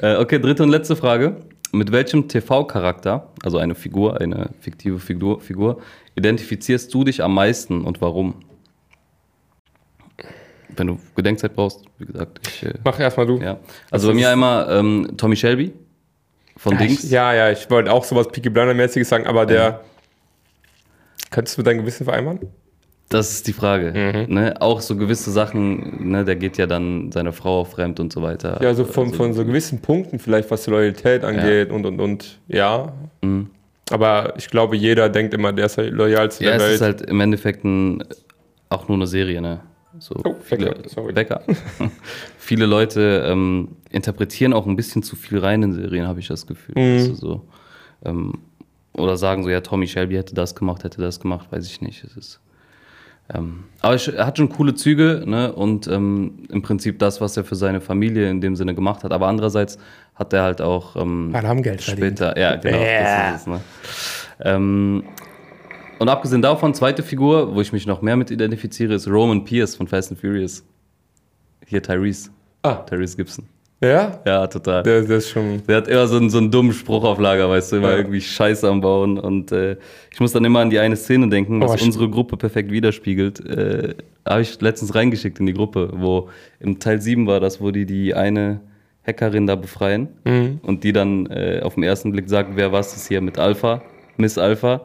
Äh, 0.00 0.16
okay, 0.16 0.38
dritte 0.38 0.62
und 0.62 0.68
letzte 0.70 0.96
Frage. 0.96 1.36
Mit 1.72 1.92
welchem 1.92 2.28
TV-Charakter, 2.28 3.30
also 3.42 3.58
eine 3.58 3.74
Figur, 3.74 4.20
eine 4.20 4.50
fiktive 4.60 4.98
Figur, 4.98 5.40
Figur, 5.40 5.82
identifizierst 6.14 6.92
du 6.94 7.04
dich 7.04 7.22
am 7.22 7.34
meisten 7.34 7.84
und 7.84 8.00
warum? 8.00 8.36
Wenn 10.70 10.86
du 10.86 10.98
Gedenkzeit 11.14 11.54
brauchst, 11.54 11.84
wie 11.98 12.06
gesagt, 12.06 12.46
ich. 12.46 12.62
Äh, 12.64 12.74
Mach 12.84 12.98
erstmal 12.98 13.26
du. 13.26 13.38
ja. 13.38 13.58
Also 13.90 14.08
bei 14.08 14.14
mir 14.14 14.30
einmal 14.30 14.66
ähm, 14.78 15.10
Tommy 15.18 15.36
Shelby 15.36 15.72
von 16.56 16.72
Ja, 16.74 16.78
Dings. 16.78 17.04
ich, 17.04 17.10
ja, 17.10 17.34
ja, 17.34 17.50
ich 17.50 17.68
wollte 17.70 17.92
auch 17.92 18.04
sowas 18.04 18.28
Peaky 18.28 18.48
Blinder-mäßiges 18.48 19.08
sagen, 19.08 19.26
aber 19.26 19.44
der. 19.44 19.80
Könntest 21.30 21.58
du 21.58 21.62
dein 21.62 21.76
Gewissen 21.78 22.04
vereinbaren? 22.04 22.40
Das 23.10 23.32
ist 23.32 23.46
die 23.46 23.52
Frage. 23.54 24.26
Mhm. 24.28 24.34
Ne? 24.34 24.54
Auch 24.60 24.80
so 24.82 24.94
gewisse 24.96 25.30
Sachen, 25.30 26.10
ne? 26.10 26.24
der 26.26 26.36
geht 26.36 26.58
ja 26.58 26.66
dann 26.66 27.10
seine 27.10 27.32
Frau 27.32 27.64
fremd 27.64 28.00
und 28.00 28.12
so 28.12 28.20
weiter. 28.20 28.58
Ja, 28.62 28.74
so 28.74 28.84
von, 28.84 29.06
Also, 29.06 29.16
von 29.16 29.32
so 29.32 29.44
gewissen 29.46 29.80
Punkten, 29.80 30.18
vielleicht 30.18 30.50
was 30.50 30.64
die 30.64 30.70
Loyalität 30.70 31.24
angeht 31.24 31.70
und 31.70 31.86
und 31.86 32.00
und. 32.00 32.38
Ja. 32.48 32.92
Mhm. 33.22 33.48
Aber 33.90 34.34
ich 34.36 34.48
glaube, 34.50 34.76
jeder 34.76 35.08
denkt 35.08 35.32
immer, 35.32 35.52
der 35.54 35.66
ist 35.66 35.78
loyal 35.78 36.30
zu 36.30 36.44
Ja, 36.44 36.50
der 36.50 36.56
es 36.58 36.62
Welt. 36.64 36.74
ist 36.74 36.80
halt 36.82 37.00
im 37.02 37.20
Endeffekt 37.22 37.64
ein, 37.64 38.04
auch 38.68 38.86
nur 38.88 38.98
eine 38.98 39.06
Serie, 39.06 39.40
ne? 39.40 39.60
So 39.98 40.14
Oh, 40.24 40.36
viele. 40.42 40.74
Wecker. 41.14 41.40
viele 42.38 42.66
Leute 42.66 43.24
ähm, 43.26 43.68
interpretieren 43.90 44.52
auch 44.52 44.66
ein 44.66 44.76
bisschen 44.76 45.02
zu 45.02 45.16
viel 45.16 45.38
rein 45.38 45.62
in 45.62 45.72
Serien, 45.72 46.06
habe 46.06 46.20
ich 46.20 46.28
das 46.28 46.46
Gefühl. 46.46 46.74
Mhm. 46.76 47.14
So, 47.14 47.42
ähm, 48.04 48.34
oder 48.92 49.16
sagen 49.16 49.42
so, 49.44 49.48
ja, 49.48 49.62
Tommy 49.62 49.86
Shelby 49.86 50.16
hätte 50.16 50.34
das 50.34 50.54
gemacht, 50.54 50.84
hätte 50.84 51.00
das 51.00 51.18
gemacht, 51.20 51.50
weiß 51.50 51.64
ich 51.66 51.80
nicht. 51.80 52.04
Es 52.04 52.14
ist, 52.16 52.40
ähm, 53.34 53.64
aber 53.80 53.94
er 53.94 54.26
hat 54.26 54.38
schon 54.38 54.48
coole 54.48 54.74
Züge 54.74 55.22
ne? 55.26 55.52
und 55.52 55.86
ähm, 55.86 56.44
im 56.50 56.62
Prinzip 56.62 56.98
das, 56.98 57.20
was 57.20 57.36
er 57.36 57.44
für 57.44 57.54
seine 57.56 57.80
Familie 57.80 58.28
in 58.30 58.40
dem 58.40 58.56
Sinne 58.56 58.74
gemacht 58.74 59.04
hat. 59.04 59.12
Aber 59.12 59.28
andererseits 59.28 59.78
hat 60.14 60.32
er 60.32 60.42
halt 60.42 60.60
auch 60.60 60.96
ähm, 60.96 61.30
Geld 61.32 61.82
verdient. 61.82 62.18
später, 62.18 62.38
ja, 62.38 62.56
genau, 62.56 62.78
Ja. 62.78 63.30
das 63.32 63.34
ist 63.34 63.40
es, 63.42 63.46
ne? 63.46 63.60
ähm, 64.40 65.04
und 65.98 66.08
abgesehen 66.08 66.42
davon, 66.42 66.74
zweite 66.74 67.02
Figur, 67.02 67.54
wo 67.54 67.60
ich 67.60 67.72
mich 67.72 67.86
noch 67.86 68.02
mehr 68.02 68.16
mit 68.16 68.30
identifiziere, 68.30 68.94
ist 68.94 69.08
Roman 69.08 69.44
Pierce 69.44 69.74
von 69.74 69.88
Fast 69.88 70.12
and 70.12 70.20
Furious. 70.20 70.64
Hier 71.66 71.82
Tyrese. 71.82 72.30
Ah, 72.62 72.74
Tyrese 72.76 73.16
Gibson. 73.16 73.46
Ja? 73.80 74.20
Ja, 74.26 74.46
total. 74.46 74.82
Der, 74.82 75.02
der 75.02 75.18
ist 75.18 75.28
schon. 75.30 75.62
Der 75.66 75.76
hat 75.78 75.88
immer 75.88 76.06
so 76.06 76.16
einen, 76.16 76.30
so 76.30 76.38
einen 76.38 76.50
dummen 76.50 76.72
Spruch 76.72 77.04
auf 77.04 77.18
Lager, 77.18 77.48
weißt 77.48 77.72
du, 77.72 77.76
immer 77.76 77.90
Ja. 77.90 77.96
irgendwie 77.98 78.20
Scheiße 78.20 78.68
am 78.68 78.80
Bauen. 78.80 79.18
Und 79.18 79.52
äh, 79.52 79.76
ich 80.12 80.20
muss 80.20 80.32
dann 80.32 80.44
immer 80.44 80.60
an 80.60 80.70
die 80.70 80.78
eine 80.78 80.96
Szene 80.96 81.28
denken, 81.28 81.60
was 81.60 81.80
Oh, 81.80 81.84
unsere 81.84 82.08
Gruppe 82.10 82.36
perfekt 82.36 82.70
widerspiegelt. 82.70 83.40
Äh, 83.46 83.94
Habe 84.28 84.42
ich 84.42 84.60
letztens 84.60 84.94
reingeschickt 84.94 85.38
in 85.40 85.46
die 85.46 85.54
Gruppe, 85.54 85.90
wo 85.94 86.28
im 86.60 86.78
Teil 86.80 87.00
7 87.00 87.26
war 87.26 87.40
das, 87.40 87.60
wo 87.60 87.70
die 87.70 87.86
die 87.86 88.14
eine 88.14 88.60
Hackerin 89.06 89.46
da 89.46 89.54
befreien 89.54 90.08
Mhm. 90.24 90.60
und 90.62 90.84
die 90.84 90.92
dann 90.92 91.26
äh, 91.26 91.60
auf 91.62 91.74
den 91.74 91.82
ersten 91.84 92.12
Blick 92.12 92.28
sagt, 92.28 92.50
wer 92.56 92.72
was 92.72 92.94
ist 92.96 93.08
hier 93.08 93.20
mit 93.22 93.38
Alpha, 93.38 93.80
Miss 94.18 94.36
Alpha, 94.36 94.82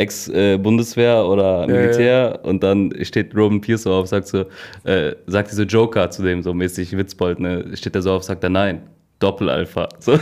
Ex-Bundeswehr 0.00 1.24
oder 1.24 1.60
Ja, 1.62 1.66
Militär 1.66 2.40
und 2.42 2.62
dann 2.62 2.92
steht 3.02 3.34
Roman 3.36 3.60
Pierce 3.60 3.82
so 3.84 3.92
auf, 3.92 4.06
sagt 4.08 4.26
so, 4.28 4.44
äh, 4.84 5.14
sagt 5.26 5.50
diese 5.52 5.62
Joker 5.64 6.10
zu 6.10 6.22
dem 6.22 6.42
so 6.42 6.52
mäßig 6.54 6.96
Witzbold, 6.96 7.38
ne? 7.40 7.64
steht 7.74 7.94
er 7.94 8.02
so 8.02 8.12
auf, 8.12 8.22
sagt 8.24 8.42
er 8.42 8.50
nein, 8.50 8.82
Doppel-Alpha. 9.20 9.88
So. 10.00 10.18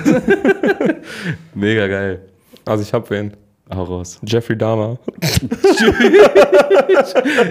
Mega 1.55 1.87
geil. 1.87 2.21
Also 2.65 2.83
ich 2.83 2.93
hab 2.93 3.09
wen. 3.11 3.33
Hau 3.75 3.85
raus. 3.85 4.19
Jeffrey 4.27 4.57
Dahmer. 4.57 4.99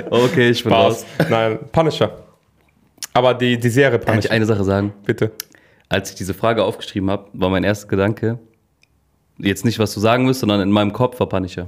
Okay, 0.09 0.49
ich 0.49 0.63
bin 0.63 0.73
raus. 0.73 1.05
Nein, 1.29 1.59
Punisher. 1.71 2.11
Aber 3.13 3.33
die, 3.33 3.57
die 3.57 3.69
Serie 3.69 3.99
Kann 3.99 4.19
ich 4.19 4.25
Punisher. 4.25 4.31
eine 4.31 4.45
Sache 4.45 4.63
sagen? 4.63 4.93
Bitte. 5.05 5.31
Als 5.89 6.09
ich 6.09 6.15
diese 6.15 6.33
Frage 6.33 6.63
aufgeschrieben 6.63 7.09
habe, 7.09 7.27
war 7.33 7.49
mein 7.49 7.63
erster 7.63 7.87
Gedanke, 7.87 8.39
jetzt 9.37 9.63
nicht, 9.65 9.79
was 9.79 9.93
du 9.93 9.99
sagen 9.99 10.23
musst, 10.25 10.41
sondern 10.41 10.61
in 10.61 10.71
meinem 10.71 10.91
Kopf 10.93 11.19
war 11.19 11.29
Punisher. 11.29 11.67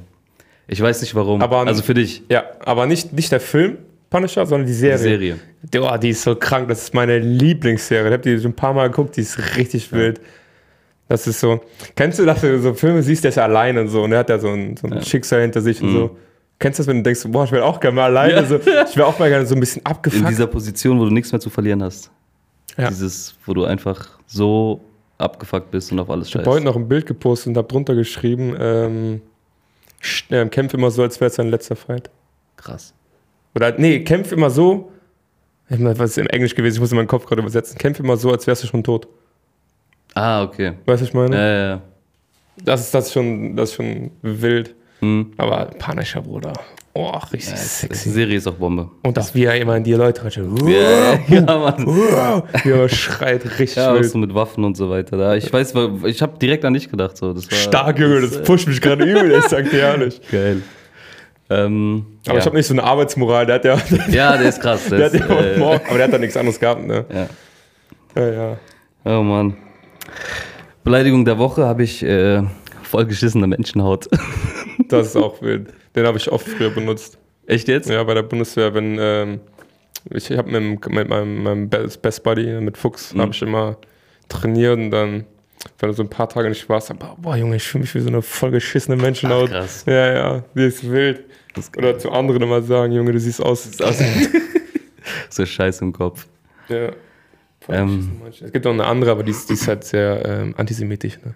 Ich 0.72 0.82
weiß 0.82 1.01
nicht 1.01 1.15
warum. 1.15 1.41
Aber- 1.41 1.65
also 1.67 1.82
für 1.82 1.93
dich, 1.93 2.24
Ja, 2.30 2.43
aber 2.63 2.86
nicht, 2.86 3.11
nicht 3.13 3.32
der 3.32 3.39
Film 3.39 3.78
Punisher, 4.09 4.45
sondern 4.45 4.65
die 4.67 4.74
Serie. 4.74 4.97
die 4.97 5.03
Serie. 5.03 5.38
Oh, 5.93 5.97
die 5.97 6.09
ist 6.09 6.22
so 6.24 6.36
krank. 6.36 6.67
Das 6.70 6.84
ist 6.84 6.93
meine 6.93 7.20
Lieblingsserie. 7.20 8.07
Ich 8.07 8.13
habe 8.13 8.24
die 8.24 8.38
schon 8.41 8.51
ein 8.51 8.55
paar 8.55 8.74
Mal 8.74 8.88
geguckt. 8.89 9.15
Die 9.17 9.22
ist 9.22 9.38
richtig 9.57 9.91
wild. 9.91 10.20
Das 11.07 11.28
ist 11.28 11.39
so. 11.39 11.59
Kennst 11.95 12.17
du, 12.20 12.26
dass 12.26 12.41
du 12.41 12.59
so 12.59 12.74
Filme 12.74 13.01
siehst, 13.03 13.24
der 13.24 13.30
ist 13.30 13.36
ja 13.36 13.43
alleine 13.43 13.82
und 13.82 13.88
so. 13.89 14.03
Und 14.03 14.11
er 14.11 14.20
hat 14.20 14.30
ja 14.30 14.39
so 14.39 14.49
ein, 14.49 14.78
so 14.78 14.88
ein 14.88 15.01
Schicksal 15.03 15.41
hinter 15.41 15.61
sich 15.61 15.82
und 15.82 15.91
so. 15.91 16.17
Kennst 16.59 16.78
du 16.78 16.82
das, 16.82 16.88
wenn 16.88 16.97
du 16.97 17.03
denkst, 17.03 17.22
boah, 17.28 17.45
ich 17.45 17.51
will 17.51 17.61
auch 17.61 17.80
gerne 17.80 17.95
mal 17.95 18.03
alleine. 18.05 18.34
Ja. 18.34 18.45
So, 18.45 18.55
ich 18.57 18.95
will 18.95 19.03
auch 19.03 19.17
mal 19.20 19.30
gerne 19.30 19.45
so 19.45 19.55
ein 19.55 19.59
bisschen 19.59 19.82
In 19.82 19.86
abgefuckt. 19.88 20.30
dieser 20.30 20.47
Position, 20.47 20.99
wo 20.99 21.05
du 21.05 21.11
nichts 21.11 21.32
mehr 21.32 21.39
zu 21.39 21.49
verlieren 21.49 21.82
hast. 21.84 22.11
Ja. 22.78 22.89
Dieses, 22.89 23.36
wo 23.45 23.53
du 23.53 23.65
einfach 23.65 24.09
so 24.28 24.82
abgefuckt 25.17 25.70
bist 25.72 25.91
und 25.91 25.99
auf 25.99 26.09
alles 26.09 26.28
Ich 26.30 26.36
habe 26.36 26.45
heute 26.45 26.57
scheißt. 26.57 26.65
noch 26.65 26.76
ein 26.76 26.88
Bild 26.88 27.05
gepostet 27.05 27.47
und 27.49 27.57
habe 27.57 27.67
drunter 27.67 27.93
geschrieben, 27.95 28.55
ähm, 28.59 29.22
äh, 30.30 30.45
kämpf 30.47 30.74
immer 30.74 30.91
so, 30.91 31.04
als 31.04 31.20
wäre 31.20 31.30
es 31.30 31.36
dein 31.36 31.50
letzter 31.50 31.76
Fight. 31.76 32.10
Krass. 32.58 32.93
Oder 33.56 33.78
nee, 33.78 34.04
kämpf 34.04 34.32
immer 34.32 34.50
so. 34.50 34.91
Ich 35.70 35.80
meine, 35.80 35.97
Was 36.00 36.12
ist 36.12 36.18
im 36.18 36.28
Englisch 36.28 36.56
gewesen? 36.56 36.76
Ich 36.76 36.82
muss 36.82 36.91
in 36.91 36.97
meinen 36.97 37.08
Kopf 37.08 37.26
gerade 37.26 37.41
übersetzen. 37.41 37.78
Kämpf 37.78 38.00
immer 38.00 38.18
so, 38.18 38.32
als 38.32 38.47
wärst 38.47 38.64
du 38.64 38.68
schon 38.68 38.84
tot. 38.84 39.08
Ah, 40.16 40.43
okay. 40.43 40.74
Weißt 40.86 40.86
du, 40.86 40.91
was 40.91 41.02
ich 41.02 41.14
meine? 41.14 41.36
Ja, 41.36 41.47
ja, 41.47 41.70
ja. 41.70 41.82
Das, 42.64 42.82
ist, 42.82 42.93
das, 42.93 43.08
ist 43.08 43.14
schon, 43.14 43.56
das 43.56 43.70
ist 43.70 43.76
schon 43.76 44.12
wild. 44.22 44.76
Hm. 45.00 45.34
Aber 45.38 45.66
Punisher, 45.66 46.22
Bruder. 46.22 46.54
Oh, 46.94 47.12
richtig 47.32 47.52
Die 47.54 47.58
sexy. 47.58 48.10
Serie 48.10 48.38
ist 48.38 48.48
auch 48.48 48.56
Bombe. 48.56 48.90
Und 49.04 49.16
dass 49.16 49.36
wir 49.36 49.54
immer 49.56 49.78
in 49.78 49.84
die 49.84 49.94
Leute 49.94 50.24
rein. 50.24 50.58
Ja, 50.68 51.20
ja, 51.28 51.58
Mann. 51.58 51.86
Wie 51.86 52.70
er 52.72 52.90
schreit, 52.90 53.46
richtig 53.60 53.76
Ja, 53.78 53.94
auch 53.94 54.04
so 54.04 54.18
mit 54.18 54.34
Waffen 54.34 54.64
und 54.64 54.76
so 54.76 54.90
weiter. 54.90 55.16
Da, 55.18 55.36
ich 55.36 55.52
weiß, 55.54 55.74
ich 56.06 56.22
habe 56.22 56.38
direkt 56.40 56.66
an 56.66 56.74
dich 56.74 56.90
gedacht. 56.90 57.16
So. 57.16 57.34
Das 57.34 57.50
war, 57.50 57.58
Stark, 57.58 58.00
Junge, 58.00 58.22
das 58.22 58.42
pusht 58.42 58.68
mich 58.68 58.82
gerade 58.82 59.06
übel, 59.06 59.32
ich 59.38 59.46
sag 59.46 59.70
dir 59.70 59.80
ehrlich. 59.80 60.20
Geil. 60.32 60.62
Ähm, 61.52 62.06
Aber 62.26 62.34
ja. 62.36 62.40
ich 62.40 62.46
habe 62.46 62.56
nicht 62.58 62.68
so 62.68 62.74
eine 62.74 62.84
Arbeitsmoral, 62.84 63.46
der 63.46 63.56
hat 63.56 63.66
ja, 63.66 63.78
ja, 64.10 64.38
der 64.38 64.50
ist 64.50 64.62
krass. 64.62 64.88
der 64.90 65.10
Der 65.10 65.22
hat 65.22 65.30
ja 65.30 65.36
auch 65.36 65.42
äh, 65.42 65.58
morgen, 65.58 65.82
aber 65.88 65.98
der 65.98 66.08
hat 66.08 66.14
da 66.14 66.18
nichts 66.18 66.38
anderes 66.38 66.60
gehabt, 66.60 66.86
ne? 66.86 67.06
ja. 67.14 67.28
Ja, 68.16 68.30
ja. 68.32 68.58
Oh 69.06 69.24
Mann. 69.24 69.56
Beleidigung 70.84 71.24
der 71.26 71.38
Woche 71.38 71.66
habe 71.66 71.84
ich 71.84 72.04
äh, 72.04 72.42
vollgeschissene 72.84 73.46
Menschenhaut. 73.48 74.08
Das 74.90 75.08
ist 75.08 75.16
auch 75.16 75.42
wild. 75.42 75.72
Den 75.96 76.06
habe 76.06 76.18
ich 76.18 76.32
oft 76.32 76.48
früher 76.48 76.70
benutzt. 76.70 77.18
Echt 77.48 77.68
jetzt? 77.68 77.90
Ja, 77.90 78.04
bei 78.04 78.14
der 78.14 78.24
Bundeswehr, 78.24 78.74
wenn 78.74 78.98
ähm, 79.00 79.40
ich 80.12 80.30
habe 80.32 80.50
mit, 80.60 80.88
mit 80.90 81.10
meinem, 81.10 81.44
meinem 81.44 81.70
Best 81.70 82.24
Buddy, 82.24 82.60
mit 82.62 82.78
Fuchs, 82.78 83.14
Mhm. 83.14 83.22
habe 83.22 83.32
ich 83.34 83.42
immer 83.42 83.78
trainiert 84.30 84.78
und 84.78 84.92
dann, 84.92 85.26
wenn 85.80 85.90
du 85.90 85.94
so 85.96 86.04
ein 86.04 86.10
paar 86.10 86.30
Tage 86.30 86.48
nicht 86.50 86.70
warst, 86.70 86.90
dann, 86.92 87.00
boah, 87.18 87.36
Junge, 87.36 87.56
ich 87.56 87.64
fühle 87.68 87.82
mich 87.82 87.96
wie 87.96 88.00
so 88.00 88.08
eine 88.10 88.22
vollgeschissene 88.22 88.96
Menschenhaut. 88.96 89.50
Ach, 89.52 89.60
krass. 89.62 89.84
Ja, 89.88 90.14
ja, 90.14 90.44
die 90.56 90.64
ist 90.66 90.90
wild. 90.90 91.24
Ist 91.58 91.76
Oder 91.76 91.98
zu 91.98 92.12
anderen 92.12 92.44
immer 92.44 92.62
sagen, 92.62 92.94
Junge, 92.94 93.12
du 93.12 93.20
siehst 93.20 93.42
aus. 93.42 93.82
aus 93.82 93.98
So 95.30 95.46
Scheiß 95.46 95.82
im 95.82 95.92
Kopf. 95.94 96.28
ja. 96.70 96.92
Ähm, 97.68 98.22
Es 98.42 98.52
gibt 98.52 98.66
noch 98.66 98.72
eine 98.72 98.86
andere, 98.86 99.12
aber 99.12 99.22
die 99.24 99.32
ist, 99.32 99.50
die 99.50 99.54
ist 99.54 99.68
halt 99.68 99.84
sehr 99.84 100.24
ähm, 100.26 100.56
antisemitisch. 100.58 101.20
Ne? 101.24 101.36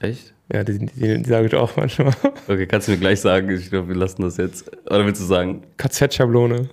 Echt? 0.00 0.34
Ja, 0.52 0.62
die, 0.62 0.78
die, 0.78 1.22
die, 1.22 1.24
sage 1.24 1.46
ich 1.46 1.54
auch 1.54 1.76
manchmal. 1.76 2.12
Okay, 2.48 2.66
kannst 2.66 2.88
du 2.88 2.92
mir 2.92 2.98
gleich 2.98 3.20
sagen? 3.20 3.50
Ich 3.50 3.70
glaube, 3.70 3.88
wir 3.88 3.94
lassen 3.96 4.22
das 4.22 4.36
jetzt. 4.36 4.70
Oder 4.86 5.06
willst 5.06 5.20
du 5.22 5.26
sagen? 5.26 5.62
KZ-Schablone, 5.78 6.68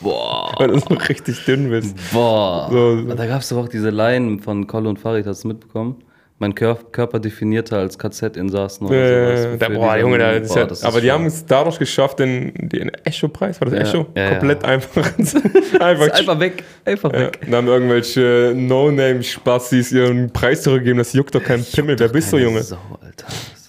Boah. 0.00 0.54
weil 0.58 0.68
du 0.68 0.78
so 0.78 0.94
richtig 0.94 1.44
dünn 1.44 1.70
bist. 1.70 1.96
Boah. 2.12 2.68
So, 2.70 3.02
so. 3.02 3.14
Da 3.14 3.26
gab 3.26 3.40
es 3.40 3.48
doch 3.48 3.56
auch 3.56 3.68
diese 3.68 3.90
Line 3.90 4.38
von 4.40 4.66
Kolle 4.66 4.88
und 4.88 4.98
Farid, 4.98 5.26
hast 5.26 5.44
du 5.44 5.48
mitbekommen? 5.48 5.96
Mein 6.42 6.54
Kör 6.54 6.76
Körper 6.90 7.20
definierter 7.20 7.76
als 7.78 7.98
KZ-Insassen 7.98 8.86
oder 8.86 8.96
sowas. 8.96 9.40
Äh, 9.40 9.58
der, 9.58 9.68
wofür 9.68 9.78
boah, 9.80 9.96
Junge, 9.98 10.16
der 10.18 10.40
ist 10.40 10.56
ja, 10.56 10.64
das 10.64 10.78
ist 10.78 10.84
aber 10.86 11.02
die 11.02 11.12
haben 11.12 11.26
es 11.26 11.44
dadurch 11.44 11.78
geschafft, 11.78 12.18
den, 12.18 12.54
den 12.56 12.88
Echo-Preis, 13.04 13.60
war 13.60 13.68
das 13.68 13.92
Ja, 13.92 14.00
Echo? 14.00 14.06
ja, 14.16 14.30
Komplett 14.30 14.64
einfach, 14.64 15.06
einfach, 15.80 16.08
einfach 16.10 16.40
weg. 16.40 16.64
Einfach 16.86 17.12
weg. 17.12 17.40
Dann 17.42 17.54
haben 17.54 17.66
irgendwelche 17.68 18.54
No-Name-Spassis 18.56 19.92
ihren 19.92 20.32
Preis 20.32 20.62
zurückgegeben, 20.62 20.96
das 20.96 21.12
juckt 21.12 21.34
doch 21.34 21.44
keinen 21.44 21.62
Pimmel. 21.62 21.98
Wer 21.98 22.08
bist 22.08 22.32
du, 22.32 22.38
Junge? 22.38 22.62
Sau, 22.62 22.78
Alter. 23.02 23.26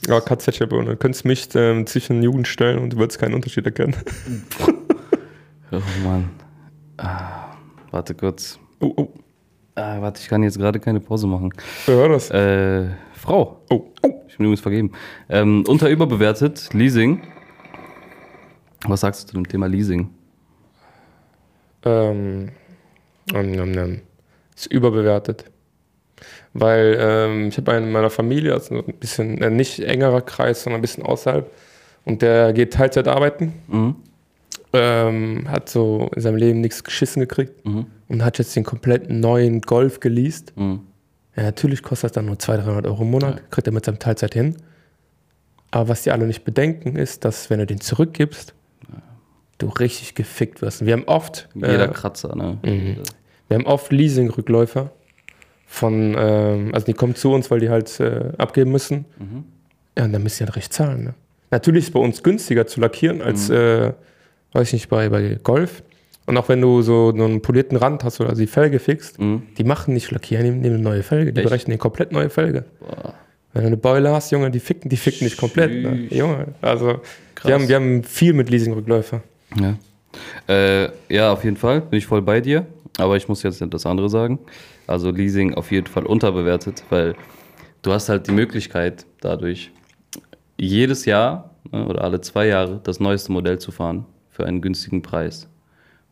Ja, 0.08 0.22
KZ-Schablone. 0.22 0.92
Du 0.92 0.96
könntest 0.96 1.26
mich 1.26 1.50
ähm, 1.56 1.86
zwischen 1.86 2.24
Jugend 2.24 2.48
stellen 2.48 2.80
und 2.80 2.94
du 2.94 2.98
würdest 2.98 3.20
keinen 3.20 3.34
Unterschied 3.36 3.66
erkennen. 3.66 3.96
Oh 5.74 5.80
Mann. 6.04 6.30
Ah, 6.98 7.54
warte 7.92 8.14
kurz. 8.14 8.60
Oh, 8.82 8.92
oh. 8.98 9.08
Ah, 9.82 10.00
warte, 10.00 10.22
ich 10.22 10.30
kann 10.30 10.44
jetzt 10.44 10.60
gerade 10.60 10.80
keine 10.80 11.00
Pause 11.00 11.26
machen. 11.26 11.52
Wer 11.88 11.98
war 11.98 12.10
das? 12.10 12.30
Äh, 12.30 12.86
Frau. 13.14 13.62
Oh, 13.72 13.86
oh. 14.04 14.22
Ich 14.28 14.38
bin 14.38 14.46
übrigens 14.46 14.62
vergeben. 14.62 14.92
Ähm, 15.28 15.64
unter 15.68 15.90
überbewertet, 15.90 16.70
Leasing. 16.74 17.24
Was 18.86 19.02
sagst 19.02 19.24
du 19.24 19.28
zu 19.28 19.34
dem 19.34 19.48
Thema 19.48 19.66
Leasing? 19.66 20.10
Ähm, 21.84 22.50
nom, 23.34 23.52
nom, 23.52 23.72
nom. 23.72 24.02
ist 24.56 24.68
überbewertet. 24.68 25.46
Weil 26.54 26.98
ähm, 27.00 27.48
ich 27.48 27.58
habe 27.58 27.72
einen 27.72 27.88
in 27.88 27.92
meiner 27.92 28.12
Familie, 28.12 28.54
also 28.54 28.84
ein 28.86 29.00
bisschen 29.00 29.42
äh, 29.42 29.50
nicht 29.50 29.80
engerer 29.80 30.22
Kreis, 30.22 30.62
sondern 30.62 30.80
ein 30.80 30.84
bisschen 30.84 31.04
außerhalb. 31.04 31.50
Und 32.06 32.22
der 32.22 32.54
geht 32.54 32.74
Teilzeit 32.74 33.08
arbeiten. 33.08 33.54
Mhm. 33.68 33.96
Ähm, 34.74 35.50
hat 35.50 35.68
so 35.68 36.10
in 36.16 36.22
seinem 36.22 36.38
Leben 36.38 36.62
nichts 36.62 36.84
geschissen 36.84 37.20
gekriegt 37.20 37.66
Mhm. 37.66 37.88
und 38.08 38.24
hat 38.24 38.38
jetzt 38.40 38.56
den 38.56 38.64
kompletten 38.64 39.20
neuen 39.20 39.60
Golf 39.62 40.00
geleast. 40.00 40.54
Mhm. 40.56 40.82
Ja, 41.36 41.44
natürlich 41.44 41.82
kostet 41.84 42.06
das 42.06 42.12
dann 42.14 42.26
nur 42.26 42.40
200, 42.40 42.68
300 42.68 42.88
Euro 42.88 43.04
im 43.04 43.12
Monat, 43.12 43.52
kriegt 43.52 43.68
er 43.68 43.74
mit 43.74 43.84
seinem 43.86 44.00
Teilzeit 44.00 44.34
hin. 44.34 44.56
Aber 45.72 45.90
was 45.90 46.04
die 46.04 46.12
alle 46.12 46.26
nicht 46.26 46.44
bedenken, 46.46 46.96
ist, 46.96 47.26
dass 47.26 47.50
wenn 47.50 47.60
du 47.60 47.66
den 47.66 47.82
zurückgibst, 47.82 48.54
du 49.58 49.68
richtig 49.68 50.16
gefickt 50.16 50.62
wirst. 50.62 50.82
Und 50.82 50.88
wir 50.88 50.94
haben 50.94 51.04
oft, 51.06 51.48
Jeder 51.54 51.90
äh, 51.90 51.94
Kratzer, 51.94 52.36
ne? 52.36 52.58
wir 53.48 53.56
haben 53.58 53.66
oft 53.66 53.92
Leasing-Rückläufer 53.92 54.92
von, 55.68 56.16
ähm, 56.18 56.72
also 56.74 56.86
die 56.86 56.94
kommen 56.94 57.16
zu 57.16 57.32
uns, 57.34 57.52
weil 57.52 57.60
die 57.60 57.70
halt 57.70 58.00
äh, 58.00 58.32
abgeben 58.38 58.72
müssen. 58.72 59.06
Mhm. 59.20 59.44
Ja, 59.98 60.06
und 60.06 60.14
dann 60.14 60.24
müssen 60.24 60.40
die 60.40 60.46
halt 60.46 60.56
recht 60.56 60.74
zahlen. 60.74 61.04
Ne? 61.04 61.14
Natürlich 61.52 61.84
ist 61.84 61.88
es 61.90 61.94
bei 61.94 62.00
uns 62.00 62.24
günstiger 62.24 62.68
zu 62.68 62.80
lackieren 62.82 63.22
als, 63.22 63.50
Mhm. 63.50 63.56
äh, 63.56 63.94
weiß 64.54 64.68
ich 64.70 64.74
nicht, 64.74 64.90
bei, 64.90 65.10
bei 65.10 65.38
Golf. 65.44 65.84
Und 66.28 66.38
auch 66.38 66.48
wenn 66.50 66.62
du 66.62 66.82
so 66.82 67.10
einen 67.14 67.42
polierten 67.42 67.78
Rand 67.78 68.04
hast 68.04 68.22
oder 68.22 68.34
die 68.34 68.48
Felge 68.48 68.80
fixst, 68.80 69.20
Mhm. 69.20 69.44
die 69.58 69.64
machen 69.64 69.94
nicht 69.94 70.12
lackieren, 70.12 70.46
die 70.46 70.52
nehmen 70.52 70.76
eine 70.76 70.84
neue 70.84 71.04
Felge. 71.04 71.34
Die 71.34 71.40
Echt? 71.42 71.50
berechnen 71.50 71.74
eine 71.74 71.80
komplett 71.80 72.12
neue 72.12 72.30
Felge. 72.30 72.66
Boah. 72.80 73.14
Wenn 73.54 73.64
du 73.64 73.68
eine 73.68 73.78
Beule 73.78 74.12
hast, 74.12 74.32
Junge, 74.32 74.50
die 74.50 74.60
ficken, 74.62 74.90
die 74.90 74.96
ficken 74.98 75.26
nicht 75.26 75.38
komplett. 75.38 75.72
Ne? 75.84 76.08
Junge, 76.10 76.50
also 76.62 77.02
wir 77.44 77.54
haben, 77.54 77.68
wir 77.68 77.76
haben 77.76 78.04
viel 78.04 78.32
mit 78.34 78.50
Leasing-Rückläufer. 78.50 79.22
Ja. 79.60 79.78
Äh, 80.48 80.90
ja, 81.10 81.34
auf 81.34 81.44
jeden 81.44 81.58
Fall 81.58 81.82
bin 81.82 81.98
ich 81.98 82.06
voll 82.06 82.22
bei 82.22 82.40
dir. 82.40 82.66
Aber 82.98 83.18
ich 83.18 83.28
muss 83.28 83.44
jetzt 83.44 83.62
das 83.70 83.86
andere 83.86 84.10
sagen. 84.10 84.40
Also 84.88 85.12
Leasing 85.12 85.54
auf 85.54 85.72
jeden 85.72 85.88
Fall 85.88 86.06
unterbewertet, 86.06 86.84
weil 86.90 87.16
du 87.82 87.92
hast 87.92 88.10
halt 88.10 88.28
die 88.28 88.32
Möglichkeit 88.32 89.06
dadurch 89.22 89.72
jedes 90.58 91.06
Jahr 91.06 91.52
ne, 91.72 91.86
oder 91.88 92.04
alle 92.04 92.22
zwei 92.22 92.48
Jahre 92.48 92.80
das 92.84 93.00
neueste 93.00 93.32
Modell 93.32 93.60
zu 93.60 93.72
fahren 93.72 94.06
für 94.42 94.48
einen 94.48 94.62
günstigen 94.62 95.02
Preis. 95.04 95.48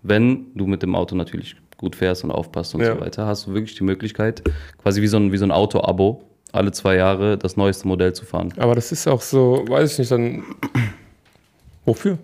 Wenn 0.03 0.47
du 0.55 0.67
mit 0.67 0.83
dem 0.83 0.95
Auto 0.95 1.15
natürlich 1.15 1.55
gut 1.77 1.95
fährst 1.95 2.23
und 2.23 2.31
aufpasst 2.31 2.75
und 2.75 2.81
Ja. 2.81 2.93
so 2.95 3.01
weiter, 3.01 3.25
hast 3.25 3.47
du 3.47 3.53
wirklich 3.53 3.75
die 3.75 3.83
Möglichkeit, 3.83 4.43
quasi 4.77 5.01
wie 5.01 5.07
so 5.07 5.17
ein, 5.17 5.31
wie 5.31 5.37
so 5.37 5.45
ein 5.45 5.51
Auto-Abo, 5.51 6.23
alle 6.51 6.71
zwei 6.71 6.95
Jahre 6.95 7.37
das 7.37 7.57
neueste 7.57 7.87
Modell 7.87 8.13
zu 8.13 8.25
fahren. 8.25 8.53
Aber 8.57 8.75
das 8.75 8.91
ist 8.91 9.07
auch 9.07 9.21
so, 9.21 9.65
weiß 9.67 9.93
ich 9.93 9.99
nicht, 9.99 10.11
dann. 10.11 10.43
Wofür? 11.85 12.17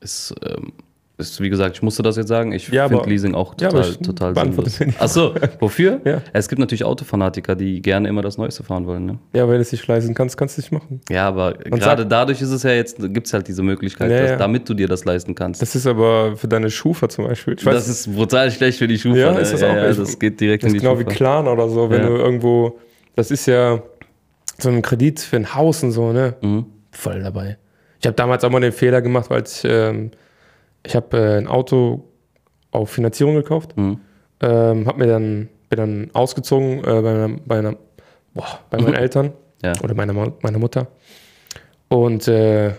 Ist, 0.00 0.34
ähm, 0.44 0.72
ist, 1.16 1.40
wie 1.40 1.48
gesagt, 1.48 1.76
ich 1.76 1.82
musste 1.82 2.02
das 2.02 2.16
jetzt 2.16 2.26
sagen. 2.26 2.50
Ich 2.52 2.68
Ja, 2.68 2.88
finde 2.88 3.08
Leasing 3.08 3.34
auch 3.34 3.54
Ja, 3.60 3.68
total, 3.68 3.88
ich 3.90 3.98
total 3.98 4.34
sinnlos. 4.34 4.80
Achso, 4.98 5.34
wofür? 5.60 6.00
Ja. 6.04 6.20
Es 6.32 6.48
gibt 6.48 6.58
natürlich 6.58 6.84
Autofanatiker, 6.84 7.54
die 7.54 7.80
gerne 7.80 8.08
immer 8.08 8.20
das 8.20 8.36
Neueste 8.36 8.64
fahren 8.64 8.86
wollen. 8.86 9.06
Ne? 9.06 9.18
Ja, 9.32 9.46
wenn 9.48 9.54
du 9.54 9.60
es 9.60 9.70
nicht 9.70 9.86
leisten 9.86 10.12
kannst, 10.14 10.36
kannst 10.36 10.56
du 10.56 10.60
es 10.60 10.70
nicht 10.70 10.72
machen. 10.82 11.00
Ja, 11.08 11.28
aber 11.28 11.54
gerade 11.54 12.04
dadurch 12.04 12.42
ist 12.42 12.50
es 12.50 12.64
ja 12.64 12.72
jetzt, 12.72 12.98
gibt 13.12 13.28
es 13.28 13.32
halt 13.32 13.46
diese 13.46 13.62
Möglichkeit, 13.62 14.10
Ja, 14.10 14.20
dass, 14.22 14.30
ja. 14.30 14.36
damit 14.36 14.68
du 14.68 14.74
dir 14.74 14.88
das 14.88 15.04
leisten 15.04 15.34
kannst. 15.36 15.62
Das 15.62 15.76
ist 15.76 15.86
aber 15.86 16.36
für 16.36 16.48
deine 16.48 16.68
Schufa 16.70 17.08
zum 17.08 17.26
Beispiel. 17.28 17.54
Ich 17.58 17.64
weiß, 17.64 17.74
das 17.74 17.88
ist 17.88 18.12
brutal 18.14 18.50
schlecht 18.50 18.78
für 18.78 18.88
die 18.88 18.98
Schufa. 18.98 19.16
Ja, 19.18 19.32
ne? 19.32 19.40
ist 19.40 19.52
das 19.52 19.60
ja, 19.60 19.70
auch 19.70 19.76
ja, 19.76 19.88
echt? 19.88 20.00
das 20.00 20.18
geht 20.18 20.40
direkt 20.40 20.64
das 20.64 20.70
in 20.72 20.76
ist 20.76 20.82
die 20.82 20.86
genau 20.86 20.98
wie 20.98 21.04
Schufa. 21.04 21.14
Clan 21.16 21.46
oder 21.48 21.68
so, 21.68 21.90
wenn 21.90 22.02
Ja. 22.02 22.08
du 22.08 22.16
irgendwo, 22.16 22.78
das 23.14 23.30
ist 23.30 23.46
ja 23.46 23.80
so 24.58 24.68
ein 24.68 24.82
Kredit 24.82 25.20
für 25.20 25.36
ein 25.36 25.54
Haus 25.54 25.82
und 25.84 25.92
so, 25.92 26.12
ne? 26.12 26.34
Mhm. 26.42 26.66
Voll 26.90 27.22
dabei. 27.22 27.56
Ich 28.00 28.06
habe 28.06 28.16
damals 28.16 28.42
auch 28.44 28.50
mal 28.50 28.60
den 28.60 28.72
Fehler 28.72 29.00
gemacht, 29.00 29.30
weil 29.30 29.42
ich, 29.46 29.62
ähm, 29.64 30.10
ich 30.84 30.94
habe 30.96 31.16
äh, 31.16 31.38
ein 31.38 31.46
Auto 31.48 32.04
auf 32.70 32.90
Finanzierung 32.90 33.34
gekauft, 33.34 33.76
Mhm. 33.76 34.00
ähm, 34.40 34.86
hab 34.86 34.96
mir 34.98 35.06
dann, 35.06 35.48
bin 35.68 35.76
dann 35.78 36.10
ausgezogen 36.12 36.78
äh, 36.80 36.82
bei, 37.02 37.10
einer, 37.14 37.28
bei, 37.46 37.58
einer, 37.58 37.76
boah, 38.34 38.58
bei 38.70 38.80
meinen 38.80 38.94
Eltern 38.94 39.32
Ja. 39.62 39.72
oder 39.82 39.94
meiner, 39.94 40.12
meiner 40.42 40.58
Mutter. 40.58 40.88
Und 41.88 42.26
äh, 42.28 42.72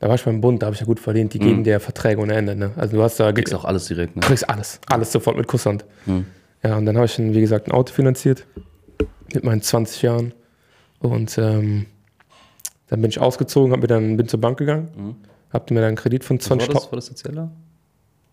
da 0.00 0.08
war 0.08 0.14
ich 0.14 0.24
beim 0.24 0.40
Bund, 0.40 0.62
da 0.62 0.66
habe 0.66 0.74
ich 0.74 0.80
ja 0.80 0.86
gut 0.86 1.00
verdient, 1.00 1.34
die 1.34 1.38
geben 1.40 1.64
dir 1.64 1.80
Verträge 1.80 2.20
ohne 2.20 2.34
Ende. 2.34 2.54
Ne? 2.56 2.70
Also 2.76 2.96
du 2.96 3.02
hast 3.02 3.18
da 3.20 3.30
Mhm. 3.30 3.34
Kriegst 3.34 3.54
auch 3.54 3.64
alles 3.64 3.86
direkt. 3.86 4.16
Ne? 4.16 4.20
kriegst 4.22 4.48
alles, 4.48 4.80
alles 4.88 5.12
sofort 5.12 5.36
mit 5.36 5.46
Kusshand. 5.48 5.84
Mhm. 6.06 6.26
Ja, 6.62 6.76
und 6.76 6.86
dann 6.86 6.96
habe 6.96 7.06
ich, 7.06 7.16
dann, 7.16 7.34
wie 7.34 7.40
gesagt, 7.40 7.68
ein 7.68 7.72
Auto 7.72 7.92
finanziert 7.92 8.46
mit 9.34 9.44
meinen 9.44 9.60
20 9.62 10.02
Jahren. 10.02 10.32
Und 11.00 11.36
ähm, 11.38 11.86
dann 12.88 13.00
bin 13.02 13.10
ich 13.10 13.20
ausgezogen, 13.20 13.72
hab 13.72 13.80
mir 13.80 13.86
dann, 13.86 14.16
bin 14.16 14.26
zur 14.28 14.40
Bank 14.40 14.58
gegangen, 14.58 14.88
Mhm. 14.96 15.16
Hab 15.52 15.70
mir 15.70 15.80
dann 15.80 15.88
einen 15.88 15.96
Kredit 15.96 16.24
von 16.24 16.38
Was 16.38 16.50
war 16.50 16.58
20 16.58 16.74
das? 16.74 16.92
War 16.92 16.96
das 16.96 17.06
der 17.06 17.16
Zeller? 17.16 17.50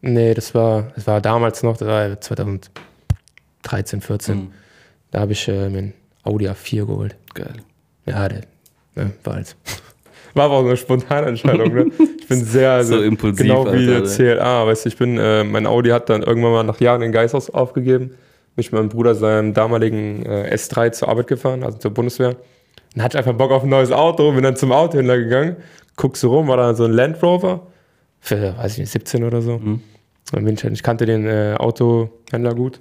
Nee, 0.01 0.33
das 0.33 0.53
war, 0.53 0.91
das 0.95 1.07
war 1.07 1.21
damals 1.21 1.63
noch, 1.63 1.77
das 1.77 1.87
war 1.87 2.21
2013, 2.21 4.01
14. 4.01 4.37
Mhm. 4.37 4.51
Da 5.11 5.21
habe 5.21 5.31
ich 5.31 5.47
äh, 5.47 5.69
mir 5.69 5.79
ein 5.79 5.93
Audi 6.23 6.47
A4 6.47 6.85
geholt. 6.85 7.15
Geil. 7.33 7.55
Ja, 8.05 8.27
der 8.27 8.41
ne, 8.95 9.11
war 9.23 9.35
halt. 9.35 9.55
War 10.35 10.45
aber 10.45 10.55
auch 10.55 10.65
eine 10.65 10.75
spontane 10.75 11.27
Entscheidung. 11.27 11.73
Ne? 11.73 11.91
Ich 12.19 12.27
bin 12.27 12.43
sehr, 12.43 12.71
also, 12.73 12.97
So 12.97 13.03
impulsiv, 13.03 13.47
genau 13.47 13.65
wie 13.67 13.89
Alter, 13.89 14.01
der 14.01 14.35
CLA. 14.35 14.67
Weißt 14.67 14.83
du, 14.83 14.89
ich 14.89 14.97
bin, 14.97 15.17
äh, 15.17 15.45
mein 15.45 15.65
Audi 15.65 15.91
hat 15.91 16.09
dann 16.09 16.23
irgendwann 16.23 16.51
mal 16.51 16.63
nach 16.63 16.81
Jahren 16.81 16.99
den 16.99 17.13
Geisthaus 17.13 17.49
aufgegeben. 17.49 18.07
Bin 18.09 18.17
ich 18.57 18.69
mit 18.69 18.81
meinem 18.81 18.89
Bruder 18.89 19.15
seinem 19.15 19.53
damaligen 19.53 20.25
äh, 20.25 20.53
S3 20.53 20.91
zur 20.91 21.07
Arbeit 21.07 21.27
gefahren, 21.27 21.63
also 21.63 21.77
zur 21.77 21.91
Bundeswehr. 21.91 22.35
Dann 22.93 23.03
hatte 23.05 23.17
ich 23.17 23.19
einfach 23.19 23.37
Bock 23.37 23.51
auf 23.51 23.63
ein 23.63 23.69
neues 23.69 23.93
Auto, 23.93 24.33
bin 24.33 24.43
dann 24.43 24.57
zum 24.57 24.73
Autohändler 24.73 25.17
gegangen, 25.17 25.55
guckst 25.97 26.23
du 26.23 26.27
rum, 26.29 26.47
war 26.47 26.57
da 26.57 26.73
so 26.75 26.85
ein 26.85 26.91
Land 26.93 27.21
Rover 27.23 27.67
für, 28.19 28.57
weiß 28.57 28.73
ich 28.73 28.77
nicht, 28.79 28.91
17 28.91 29.23
oder 29.23 29.41
so. 29.41 29.57
Mhm. 29.59 29.81
Dann 30.31 30.43
bin 30.45 30.55
ich, 30.55 30.63
halt- 30.63 30.73
ich 30.73 30.83
kannte 30.83 31.05
den 31.05 31.25
äh, 31.27 31.55
Autohändler 31.57 32.53
gut. 32.55 32.79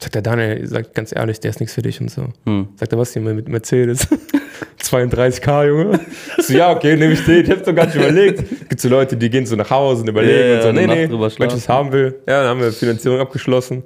Sagt 0.00 0.16
der 0.16 0.22
Daniel, 0.22 0.66
sagt 0.66 0.94
ganz 0.94 1.14
ehrlich, 1.14 1.38
der 1.40 1.50
ist 1.50 1.60
nichts 1.60 1.74
für 1.74 1.82
dich 1.82 2.00
und 2.00 2.10
so. 2.10 2.26
Hm. 2.44 2.68
Sagt 2.76 2.92
er, 2.92 2.98
was 2.98 3.12
hier 3.12 3.22
mit 3.22 3.48
Mercedes? 3.48 4.08
32k, 4.82 5.66
Junge. 5.68 6.00
So, 6.38 6.52
ja, 6.52 6.72
okay, 6.74 6.96
nehme 6.96 7.12
ich 7.12 7.24
den. 7.24 7.44
Ich 7.44 7.50
hab's 7.50 7.62
doch 7.62 7.74
gar 7.74 7.86
nicht 7.86 7.94
überlegt. 7.94 8.68
Gibt 8.68 8.80
so 8.80 8.88
Leute, 8.88 9.16
die 9.16 9.30
gehen 9.30 9.46
so 9.46 9.56
nach 9.56 9.70
Hause 9.70 10.02
und 10.02 10.08
überlegen 10.08 10.48
Ja, 10.50 10.56
und 10.56 10.62
so, 10.62 10.72
nee, 10.72 10.86
nee, 10.86 11.08
wenn 11.08 11.48
ich 11.48 11.54
es 11.54 11.68
haben 11.68 11.92
will. 11.92 12.16
Ja, 12.28 12.40
dann 12.42 12.48
haben 12.50 12.60
wir 12.60 12.72
Finanzierung 12.72 13.20
abgeschlossen. 13.20 13.84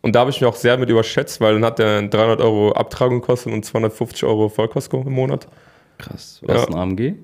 Und 0.00 0.14
da 0.16 0.20
habe 0.20 0.30
ich 0.30 0.40
mich 0.40 0.48
auch 0.48 0.56
sehr 0.56 0.76
mit 0.78 0.88
überschätzt, 0.88 1.40
weil 1.42 1.52
dann 1.54 1.64
hat 1.64 1.78
der 1.78 2.02
300 2.02 2.40
Euro 2.40 2.72
Abtragung 2.72 3.20
gekostet 3.20 3.52
und 3.52 3.64
250 3.64 4.24
Euro 4.24 4.48
Vollkosko 4.48 5.02
im 5.06 5.12
Monat. 5.12 5.46
Krass. 5.98 6.40
Was 6.42 6.62
Ja. 6.62 6.68
ein 6.68 6.74
AMG? 6.74 7.14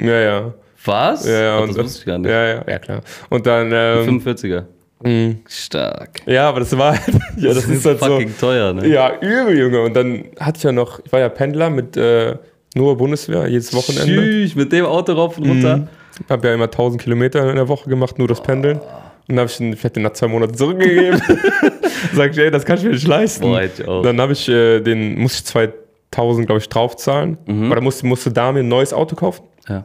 Ja, 0.00 0.20
ja. 0.20 0.54
Was? 0.84 1.26
Ja, 1.26 1.40
ja, 1.40 1.58
Ach, 1.58 1.66
das 1.66 1.78
wusste 1.78 1.98
ich 2.00 2.06
gar 2.06 2.18
nicht. 2.18 2.30
Ja, 2.30 2.46
ja, 2.46 2.64
ja, 2.66 2.78
klar. 2.78 3.00
Und 3.30 3.46
dann, 3.46 3.70
ähm, 3.72 4.20
45er. 4.20 4.64
mh, 5.02 5.36
Stark. 5.48 6.20
ja, 6.26 6.48
aber 6.48 6.60
das 6.60 6.76
war, 6.76 6.94
ja, 7.36 7.54
das 7.54 7.66
ist 7.66 7.86
halt 7.86 8.00
so, 8.00 8.06
fucking 8.06 8.36
teuer, 8.38 8.72
ne? 8.74 8.86
Ja, 8.86 9.12
übel, 9.20 9.58
Junge. 9.58 9.82
Und 9.82 9.94
dann 9.94 10.24
hatte 10.38 10.58
ich 10.58 10.62
ja 10.62 10.72
noch, 10.72 11.00
ich 11.04 11.10
war 11.12 11.20
ja 11.20 11.28
Pendler 11.30 11.70
mit 11.70 11.96
äh, 11.96 12.36
nur 12.74 12.96
Bundeswehr, 12.96 13.46
jedes 13.48 13.72
Wochenende. 13.72 14.14
Tschüss, 14.14 14.54
mit 14.54 14.72
dem 14.72 14.84
Auto 14.84 15.12
rauf 15.12 15.38
und 15.38 15.48
runter. 15.48 15.78
Mhm. 15.78 15.88
Ich 16.22 16.30
habe 16.30 16.48
ja 16.48 16.54
immer 16.54 16.64
1000 16.64 17.02
Kilometer 17.02 17.48
in 17.48 17.56
der 17.56 17.68
Woche 17.68 17.88
gemacht, 17.88 18.18
nur 18.18 18.28
das 18.28 18.42
Pendeln. 18.42 18.78
Und 18.78 19.36
dann 19.36 19.38
habe 19.38 19.50
ich 19.50 19.56
den, 19.92 20.02
nach 20.02 20.12
zwei 20.12 20.28
Monaten 20.28 20.54
zurückgegeben. 20.54 21.20
Sag 22.14 22.32
ich, 22.32 22.38
ey, 22.38 22.50
das 22.50 22.64
kann 22.64 22.76
ich 22.76 22.84
mir 22.84 22.90
nicht 22.90 23.06
leisten. 23.06 23.42
Boah, 23.44 23.62
ich 23.62 23.88
auch. 23.88 24.02
Dann 24.02 24.20
habe 24.20 24.34
ich 24.34 24.48
äh, 24.48 24.80
den, 24.80 25.18
musste 25.18 25.38
ich 25.38 25.72
2000, 26.10 26.46
glaube 26.46 26.60
ich, 26.60 26.68
draufzahlen. 26.68 27.38
Mhm. 27.46 27.72
Oder 27.72 27.80
musste, 27.80 28.06
musste 28.06 28.30
da 28.30 28.52
mir 28.52 28.60
ein 28.60 28.68
neues 28.68 28.92
Auto 28.92 29.16
kaufen 29.16 29.44
Ja. 29.68 29.82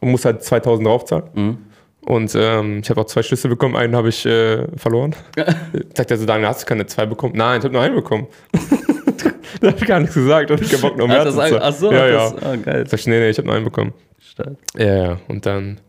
und 0.00 0.10
musste 0.10 0.30
halt 0.30 0.42
2000 0.42 0.86
draufzahlen. 0.86 1.24
Mhm. 1.34 1.58
Und 2.06 2.34
ähm, 2.34 2.80
ich 2.82 2.90
habe 2.90 3.00
auch 3.00 3.06
zwei 3.06 3.22
Schlüssel 3.22 3.48
bekommen, 3.48 3.76
einen 3.76 3.96
habe 3.96 4.10
ich 4.10 4.26
äh, 4.26 4.66
verloren. 4.76 5.14
Sagt 5.94 6.10
er 6.10 6.18
so, 6.18 6.26
Daniel, 6.26 6.48
hast 6.48 6.62
du 6.62 6.66
keine 6.66 6.86
zwei 6.86 7.06
bekommen? 7.06 7.34
Nein, 7.36 7.58
ich 7.60 7.64
habe 7.64 7.72
nur 7.72 7.82
einen 7.82 7.94
bekommen. 7.94 8.26
da 9.60 9.68
habe 9.68 9.78
ich 9.78 9.86
gar 9.86 10.00
nichts 10.00 10.14
gesagt, 10.14 10.50
da 10.50 10.54
hab 10.54 10.60
ich 10.60 10.70
keinen 10.70 10.82
Bock 10.82 10.98
noch 10.98 11.08
mehr 11.08 11.24
das 11.24 11.34
zu 11.34 11.40
ein, 11.40 11.52
zahlen. 11.52 11.62
ach 11.64 11.74
so, 11.74 11.92
ja, 11.92 12.06
ja. 12.06 12.30
das, 12.30 12.42
ah, 12.42 12.56
geil. 12.56 12.86
Sag 12.86 13.00
ich, 13.00 13.06
nee, 13.06 13.18
nee, 13.18 13.30
ich 13.30 13.38
habe 13.38 13.46
nur 13.46 13.56
einen 13.56 13.64
bekommen. 13.64 13.94
Stark. 14.18 14.56
Ja, 14.76 14.96
ja. 14.96 15.18
Und 15.28 15.46
dann 15.46 15.80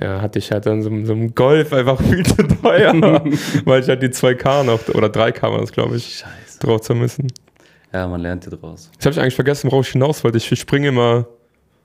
ja, 0.00 0.20
hatte 0.20 0.38
ich 0.38 0.50
halt 0.50 0.66
dann 0.66 0.82
so, 0.82 0.90
so 1.04 1.12
einen 1.12 1.34
Golf 1.34 1.72
einfach 1.72 2.00
viel 2.02 2.24
zu 2.24 2.42
teuer, 2.42 2.92
weil 3.64 3.82
ich 3.82 3.88
halt 3.88 4.02
die 4.02 4.08
2K 4.08 4.64
noch, 4.64 4.88
oder 4.88 5.08
3K 5.08 5.42
war 5.42 5.58
das, 5.58 5.70
glaube 5.70 5.96
ich, 5.96 6.24
Scheiße. 6.24 6.58
drauf 6.60 6.80
zu 6.80 6.94
müssen. 6.94 7.28
Ja, 7.92 8.08
man 8.08 8.20
lernt 8.20 8.44
hier 8.44 8.56
draus. 8.56 8.90
Jetzt 8.94 9.04
habe 9.04 9.12
ich 9.12 9.20
eigentlich 9.20 9.34
vergessen, 9.34 9.70
worauf 9.70 9.86
ich 9.86 9.92
hinaus 9.92 10.24
wollte. 10.24 10.38
Ich 10.38 10.58
springe 10.58 10.88
immer. 10.88 11.26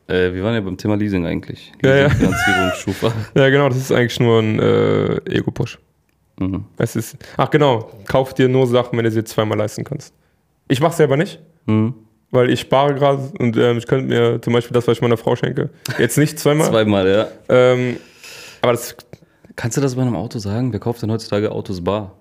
Äh, 0.08 0.34
wir 0.34 0.43
waren 0.43 0.53
ja 0.53 0.62
beim 0.62 0.78
Thema 0.78 0.95
Leasing 0.95 1.26
eigentlich. 1.26 1.72
Ja, 1.84 1.95
ja. 1.95 2.10
Schufa. 2.76 3.12
Ja, 3.36 3.49
genau, 3.49 3.68
das 3.70 3.78
ist 3.78 3.91
eigentlich 3.91 4.20
nur 4.20 4.39
ein 4.39 4.60
äh, 4.60 5.16
Ego-Push. 5.30 5.80
Mhm. 6.39 6.66
Es 6.78 6.95
ist. 6.95 7.18
Ach, 7.36 7.49
genau. 7.49 7.91
Kauf 8.08 8.34
dir 8.34 8.47
nur 8.47 8.68
Sachen, 8.68 8.97
wenn 8.97 9.05
du 9.05 9.12
sie 9.12 9.24
zweimal 9.24 9.58
leisten 9.58 9.84
kannst. 9.84 10.14
Ich 10.68 10.80
mache 10.82 10.95
selber 10.95 11.18
nicht, 11.18 11.39
Mhm. 11.66 11.93
weil 12.32 12.49
ich 12.49 12.60
spare 12.62 12.93
gerade 12.93 13.32
und 13.39 13.58
ähm, 13.58 13.78
ich 13.78 13.88
könnte 13.88 14.05
mir 14.08 14.41
zum 14.41 14.53
Beispiel 14.53 14.74
das, 14.74 14.88
was 14.88 14.97
ich 14.97 15.01
meiner 15.01 15.18
Frau 15.18 15.36
schenke, 15.36 15.70
jetzt 15.97 16.18
nicht 16.18 16.38
zweimal. 16.39 16.68
Zweimal, 16.72 17.08
ja. 17.08 17.28
Ähm, 17.49 17.97
aber 18.62 18.74
das 18.74 18.95
Kannst 19.55 19.76
du 19.76 19.82
das 19.82 19.95
bei 19.95 20.03
einem 20.03 20.16
Auto 20.16 20.38
sagen? 20.38 20.72
Wer 20.72 20.80
kauft 20.80 21.01
denn 21.01 21.10
heutzutage 21.12 21.51
Autos 21.51 21.84
bar? 21.84 22.16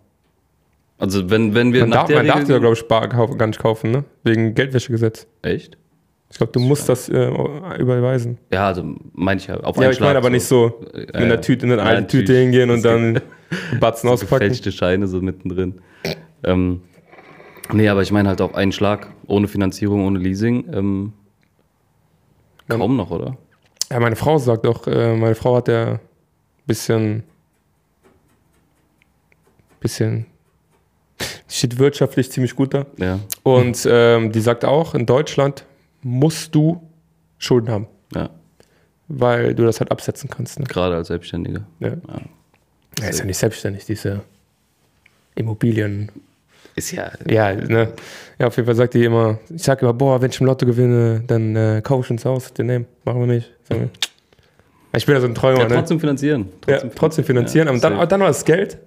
Also 0.98 1.28
wenn, 1.28 1.54
wenn 1.54 1.74
wir 1.74 1.82
Man 1.82 1.90
nach 1.90 1.96
darf, 1.98 2.06
der 2.06 2.16
man 2.16 2.26
darf 2.28 2.36
Regel... 2.38 2.50
ja, 2.52 2.58
glaube 2.58 2.74
ich, 2.74 2.88
Bar 2.88 3.08
gar 3.08 3.46
nicht 3.46 3.58
kaufen, 3.60 3.90
ne? 3.90 4.04
Wegen 4.24 4.54
Geldwäschegesetz. 4.54 5.26
Echt? 5.42 5.76
Ich 6.30 6.38
glaube, 6.38 6.52
du 6.52 6.60
musst 6.60 6.88
das 6.88 7.08
äh, 7.08 7.28
überweisen. 7.78 8.38
Ja, 8.52 8.66
also 8.66 8.82
meine 9.12 9.40
ich 9.40 9.46
ja 9.46 9.58
auf 9.60 9.76
Ja, 9.76 9.90
ich 9.90 10.00
meine 10.00 10.18
aber 10.18 10.28
nicht 10.30 10.44
so 10.44 10.80
Ja, 10.92 11.00
in 11.00 11.12
der 11.12 11.28
ja. 11.28 11.36
Tüte, 11.36 11.66
in 11.66 11.72
eine 11.72 11.80
Ja, 11.82 11.86
alte 11.88 12.06
Tüte 12.08 12.34
hingehen 12.36 12.70
und 12.70 12.82
dann 12.84 13.20
Batzen 13.80 14.08
so 14.08 14.14
auspacken. 14.14 14.40
gefälschte 14.40 14.72
Scheine 14.72 15.06
so 15.06 15.20
mittendrin. 15.20 15.80
Ähm, 16.42 16.82
nee, 17.72 17.88
aber 17.88 18.02
ich 18.02 18.10
meine 18.12 18.28
halt 18.28 18.40
auf 18.40 18.54
einen 18.54 18.72
Schlag, 18.72 19.08
ohne 19.28 19.46
Finanzierung, 19.48 20.04
ohne 20.04 20.18
Leasing. 20.18 20.66
Ähm, 20.72 21.12
Ja. 22.68 22.76
kaum 22.76 22.96
noch, 22.96 23.10
oder? 23.12 23.36
Ja, 23.90 24.00
meine 24.00 24.16
Frau 24.16 24.36
sagt 24.38 24.66
auch, 24.66 24.86
äh, 24.88 25.14
meine 25.16 25.36
Frau 25.36 25.56
hat 25.56 25.68
ja 25.68 25.92
ein 25.92 26.00
bisschen, 26.66 27.22
bisschen, 29.80 30.26
steht 31.48 31.78
wirtschaftlich 31.78 32.30
ziemlich 32.32 32.56
gut 32.56 32.74
da. 32.74 32.86
Ja. 32.98 33.20
Und 33.44 33.86
ähm, 33.88 34.32
die 34.32 34.40
sagt 34.40 34.64
auch, 34.64 34.94
in 34.94 35.06
Deutschland 35.06 35.64
musst 36.06 36.54
du 36.54 36.80
Schulden 37.38 37.68
haben, 37.68 37.86
Ja, 38.14 38.30
weil 39.08 39.54
du 39.56 39.64
das 39.64 39.80
halt 39.80 39.90
absetzen 39.90 40.30
kannst. 40.30 40.60
Ne? 40.60 40.66
gerade 40.66 40.94
als 40.94 41.08
Selbstständiger. 41.08 41.66
Ja. 41.80 41.92
Ja, 43.00 43.08
ist 43.08 43.18
ja 43.18 43.24
nicht 43.24 43.36
selbstständig, 43.38 43.84
diese 43.84 44.20
Immobilien. 45.34 46.10
Ist 46.76 46.92
ja. 46.92 47.10
Ja, 47.28 47.52
ne? 47.54 47.92
Ja, 48.38 48.46
auf 48.46 48.56
jeden 48.56 48.66
Fall 48.66 48.74
sagt 48.74 48.94
die 48.94 49.04
immer, 49.04 49.38
ich 49.50 49.62
sag 49.62 49.82
immer, 49.82 49.92
boah, 49.92 50.20
wenn 50.22 50.30
ich 50.30 50.40
im 50.40 50.46
Lotto 50.46 50.64
gewinne, 50.66 51.22
dann 51.26 51.56
äh, 51.56 51.80
kaufe 51.82 52.04
ich 52.06 52.10
uns 52.10 52.24
Haus. 52.24 52.52
Den 52.54 52.66
nehmen, 52.66 52.86
machen 53.04 53.20
wir 53.20 53.26
nicht. 53.26 53.50
Mir. 53.70 53.90
Ich 54.94 55.04
bin 55.06 55.14
ja 55.14 55.20
so 55.20 55.26
ein 55.26 55.34
Träumer, 55.34 55.60
Ja, 55.62 55.68
ne? 55.68 55.74
trotzdem 55.74 56.00
finanzieren. 56.00 56.48
Ja, 56.68 56.78
trotzdem 56.94 57.24
finanzieren, 57.24 57.66
Ja, 57.68 57.72
aber 57.72 57.80
dann, 57.80 58.08
dann 58.08 58.20
war 58.20 58.28
das 58.28 58.44
Geld 58.44 58.78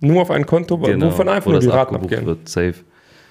nur 0.00 0.22
auf 0.22 0.30
ein 0.30 0.46
Konto, 0.46 0.78
Genau, 0.78 1.06
wovon 1.06 1.28
einfach 1.28 1.46
wo 1.46 1.50
nur 1.52 1.60
die 1.60 1.66
Raten 1.68 1.96
abgehen. 1.96 2.24
wird. 2.26 2.48
Safe. 2.48 2.74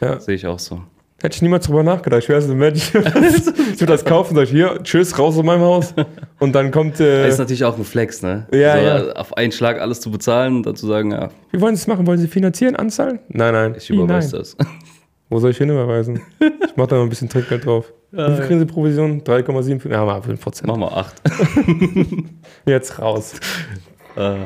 Ja. 0.01 0.19
Sehe 0.19 0.35
ich 0.35 0.45
auch 0.47 0.59
so. 0.59 0.81
Hätte 1.19 1.35
ich 1.35 1.41
niemals 1.41 1.65
drüber 1.65 1.81
nachgedacht. 1.81 2.21
Ich 2.21 2.29
wäre 2.29 2.41
so 2.41 2.51
ein 2.51 2.59
Mensch. 2.59 2.93
ich 2.93 2.93
würde 2.93 3.85
das 3.87 4.05
kaufen, 4.05 4.35
sag 4.35 4.43
ich, 4.43 4.51
hier, 4.51 4.79
tschüss, 4.83 5.17
raus 5.17 5.35
aus 5.35 5.43
meinem 5.43 5.61
Haus. 5.61 5.95
Und 6.39 6.53
dann 6.53 6.69
kommt, 6.69 6.99
äh, 6.99 7.27
ist 7.27 7.39
natürlich 7.39 7.65
auch 7.65 7.75
ein 7.75 7.85
Flex, 7.85 8.21
ne? 8.21 8.45
Ja, 8.51 8.77
so, 8.77 8.83
ja. 8.83 9.11
Auf 9.13 9.35
einen 9.35 9.51
Schlag 9.51 9.81
alles 9.81 9.99
zu 9.99 10.11
bezahlen 10.11 10.57
und 10.57 10.65
dann 10.67 10.75
zu 10.75 10.85
sagen, 10.85 11.11
ja, 11.11 11.29
wie 11.51 11.59
wollen 11.59 11.75
Sie 11.75 11.81
es 11.81 11.87
machen? 11.87 12.05
Wollen 12.05 12.19
Sie 12.19 12.27
finanzieren, 12.27 12.75
anzahlen? 12.75 13.19
Nein, 13.29 13.53
nein. 13.53 13.75
ich 13.75 13.89
überweise 13.89 14.35
nein. 14.35 14.39
das. 14.41 14.57
Wo 15.29 15.39
soll 15.39 15.51
ich 15.51 15.57
hin 15.57 15.69
überweisen? 15.69 16.21
Ich 16.39 16.77
mache 16.77 16.89
da 16.89 16.95
noch 16.97 17.03
ein 17.03 17.09
bisschen 17.09 17.29
Trinkgeld 17.29 17.65
drauf. 17.65 17.91
Wie 18.11 18.35
viel 18.35 18.45
kriegen 18.45 18.59
Sie 18.59 18.65
Provision? 18.65 19.21
3,75? 19.23 19.89
Ja, 19.89 20.05
mal 20.05 20.21
5 20.21 20.39
Prozent. 20.39 20.67
Mach 20.67 20.77
mal 20.77 20.87
acht. 20.87 21.21
Jetzt 22.65 22.99
raus. 22.99 23.33
Äh, 24.15 24.37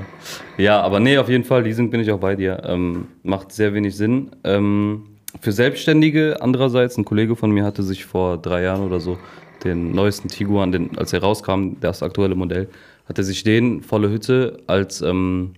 ja, 0.57 0.81
aber 0.81 0.99
nee, 0.99 1.17
auf 1.17 1.29
jeden 1.29 1.43
Fall, 1.43 1.63
Leasing 1.63 1.91
bin 1.91 2.01
ich 2.01 2.11
auch 2.11 2.19
bei 2.19 2.35
dir. 2.35 2.63
Ähm, 2.65 3.09
macht 3.21 3.51
sehr 3.51 3.73
wenig 3.73 3.95
Sinn. 3.95 4.31
Ähm, 4.43 5.10
für 5.41 5.51
Selbstständige 5.51 6.37
andererseits, 6.41 6.97
ein 6.97 7.05
Kollege 7.05 7.35
von 7.35 7.51
mir 7.51 7.65
hatte 7.65 7.83
sich 7.83 8.05
vor 8.05 8.37
drei 8.37 8.61
Jahren 8.61 8.83
oder 8.83 8.99
so 8.99 9.17
den 9.63 9.91
neuesten 9.91 10.27
Tiguan, 10.27 10.71
den, 10.71 10.97
als 10.97 11.13
er 11.13 11.21
rauskam, 11.21 11.73
das 11.81 12.03
aktuelle 12.03 12.35
Modell, 12.35 12.69
hatte 13.07 13.23
sich 13.23 13.43
den 13.43 13.81
volle 13.81 14.09
Hütte 14.09 14.59
als 14.67 15.01
ähm, 15.01 15.53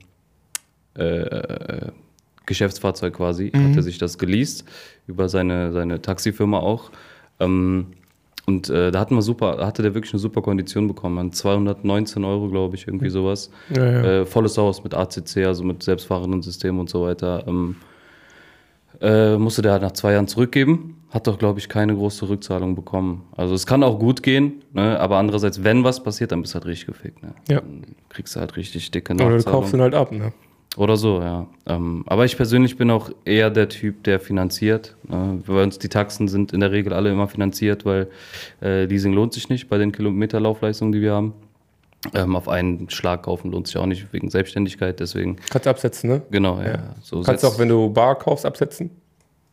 äh, 0.95 1.87
Geschäftsfahrzeug 2.45 3.13
quasi, 3.13 3.51
hat 3.51 3.75
er 3.75 3.83
sich 3.83 3.97
das 3.97 4.17
geleast 4.17 4.65
über 5.07 5.29
seine, 5.29 5.71
seine 5.71 6.01
Taxifirma 6.01 6.59
auch. 6.59 6.91
Ähm, 7.39 7.87
und 8.45 8.69
äh, 8.69 8.91
da 8.91 8.99
hatten 8.99 9.15
wir 9.15 9.21
super, 9.21 9.65
hatte 9.65 9.81
der 9.81 9.93
wirklich 9.93 10.13
eine 10.13 10.19
super 10.19 10.41
Kondition 10.41 10.87
bekommen. 10.87 11.17
An 11.17 11.31
219 11.31 12.23
Euro, 12.25 12.49
glaube 12.49 12.75
ich, 12.75 12.87
irgendwie 12.87 13.09
sowas. 13.09 13.49
Ja, 13.69 13.85
ja. 13.85 14.03
Äh, 14.03 14.25
volles 14.25 14.57
Haus 14.57 14.83
mit 14.83 14.93
ACC, 14.93 15.45
also 15.45 15.63
mit 15.63 15.83
selbstfahrenden 15.83 16.41
Systemen 16.41 16.81
und 16.81 16.89
so 16.89 17.03
weiter. 17.03 17.45
Ähm, 17.47 17.77
äh, 19.01 19.37
musste 19.37 19.61
der 19.61 19.73
halt 19.73 19.81
nach 19.81 19.91
zwei 19.91 20.13
Jahren 20.13 20.27
zurückgeben. 20.27 20.97
Hat 21.09 21.27
doch, 21.27 21.37
glaube 21.37 21.59
ich, 21.59 21.69
keine 21.69 21.93
große 21.95 22.27
Rückzahlung 22.27 22.75
bekommen. 22.75 23.23
Also 23.37 23.53
es 23.53 23.67
kann 23.67 23.83
auch 23.83 23.99
gut 23.99 24.23
gehen, 24.23 24.63
ne? 24.73 24.99
aber 24.99 25.17
andererseits, 25.17 25.63
wenn 25.63 25.83
was 25.83 26.01
passiert, 26.03 26.31
dann 26.31 26.41
bist 26.41 26.53
du 26.53 26.55
halt 26.55 26.65
richtig 26.65 26.87
gefickt. 26.87 27.21
Ne? 27.21 27.35
Ja. 27.49 27.61
Dann 27.61 27.83
kriegst 28.09 28.35
du 28.35 28.39
halt 28.39 28.55
richtig 28.57 28.89
dicke 28.89 29.13
Oder 29.13 29.25
du 29.25 29.29
Nachzahlung. 29.35 29.59
kaufst 29.61 29.73
ihn 29.75 29.81
halt 29.81 29.93
ab, 29.93 30.11
ne? 30.11 30.33
Oder 30.75 30.97
so, 30.97 31.21
ja. 31.21 31.45
Ähm, 31.67 32.03
aber 32.07 32.25
ich 32.25 32.35
persönlich 32.35 32.77
bin 32.77 32.89
auch 32.89 33.11
eher 33.25 33.51
der 33.51 33.69
Typ, 33.69 34.03
der 34.05 34.19
finanziert. 34.19 34.95
Äh, 35.07 35.37
bei 35.45 35.61
uns 35.61 35.77
die 35.77 35.89
Taxen 35.89 36.27
sind 36.27 36.51
in 36.51 36.61
der 36.61 36.71
Regel 36.71 36.93
alle 36.93 37.11
immer 37.11 37.27
finanziert, 37.27 37.85
weil 37.85 38.07
äh, 38.61 38.85
Leasing 38.85 39.13
lohnt 39.13 39.33
sich 39.33 39.49
nicht 39.49 39.69
bei 39.69 39.77
den 39.77 39.91
Kilometerlaufleistungen, 39.91 40.91
die 40.91 41.01
wir 41.01 41.13
haben. 41.13 41.33
Ähm, 42.13 42.35
auf 42.35 42.49
einen 42.49 42.89
Schlag 42.89 43.23
kaufen 43.23 43.51
lohnt 43.51 43.67
sich 43.67 43.77
auch 43.77 43.85
nicht 43.85 44.11
wegen 44.11 44.29
Selbstständigkeit, 44.29 44.99
deswegen, 44.99 45.37
Kannst 45.49 45.67
absetzen, 45.67 46.09
ne? 46.09 46.21
genau, 46.31 46.61
ja. 46.61 46.95
So 47.01 47.21
Kannst 47.21 47.41
setzt- 47.41 47.45
auch, 47.45 47.59
wenn 47.59 47.69
du 47.69 47.89
Bar 47.89 48.17
kaufst, 48.19 48.45
absetzen. 48.45 48.91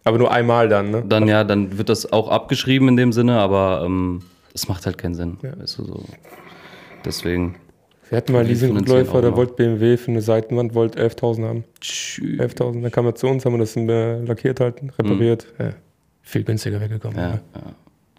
Aber 0.03 0.19
nur 0.19 0.33
einmal 0.33 0.69
dann, 0.69 0.91
ne? 0.91 1.05
dann 1.07 1.29
ja, 1.29 1.45
dann 1.45 1.79
wird 1.79 1.89
das 1.89 2.13
auch 2.13 2.29
abgeschrieben 2.29 2.89
in 2.89 2.97
dem 2.97 3.13
Sinne, 3.13 3.39
aber 3.39 3.83
ähm, 3.85 4.23
es 4.55 4.67
macht 4.67 4.87
halt 4.87 4.99
keinen 4.99 5.15
Sinn. 5.15 5.37
Ja. 5.43 5.59
Weißt 5.61 5.79
du, 5.79 5.85
so. 5.85 6.05
Deswegen. 7.05 7.57
Wir 8.09 8.17
hatten 8.17 8.33
mal 8.33 8.45
Leasingläufer, 8.45 9.15
auch 9.15 9.21
der 9.21 9.37
wollte 9.37 9.53
BMW 9.53 9.97
für 9.97 10.11
eine 10.11 10.21
Seitenwand, 10.21 10.75
wollte 10.75 10.99
11.000 11.01 11.47
haben. 11.47 11.65
Tschü- 11.81 12.41
11.000, 12.41 12.83
dann 12.83 12.91
kam 12.91 13.07
er 13.07 13.15
zu 13.15 13.29
uns, 13.29 13.45
haben 13.45 13.53
wir 13.53 13.59
das 13.59 13.77
äh, 13.77 14.19
lackiert 14.25 14.59
halt, 14.59 14.83
repariert. 14.99 15.47
Ja. 15.59 15.71
Viel 16.23 16.43
günstiger 16.43 16.81
weggekommen. 16.81 17.17
Ja, 17.17 17.29
ne? 17.31 17.41
ja. 17.55 17.63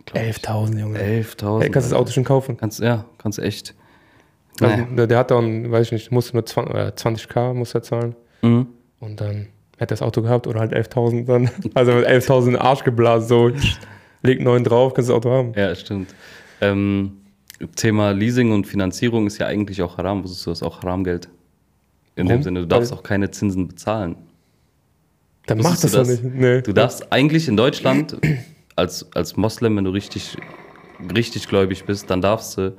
glaub 0.05 0.23
ich. 0.23 0.35
11.000, 0.37 0.79
Junge. 0.79 0.99
11.000. 0.99 1.61
Ey, 1.63 1.69
kannst 1.69 1.89
du 1.89 1.93
das 1.93 1.99
Auto 1.99 2.11
schon 2.11 2.23
kaufen? 2.23 2.55
Kannst, 2.55 2.79
ja, 2.79 3.03
kannst 3.17 3.39
echt. 3.39 3.75
Also, 4.61 4.83
Naja. 4.91 5.05
der, 5.07 5.17
hat 5.17 5.31
dann, 5.31 5.71
weiß 5.71 5.87
ich 5.87 5.91
nicht, 5.93 6.11
musste 6.11 6.33
nur 6.35 6.45
20, 6.45 6.73
äh, 6.75 6.91
20k 6.95 7.53
muss 7.53 7.73
er 7.73 7.83
zahlen. 7.83 8.15
Mhm. 8.41 8.67
Und 8.99 9.19
dann 9.19 9.47
hätte 9.77 9.93
er 9.93 9.97
das 9.97 10.01
Auto 10.01 10.21
gehabt 10.21 10.47
oder 10.47 10.59
halt 10.59 10.73
11.000 10.73 11.25
dann. 11.25 11.49
Also 11.73 11.93
mit 11.93 12.05
11.000 12.07 12.39
in 12.39 12.45
den 12.53 12.55
Arsch 12.57 12.83
geblasen, 12.83 13.27
so. 13.27 13.51
Leg 14.23 14.39
9 14.41 14.63
drauf, 14.63 14.93
kannst 14.93 15.09
du 15.09 15.13
das 15.13 15.17
Auto 15.17 15.31
haben. 15.31 15.53
Ja, 15.55 15.73
stimmt. 15.73 16.13
Ähm, 16.61 17.13
Thema 17.75 18.11
Leasing 18.11 18.51
und 18.51 18.67
Finanzierung 18.67 19.25
ist 19.27 19.39
ja 19.39 19.47
eigentlich 19.47 19.81
auch 19.81 19.97
Haram. 19.97 20.23
Wusstest 20.23 20.45
du 20.45 20.51
das 20.51 20.61
auch 20.63 20.81
Haramgeld? 20.83 21.27
In 22.15 22.25
Warum? 22.27 22.39
dem 22.39 22.43
Sinne, 22.43 22.59
du 22.61 22.67
darfst 22.67 22.91
Weil- 22.91 22.97
auch 22.99 23.03
keine 23.03 23.31
Zinsen 23.31 23.67
bezahlen. 23.67 24.15
Dann 25.47 25.57
mach 25.59 25.71
Wusstest 25.71 25.95
das 25.95 26.07
du 26.07 26.15
doch 26.17 26.23
nicht. 26.23 26.35
Nee. 26.35 26.61
Du 26.61 26.71
darfst 26.73 27.11
eigentlich 27.11 27.47
in 27.47 27.57
Deutschland 27.57 28.15
als, 28.75 29.07
als 29.15 29.37
Moslem, 29.37 29.75
wenn 29.77 29.85
du 29.85 29.91
richtig, 29.91 30.37
richtig 31.15 31.47
gläubig 31.47 31.85
bist, 31.85 32.09
dann 32.11 32.21
darfst 32.21 32.57
du, 32.57 32.77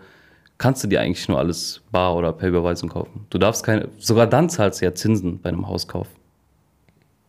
kannst 0.63 0.85
du 0.85 0.87
dir 0.89 1.01
eigentlich 1.01 1.29
nur 1.29 1.41
alles 1.41 1.83
bar 1.91 2.15
oder 2.15 2.33
per 2.33 2.49
Überweisung 2.49 2.89
kaufen. 2.89 3.27
Du 3.31 3.39
darfst 3.39 3.65
keine, 3.65 3.89
sogar 3.99 4.29
dann 4.29 4.49
zahlst 4.49 4.81
du 4.81 4.85
ja 4.85 4.95
Zinsen 4.95 5.41
bei 5.41 5.49
einem 5.49 5.67
Hauskauf. 5.67 6.07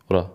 Oder? 0.08 0.30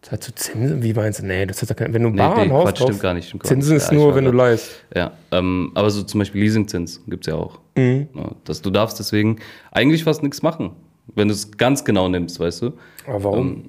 Zahlst 0.00 0.28
du 0.28 0.34
Zinsen? 0.34 0.82
Wie 0.82 0.94
meinst 0.94 1.18
du? 1.18 1.26
Nee, 1.26 1.44
das 1.44 1.62
ist 1.62 1.68
ja 1.68 1.74
kein, 1.74 1.92
wenn 1.92 2.02
du 2.02 2.08
Nee, 2.08 2.16
Bar 2.16 2.36
nee, 2.36 2.42
ein 2.44 2.52
Haus 2.52 2.64
Quatsch, 2.64 2.80
stimmt 2.80 3.00
gar 3.00 3.12
nicht. 3.12 3.36
Zinsen 3.42 3.76
ist 3.76 3.88
Ja, 3.90 3.94
nur, 3.94 4.14
wenn 4.14 4.24
du 4.24 4.30
leihst. 4.30 4.70
Ja, 4.96 5.12
ähm, 5.32 5.70
aber 5.74 5.90
so 5.90 6.02
zum 6.02 6.18
Beispiel 6.18 6.40
Leasingzins 6.40 7.02
gibt 7.08 7.26
es 7.26 7.30
ja 7.30 7.38
auch. 7.38 7.60
Mhm. 7.76 8.08
Ja, 8.14 8.30
dass 8.44 8.62
du 8.62 8.70
darfst 8.70 8.98
deswegen 8.98 9.36
eigentlich 9.70 10.04
fast 10.04 10.22
nichts 10.22 10.40
machen, 10.40 10.70
wenn 11.14 11.28
du 11.28 11.34
es 11.34 11.58
ganz 11.58 11.84
genau 11.84 12.08
nimmst, 12.08 12.40
weißt 12.40 12.62
du? 12.62 12.72
Aber 13.06 13.22
warum? 13.22 13.48
Ähm, 13.48 13.62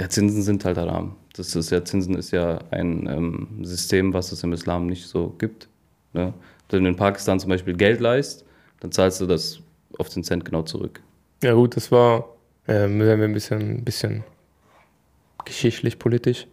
ja, 0.00 0.08
Zinsen 0.08 0.40
sind 0.40 0.64
halt 0.64 0.78
haram. 0.78 1.16
Das 1.34 1.54
ist 1.54 1.70
ja, 1.70 1.84
Zinsen 1.84 2.14
ist 2.14 2.30
ja 2.30 2.60
ein 2.70 3.06
ähm, 3.06 3.48
System, 3.62 4.14
was 4.14 4.32
es 4.32 4.42
im 4.42 4.54
Islam 4.54 4.86
nicht 4.86 5.06
so 5.06 5.34
gibt. 5.36 5.68
Ne? 6.16 6.32
Wenn 6.70 6.84
du 6.84 6.90
in 6.90 6.96
Pakistan 6.96 7.38
zum 7.38 7.50
Beispiel 7.50 7.76
Geld 7.76 8.00
leist, 8.00 8.44
dann 8.80 8.90
zahlst 8.92 9.20
du 9.20 9.26
das 9.26 9.60
auf 9.98 10.08
den 10.08 10.24
Cent 10.24 10.44
genau 10.44 10.62
zurück. 10.62 11.00
Ja 11.42 11.52
gut, 11.54 11.76
das 11.76 11.92
war, 11.92 12.24
ähm, 12.66 12.98
werden 13.00 13.20
wir 13.20 13.28
ein 13.28 13.32
bisschen, 13.32 13.84
bisschen 13.84 14.24
geschichtlich, 15.44 15.98
politisch. 15.98 16.46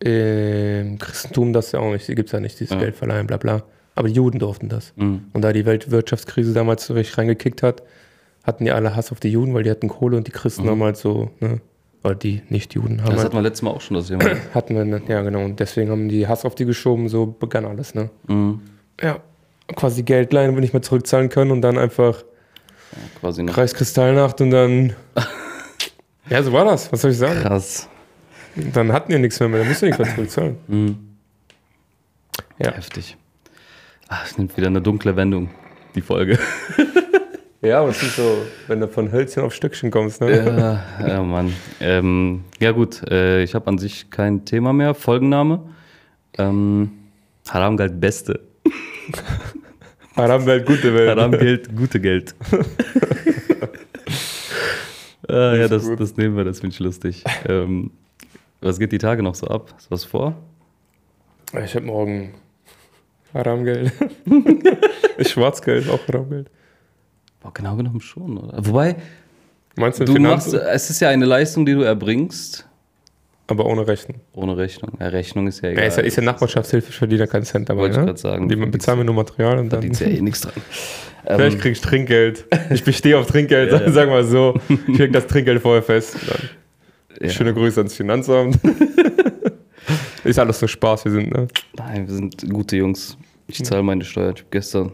Im 0.00 0.98
Christentum 0.98 1.52
das 1.52 1.72
ja 1.72 1.80
auch 1.80 1.92
nicht, 1.92 2.06
gibt 2.06 2.26
es 2.26 2.32
ja 2.32 2.40
nicht, 2.40 2.58
dieses 2.60 2.74
Ja. 2.74 2.80
Geld 2.80 2.96
verleihen, 2.96 3.26
bla 3.26 3.36
bla. 3.38 3.62
Aber 3.94 4.08
die 4.08 4.14
Juden 4.14 4.38
durften 4.38 4.68
das. 4.68 4.92
Mhm. 4.96 5.24
Und 5.32 5.42
da 5.42 5.52
die 5.52 5.66
Weltwirtschaftskrise 5.66 6.52
damals 6.52 6.86
so 6.86 6.94
richtig 6.94 7.16
reingekickt 7.16 7.62
hat, 7.62 7.82
hatten 8.42 8.64
die 8.64 8.72
alle 8.72 8.94
Hass 8.94 9.12
auf 9.12 9.20
die 9.20 9.30
Juden, 9.30 9.54
weil 9.54 9.62
die 9.62 9.70
hatten 9.70 9.88
Kohle 9.88 10.16
und 10.16 10.26
die 10.26 10.32
Christen 10.32 10.68
haben 10.68 10.82
halt 10.82 10.96
so, 10.96 11.30
ne, 11.40 11.60
oder 12.02 12.14
die 12.14 12.42
Nicht-Juden 12.50 12.98
haben 13.00 13.06
Das 13.06 13.16
halt, 13.16 13.24
hatten 13.26 13.36
wir 13.36 13.42
letztes 13.42 13.62
Mal 13.62 13.70
auch 13.70 13.80
schon, 13.80 13.96
das 13.96 14.08
Thema. 14.08 14.24
hatten 14.54 14.74
wir, 14.74 14.84
ne, 14.84 15.00
ja 15.08 15.22
genau, 15.22 15.44
und 15.44 15.58
deswegen 15.60 15.90
haben 15.90 16.08
die 16.08 16.26
Hass 16.28 16.44
auf 16.44 16.54
die 16.54 16.66
geschoben, 16.66 17.08
so 17.08 17.26
begann 17.26 17.64
alles, 17.64 17.94
ne. 17.94 18.10
mhm. 18.26 18.60
Ja, 19.00 19.18
quasi 19.74 20.02
Geld 20.02 20.32
leihen 20.32 20.54
und 20.54 20.60
nicht 20.60 20.72
mehr 20.72 20.82
zurückzahlen 20.82 21.28
können 21.28 21.50
und 21.50 21.62
dann 21.62 21.78
einfach 21.78 22.22
Quasi 23.20 23.42
noch. 23.42 23.54
Kreiskristallnacht 23.54 24.40
und 24.40 24.50
dann. 24.50 24.92
ja, 26.28 26.42
so 26.42 26.52
war 26.52 26.64
das. 26.64 26.92
Was 26.92 27.00
soll 27.00 27.10
ich 27.10 27.18
sagen? 27.18 27.40
Krass. 27.40 27.88
Dann 28.54 28.92
hatten 28.92 29.10
die 29.10 29.18
nichts 29.18 29.40
mehr, 29.40 29.48
mehr. 29.48 29.60
dann 29.60 29.68
musst 29.68 29.82
du 29.82 29.86
nichts 29.86 29.98
mehr 29.98 30.14
zurückzahlen. 30.14 30.56
Mhm. 30.68 30.98
Ja. 32.58 32.72
Heftig. 32.72 33.16
Ach, 34.08 34.24
es 34.24 34.38
nimmt 34.38 34.56
wieder 34.56 34.68
eine 34.68 34.80
dunkle 34.80 35.16
Wendung, 35.16 35.50
die 35.94 36.02
Folge. 36.02 36.38
Ja, 37.64 37.80
aber 37.80 37.88
es 37.88 38.02
ist 38.02 38.16
so, 38.16 38.44
wenn 38.66 38.80
du 38.80 38.88
von 38.88 39.10
Hölzchen 39.10 39.42
auf 39.42 39.54
Stöckchen 39.54 39.90
kommst, 39.90 40.20
ne? 40.20 40.84
ja, 41.00 41.08
ja, 41.08 41.22
Mann. 41.22 41.54
Ähm, 41.80 42.44
ja, 42.60 42.72
gut, 42.72 43.02
äh, 43.10 43.42
ich 43.42 43.54
habe 43.54 43.66
an 43.68 43.78
sich 43.78 44.10
kein 44.10 44.44
Thema 44.44 44.74
mehr. 44.74 44.94
Folgenname. 44.94 45.60
Ähm, 46.36 46.90
Haram 47.48 47.78
galt 47.78 47.98
Beste. 47.98 48.40
Haram 50.16 50.46
Welt, 50.46 50.66
gute 50.66 50.94
Welt. 50.94 51.10
Haram 51.10 51.32
Geld, 51.32 51.74
gute 51.76 52.00
Geld. 52.00 52.34
Ah, 55.26 55.54
ja, 55.56 55.68
das, 55.68 55.88
das 55.96 56.16
nehmen 56.18 56.36
wir, 56.36 56.44
das 56.44 56.60
finde 56.60 56.74
ich 56.74 56.80
lustig. 56.80 57.24
ähm, 57.48 57.90
was 58.60 58.78
geht 58.78 58.92
die 58.92 58.98
Tage 58.98 59.22
noch 59.22 59.34
so 59.34 59.46
ab? 59.46 59.74
Ist 59.78 59.90
was 59.90 60.04
vor? 60.04 60.34
Ich 61.64 61.74
habe 61.74 61.86
morgen 61.86 62.34
Haramgeld. 63.32 63.92
Schwarzgeld, 65.26 65.88
auch 65.88 66.06
Haramgeld. 66.08 66.50
Boah, 67.40 67.52
genau 67.54 67.74
genommen 67.76 68.00
schon, 68.00 68.36
oder? 68.36 68.66
Wobei, 68.66 68.96
Meinst 69.76 70.00
du, 70.00 70.04
du 70.04 70.12
Finanz, 70.12 70.52
machst, 70.52 70.66
es 70.66 70.90
ist 70.90 71.00
ja 71.00 71.08
eine 71.08 71.24
Leistung, 71.24 71.64
die 71.66 71.72
du 71.72 71.80
erbringst, 71.82 72.68
aber 73.46 73.66
ohne 73.66 73.86
Rechnung. 73.86 74.20
ohne 74.32 74.56
Rechnung. 74.56 74.92
Ja, 75.00 75.08
Rechnung 75.08 75.46
ist 75.46 75.60
ja 75.62 75.68
Ja, 75.68 75.72
egal. 75.74 75.86
ist 75.88 75.96
ja, 75.98 76.02
ist 76.02 76.16
ja 76.16 76.22
Nachbarschaftshilfe, 76.22 76.90
ich 76.90 76.96
verdiene 76.96 77.20
da 77.20 77.26
keinen 77.26 77.44
Cent 77.44 77.68
dabei. 77.68 77.80
Wollte 77.82 77.94
ich 77.94 78.00
Ne? 78.00 78.06
grad 78.06 78.18
sagen. 78.18 78.48
Die 78.48 78.56
bezahlen 78.56 78.98
mir 79.00 79.04
nur 79.04 79.14
Material 79.14 79.58
und 79.58 79.70
Da 79.72 79.76
dann. 79.76 79.82
liegt 79.84 80.00
ja 80.00 80.06
eh 80.06 80.20
nichts 80.20 80.40
dran. 80.42 80.54
Vielleicht 81.26 81.56
Ähm, 81.56 81.60
krieg 81.62 81.72
ich 81.72 81.80
Trinkgeld. 81.80 82.44
Ich 82.70 82.84
bestehe 82.84 83.18
auf 83.18 83.26
Trinkgeld, 83.26 83.72
Ja, 83.72 83.80
ja. 83.82 83.92
sagen 83.92 84.10
wir 84.10 84.16
mal 84.16 84.24
so. 84.24 84.54
Ich 84.88 84.98
leg 84.98 85.12
das 85.12 85.26
Trinkgeld 85.26 85.60
vorher 85.62 85.82
fest. 85.82 86.16
Ja. 87.20 87.28
Schöne 87.30 87.54
Grüße 87.54 87.80
ans 87.80 87.94
Finanzamt. 87.94 88.58
ist 90.24 90.38
alles 90.38 90.58
so 90.58 90.66
Spaß, 90.66 91.04
wir 91.04 91.12
sind, 91.12 91.30
ne? 91.32 91.46
Nein, 91.76 92.06
wir 92.08 92.14
sind 92.14 92.48
gute 92.52 92.76
Jungs. 92.76 93.16
Ich 93.46 93.62
zahle 93.64 93.82
meine 93.82 94.04
Steuern. 94.04 94.32
Ich 94.34 94.40
habe 94.40 94.50
gestern 94.50 94.92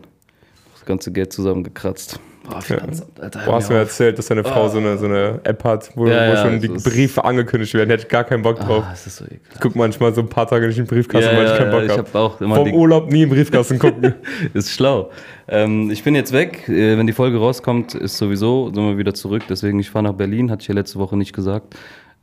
das 0.75 0.85
ganze 0.85 1.13
Geld 1.13 1.33
zusammengekratzt. 1.33 2.21
Boah, 2.51 2.61
Finanzamt, 2.61 3.21
Alter, 3.21 3.41
Du 3.45 3.53
hast 3.53 3.69
mir 3.71 3.77
erzählt, 3.77 4.19
dass 4.19 4.27
deine 4.27 4.45
Frau 4.45 4.69
so, 4.69 4.79
eine, 4.79 4.99
so 4.99 5.07
eine 5.07 5.41
App 5.45 5.65
hat, 5.65 5.91
wo, 5.95 6.07
Ja, 6.07 6.29
wo 6.29 6.35
ja, 6.35 6.43
schon 6.43 6.61
die 6.61 6.69
Briefe 6.69 7.25
angekündigt 7.25 7.73
werden. 7.75 7.91
Hätte 7.91 8.03
ich 8.05 8.09
gar 8.09 8.25
keinen 8.25 8.43
Bock 8.43 8.59
drauf. 8.61 8.85
Ah, 8.89 8.93
ist 8.93 9.05
so 9.17 9.25
ekelhaft. 9.25 9.55
Ich 9.55 9.61
guck 9.61 9.77
manchmal 9.77 10.15
so 10.15 10.21
ein 10.21 10.29
paar 10.29 10.47
Tage 10.47 10.67
nicht 10.67 10.79
in 10.79 10.85
den 10.85 10.89
Briefkasten, 10.89 11.31
Ja, 11.31 11.37
weil 11.39 11.45
ich 11.47 11.51
ja, 11.53 11.57
keinen 11.59 11.71
Bock 11.71 11.83
ich 11.85 11.91
habe. 12.19 12.45
immer 12.45 12.57
Vom 12.57 12.65
die, 12.67 12.73
Urlaub 12.73 13.11
nie 13.11 13.23
im 13.23 13.31
Briefkasten 13.31 13.79
gucken. 13.81 14.15
Ist 14.55 14.71
schlau. 14.71 15.11
Ähm, 15.49 15.91
ich 15.91 16.03
bin 16.05 16.15
jetzt 16.15 16.33
weg. 16.33 16.69
Äh, 16.69 16.99
wenn 16.99 17.07
die 17.07 17.13
Folge 17.13 17.39
rauskommt, 17.39 17.95
ist 17.95 18.19
sowieso, 18.19 18.67
sind 18.73 18.77
wir 18.77 18.99
wieder 18.99 19.15
zurück. 19.15 19.43
Deswegen, 19.49 19.79
ich 19.79 19.91
fahre 19.91 20.05
nach 20.05 20.15
Berlin, 20.15 20.51
hatte 20.51 20.63
ich 20.63 20.69
ja 20.69 20.75
letzte 20.75 20.99
Woche 20.99 21.17
nicht 21.17 21.33
gesagt. 21.33 21.75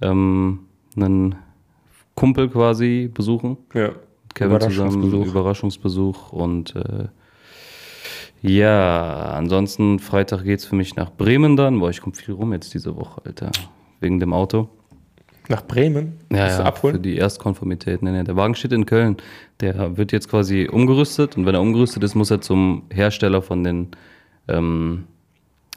Ähm, 0.01 0.59
einen 0.95 1.35
Kumpel 2.15 2.49
quasi 2.49 3.09
besuchen. 3.13 3.57
ja. 3.73 3.89
Kevin 4.33 4.59
zusammen, 4.61 4.91
Überraschungsbesuch. 4.91 5.25
Überraschungsbesuch. 5.27 6.31
Und 6.33 6.75
äh, 6.75 7.05
ja, 8.41 9.31
ansonsten 9.31 9.99
Freitag 9.99 10.43
geht's 10.43 10.65
für 10.65 10.75
mich 10.75 10.95
nach 10.95 11.11
Bremen 11.11 11.55
dann. 11.55 11.79
Boah, 11.79 11.89
ich 11.89 12.01
komme 12.01 12.15
viel 12.15 12.33
rum 12.33 12.53
jetzt 12.53 12.73
diese 12.73 12.95
Woche, 12.95 13.21
Alter. 13.25 13.51
Wegen 13.99 14.19
dem 14.19 14.33
Auto. 14.33 14.69
Nach 15.49 15.65
Bremen? 15.65 16.19
Ja, 16.31 16.47
ja, 16.47 16.59
abholen? 16.63 16.95
für 16.95 17.01
die 17.01 17.15
Erstkonformität. 17.15 18.01
Nee, 18.01 18.11
nee, 18.11 18.23
der 18.23 18.35
Wagen 18.35 18.53
steht 18.53 18.73
in 18.73 18.85
Köln. 18.85 19.17
Der 19.61 19.97
wird 19.97 20.11
jetzt 20.11 20.29
quasi 20.29 20.67
umgerüstet 20.69 21.37
und 21.37 21.45
wenn 21.45 21.55
er 21.55 21.61
umgerüstet 21.61 22.03
ist, 22.03 22.15
muss 22.15 22.31
er 22.31 22.41
zum 22.41 22.83
Hersteller 22.89 23.41
von 23.41 23.63
den 23.63 23.87
ähm, 24.47 25.05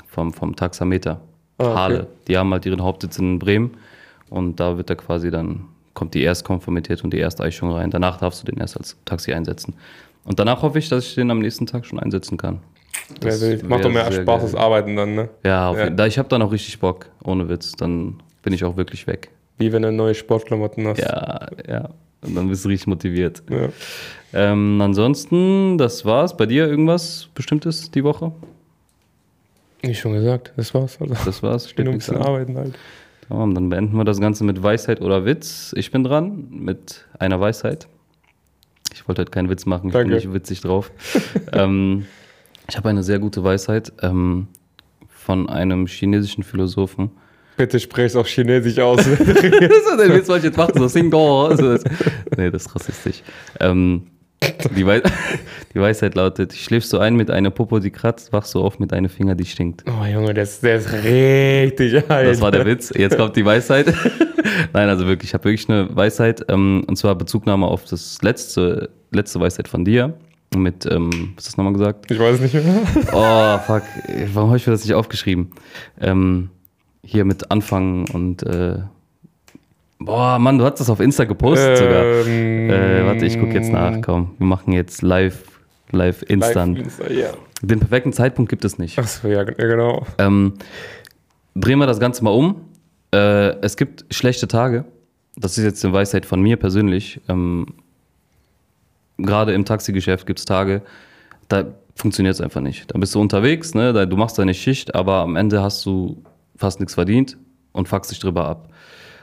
vom, 0.06 0.32
vom 0.32 0.56
Taxameter. 0.56 1.20
Ah, 1.58 1.64
okay. 1.64 1.74
Hale. 1.74 2.06
Die 2.26 2.36
haben 2.36 2.50
halt 2.52 2.66
ihren 2.66 2.82
Hauptsitz 2.82 3.18
in 3.18 3.38
Bremen 3.38 3.76
und 4.28 4.58
da 4.58 4.76
wird 4.76 4.90
er 4.90 4.96
quasi 4.96 5.30
dann, 5.30 5.66
kommt 5.94 6.14
die 6.14 6.22
Erstkonformität 6.22 7.04
und 7.04 7.12
die 7.12 7.20
Ersteichung 7.20 7.70
rein. 7.72 7.90
Danach 7.90 8.18
darfst 8.18 8.42
du 8.42 8.50
den 8.50 8.58
erst 8.58 8.76
als 8.76 8.96
Taxi 9.04 9.32
einsetzen. 9.32 9.74
Und 10.24 10.38
danach 10.38 10.62
hoffe 10.62 10.78
ich, 10.78 10.88
dass 10.88 11.04
ich 11.06 11.14
den 11.14 11.30
am 11.30 11.38
nächsten 11.40 11.66
Tag 11.66 11.86
schon 11.86 11.98
einsetzen 11.98 12.36
kann. 12.36 12.60
Das 13.20 13.40
Ja, 13.40 13.48
wild. 13.48 13.68
Macht 13.68 13.84
doch 13.84 13.90
mehr 13.90 14.10
Spaß 14.10 14.42
als 14.42 14.54
Arbeiten 14.54 14.96
dann, 14.96 15.14
ne? 15.14 15.28
Ja, 15.44 15.74
Ja. 15.74 15.90
da 15.90 16.06
ich 16.06 16.18
habe 16.18 16.28
dann 16.28 16.42
auch 16.42 16.52
richtig 16.52 16.78
Bock, 16.78 17.06
ohne 17.24 17.48
Witz. 17.48 17.72
Dann 17.72 18.22
bin 18.42 18.52
ich 18.52 18.64
auch 18.64 18.76
wirklich 18.76 19.06
weg. 19.06 19.30
Wie 19.58 19.72
wenn 19.72 19.82
du 19.82 19.92
neue 19.92 20.14
Sportklamotten 20.14 20.86
hast. 20.86 20.98
Ja, 21.00 21.48
ja. 21.68 21.88
Und 22.22 22.34
dann 22.34 22.48
bist 22.48 22.64
du 22.64 22.68
richtig 22.68 22.86
motiviert. 22.86 23.42
Ja. 23.50 23.68
Ähm, 24.32 24.80
ansonsten, 24.80 25.78
das 25.78 26.04
war's. 26.04 26.36
Bei 26.36 26.46
dir 26.46 26.66
irgendwas 26.68 27.28
Bestimmtes 27.34 27.90
die 27.90 28.04
Woche? 28.04 28.32
Wie 29.82 29.94
schon 29.94 30.12
gesagt, 30.12 30.52
das 30.56 30.74
war's. 30.74 30.98
Also, 31.00 31.14
Das 31.24 31.42
war's. 31.42 31.66
ich 31.66 31.74
bin 31.74 31.88
ein 31.88 31.94
bisschen 31.96 32.16
an. 32.16 32.22
arbeiten 32.22 32.56
halt. 32.56 32.74
Tamam, 33.28 33.54
dann 33.54 33.68
beenden 33.70 33.96
wir 33.96 34.04
das 34.04 34.20
Ganze 34.20 34.44
mit 34.44 34.62
Weisheit 34.62 35.00
oder 35.00 35.24
Witz. 35.24 35.72
Ich 35.76 35.90
bin 35.90 36.04
dran 36.04 36.46
mit 36.50 37.06
einer 37.18 37.40
Weisheit. 37.40 37.86
Ich 39.00 39.08
wollte 39.08 39.22
heute 39.22 39.30
keinen 39.30 39.48
Witz 39.48 39.64
machen, 39.64 39.86
ich 39.86 39.92
Danke. 39.94 40.08
bin 40.08 40.16
nicht 40.16 40.32
witzig 40.34 40.60
drauf. 40.60 40.92
ähm, 41.52 42.04
ich 42.68 42.76
habe 42.76 42.90
eine 42.90 43.02
sehr 43.02 43.18
gute 43.18 43.42
Weisheit 43.42 43.94
ähm, 44.02 44.48
von 45.08 45.48
einem 45.48 45.86
chinesischen 45.86 46.44
Philosophen. 46.44 47.10
Bitte 47.56 47.80
sprech's 47.80 48.14
auch 48.14 48.26
Chinesisch 48.26 48.78
aus. 48.78 48.98
Was 49.10 49.18
ist 49.18 49.42
denn 49.98 50.12
Witz, 50.12 50.28
was 50.28 50.38
ich 50.38 50.44
jetzt 50.44 50.56
mache? 50.58 50.72
So. 50.76 50.82
Also 50.82 51.76
das, 51.76 51.84
nee, 52.36 52.50
das 52.50 52.66
ist 52.66 52.74
rassistisch. 52.74 53.22
Ähm, 53.58 54.06
die, 54.74 54.86
Wei 54.86 55.02
die 55.74 55.80
Weisheit 55.80 56.14
lautet: 56.14 56.52
Schläfst 56.54 56.92
du 56.92 56.98
ein 56.98 57.16
mit 57.16 57.30
einer 57.30 57.50
Popo, 57.50 57.78
die 57.78 57.90
kratzt, 57.90 58.32
wachst 58.32 58.54
du 58.54 58.60
auf 58.62 58.78
mit 58.78 58.92
einem 58.92 59.08
Finger, 59.08 59.34
die 59.34 59.44
stinkt. 59.44 59.84
oh 59.86 60.04
Junge, 60.04 60.34
der 60.34 60.44
ist, 60.44 60.62
der 60.62 60.76
ist 60.76 60.92
richtig 60.92 62.10
alt. 62.10 62.28
Das 62.28 62.40
war 62.40 62.50
der 62.50 62.64
Witz. 62.66 62.92
Jetzt 62.96 63.16
kommt 63.16 63.36
die 63.36 63.44
Weisheit. 63.44 63.92
Nein, 64.72 64.88
also 64.88 65.06
wirklich, 65.06 65.30
ich 65.30 65.34
habe 65.34 65.44
wirklich 65.44 65.68
eine 65.68 65.94
Weisheit. 65.94 66.44
Ähm, 66.48 66.84
und 66.86 66.96
zwar 66.96 67.14
Bezugnahme 67.14 67.66
auf 67.66 67.84
das 67.84 68.20
letzte, 68.22 68.90
letzte 69.10 69.40
Weisheit 69.40 69.68
von 69.68 69.84
dir. 69.84 70.14
Mit, 70.56 70.84
ähm, 70.86 71.32
was 71.36 71.46
hast 71.46 71.46
du 71.46 71.50
das 71.50 71.56
nochmal 71.58 71.72
gesagt? 71.74 72.10
Ich 72.10 72.18
weiß 72.18 72.36
es 72.36 72.40
nicht 72.40 72.54
mehr. 72.54 72.82
Oh, 73.12 73.58
fuck. 73.58 73.82
Warum 74.32 74.50
habe 74.50 74.56
ich 74.56 74.66
mir 74.66 74.72
das 74.72 74.84
nicht 74.84 74.94
aufgeschrieben? 74.94 75.50
Ähm, 76.00 76.50
hier 77.04 77.24
mit 77.24 77.50
Anfangen 77.50 78.08
und. 78.10 78.42
Äh, 78.42 78.78
boah, 80.00 80.38
Mann, 80.38 80.58
du 80.58 80.64
hast 80.64 80.80
das 80.80 80.90
auf 80.90 81.00
Insta 81.00 81.24
gepostet 81.24 81.78
sogar. 81.78 82.02
Ähm, 82.26 82.70
Äh, 82.70 83.06
warte, 83.06 83.26
ich 83.26 83.38
gucke 83.38 83.54
jetzt 83.54 83.70
nach. 83.70 84.00
Komm, 84.02 84.34
wir 84.38 84.46
machen 84.46 84.72
jetzt 84.72 85.02
live, 85.02 85.42
live 85.92 86.22
instant. 86.28 86.78
Live 86.78 86.86
Insta, 86.86 87.10
ja. 87.12 87.30
Den 87.62 87.78
perfekten 87.78 88.12
Zeitpunkt 88.12 88.48
gibt 88.48 88.64
es 88.64 88.78
nicht. 88.78 88.98
Achso, 88.98 89.28
ja, 89.28 89.38
ja, 89.38 89.42
genau. 89.44 90.06
Ähm, 90.18 90.54
drehen 91.54 91.78
wir 91.78 91.86
das 91.86 92.00
Ganze 92.00 92.24
mal 92.24 92.30
um. 92.30 92.56
Äh, 93.12 93.56
es 93.60 93.76
gibt 93.76 94.06
schlechte 94.10 94.48
Tage. 94.48 94.84
Das 95.36 95.58
ist 95.58 95.64
jetzt 95.64 95.84
eine 95.84 95.92
Weisheit 95.94 96.26
von 96.26 96.40
mir 96.40 96.56
persönlich. 96.56 97.20
Ähm, 97.28 97.66
Gerade 99.18 99.52
im 99.52 99.64
Taxigeschäft 99.66 100.26
gibt 100.26 100.38
es 100.38 100.46
Tage, 100.46 100.80
da 101.48 101.64
funktioniert 101.94 102.34
es 102.34 102.40
einfach 102.40 102.62
nicht. 102.62 102.90
Da 102.92 102.98
bist 102.98 103.14
du 103.14 103.20
unterwegs, 103.20 103.74
ne? 103.74 103.92
da, 103.92 104.06
du 104.06 104.16
machst 104.16 104.38
deine 104.38 104.54
Schicht, 104.54 104.94
aber 104.94 105.16
am 105.16 105.36
Ende 105.36 105.62
hast 105.62 105.84
du 105.84 106.22
fast 106.56 106.80
nichts 106.80 106.94
verdient 106.94 107.36
und 107.72 107.86
fuckst 107.86 108.10
dich 108.10 108.18
drüber 108.18 108.46
ab. 108.48 108.69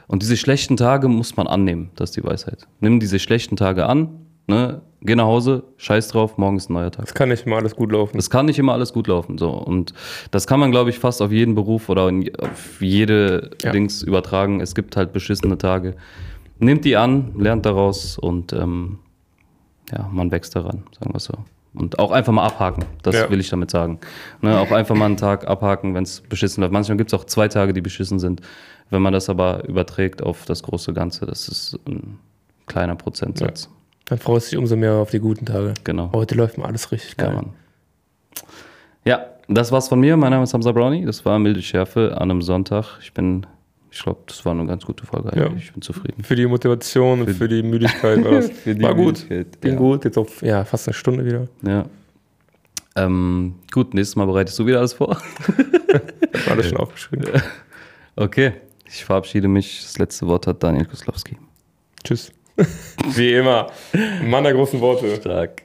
Und 0.07 0.21
diese 0.23 0.37
schlechten 0.37 0.77
Tage 0.77 1.07
muss 1.09 1.35
man 1.37 1.47
annehmen, 1.47 1.89
das 1.95 2.11
ist 2.11 2.17
die 2.17 2.23
Weisheit. 2.23 2.67
Nimm 2.79 2.99
diese 2.99 3.19
schlechten 3.19 3.55
Tage 3.57 3.85
an, 3.85 4.09
ne? 4.47 4.81
geh 5.01 5.15
nach 5.15 5.25
Hause, 5.25 5.63
scheiß 5.77 6.07
drauf, 6.09 6.37
morgen 6.37 6.57
ist 6.57 6.69
ein 6.69 6.73
neuer 6.73 6.91
Tag. 6.91 7.05
Es 7.05 7.13
kann 7.13 7.29
nicht 7.29 7.45
immer 7.45 7.57
alles 7.57 7.75
gut 7.75 7.91
laufen. 7.91 8.17
Es 8.17 8.29
kann 8.29 8.45
nicht 8.45 8.57
immer 8.57 8.73
alles 8.73 8.93
gut 8.93 9.07
laufen. 9.07 9.37
So. 9.37 9.49
Und 9.51 9.93
das 10.31 10.47
kann 10.47 10.59
man, 10.59 10.71
glaube 10.71 10.89
ich, 10.89 10.97
fast 10.99 11.21
auf 11.21 11.31
jeden 11.31 11.55
Beruf 11.55 11.89
oder 11.89 12.03
auf 12.39 12.81
jede 12.81 13.51
Ja. 13.61 13.71
Dings 13.71 14.01
übertragen. 14.01 14.59
Es 14.61 14.73
gibt 14.75 14.95
halt 14.95 15.11
beschissene 15.13 15.57
Tage. 15.57 15.95
Nehmt 16.59 16.85
die 16.85 16.95
an, 16.97 17.33
lernt 17.37 17.65
daraus 17.65 18.17
und 18.17 18.53
ähm, 18.53 18.99
ja, 19.91 20.09
man 20.11 20.31
wächst 20.31 20.55
daran, 20.55 20.83
sagen 20.99 21.13
wir 21.13 21.19
so. 21.19 21.33
Und 21.73 21.99
auch 21.99 22.11
einfach 22.11 22.33
mal 22.33 22.45
abhaken, 22.45 22.85
das 23.03 23.13
Ja. 23.15 23.29
will 23.29 23.39
ich 23.39 23.49
damit 23.49 23.69
sagen. 23.69 23.99
Ne, 24.41 24.57
auch 24.59 24.71
einfach 24.71 24.95
mal 24.95 25.05
einen 25.05 25.17
Tag 25.17 25.47
abhaken, 25.47 25.93
wenn 25.93 26.03
es 26.03 26.21
beschissen 26.21 26.61
läuft. 26.61 26.73
Manchmal 26.73 26.97
gibt 26.97 27.13
es 27.13 27.19
auch 27.19 27.25
zwei 27.25 27.47
Tage, 27.49 27.71
die 27.73 27.81
beschissen 27.81 28.17
sind. 28.17 28.41
Wenn 28.89 29.01
man 29.01 29.13
das 29.13 29.29
aber 29.29 29.67
überträgt 29.67 30.21
auf 30.23 30.45
das 30.45 30.63
große 30.63 30.93
Ganze, 30.93 31.25
das 31.25 31.47
ist 31.49 31.79
ein 31.87 32.19
kleiner 32.67 32.95
Prozentsatz. 32.95 33.69
Dann 34.05 34.17
freust 34.17 34.47
du 34.47 34.49
dich 34.51 34.59
umso 34.59 34.75
mehr 34.77 34.93
auf 34.93 35.09
die 35.11 35.19
guten 35.19 35.45
Tage. 35.45 35.73
Genau. 35.83 36.09
Heute 36.13 36.35
läuft 36.35 36.57
mal 36.57 36.65
alles 36.67 36.91
richtig 36.91 37.15
Ja, 37.17 37.25
geil. 37.25 37.35
Mann. 37.35 37.49
Ja, 39.05 39.25
das 39.47 39.71
war's 39.71 39.87
von 39.89 39.99
mir. 39.99 40.15
Mein 40.17 40.31
Name 40.31 40.43
ist 40.43 40.53
Hamza 40.53 40.71
Brownie. 40.71 41.05
Das 41.05 41.25
war 41.25 41.39
milde 41.39 41.61
Schärfe 41.61 42.13
an 42.15 42.31
einem 42.31 42.41
Sonntag. 42.41 42.99
Ich 43.01 43.13
bin, 43.13 43.45
ich 43.91 44.01
glaube, 44.01 44.19
das 44.27 44.45
war 44.45 44.53
eine 44.53 44.65
ganz 44.65 44.85
gute 44.85 45.05
Folge 45.05 45.31
eigentlich. 45.33 45.51
Ja. 45.51 45.57
Ich 45.67 45.73
bin 45.73 45.81
zufrieden. 45.81 46.23
Für 46.23 46.35
die 46.35 46.45
Motivation 46.45 47.25
Für- 47.25 47.33
für 47.33 47.47
die 47.49 47.63
Müdigkeit 47.63 48.23
war 48.23 48.31
das. 48.41 48.49
Für 48.51 48.75
die 48.75 48.81
war 48.81 48.95
gut. 48.95 49.27
Ging 49.27 49.45
ja. 49.63 49.75
gut. 49.75 50.05
Jetzt 50.05 50.17
auf 50.17 50.41
ja, 50.41 50.63
fast 50.63 50.87
eine 50.87 50.93
Stunde 50.93 51.25
wieder. 51.25 51.47
Ja. 51.65 51.85
Ähm, 52.95 53.55
gut, 53.71 53.93
nächstes 53.93 54.15
Mal 54.15 54.25
bereitest 54.25 54.57
du 54.57 54.65
wieder 54.65 54.79
alles 54.79 54.93
vor. 54.93 55.09
War 56.45 56.51
alles 56.53 56.67
schon 56.69 56.77
aufgeschrieben. 56.77 57.25
Okay, 58.15 58.53
ich 58.89 59.05
verabschiede 59.05 59.47
mich. 59.47 59.81
Das 59.83 59.97
letzte 59.97 60.27
Wort 60.27 60.47
hat 60.47 60.63
Daniel 60.63 60.85
Koslowski. 60.85 61.37
Tschüss. 62.03 62.31
Wie 63.15 63.33
immer. 63.33 63.71
Mann 64.23 64.43
der 64.43 64.53
großen 64.53 64.79
Worte. 64.79 65.15
Stark. 65.17 65.63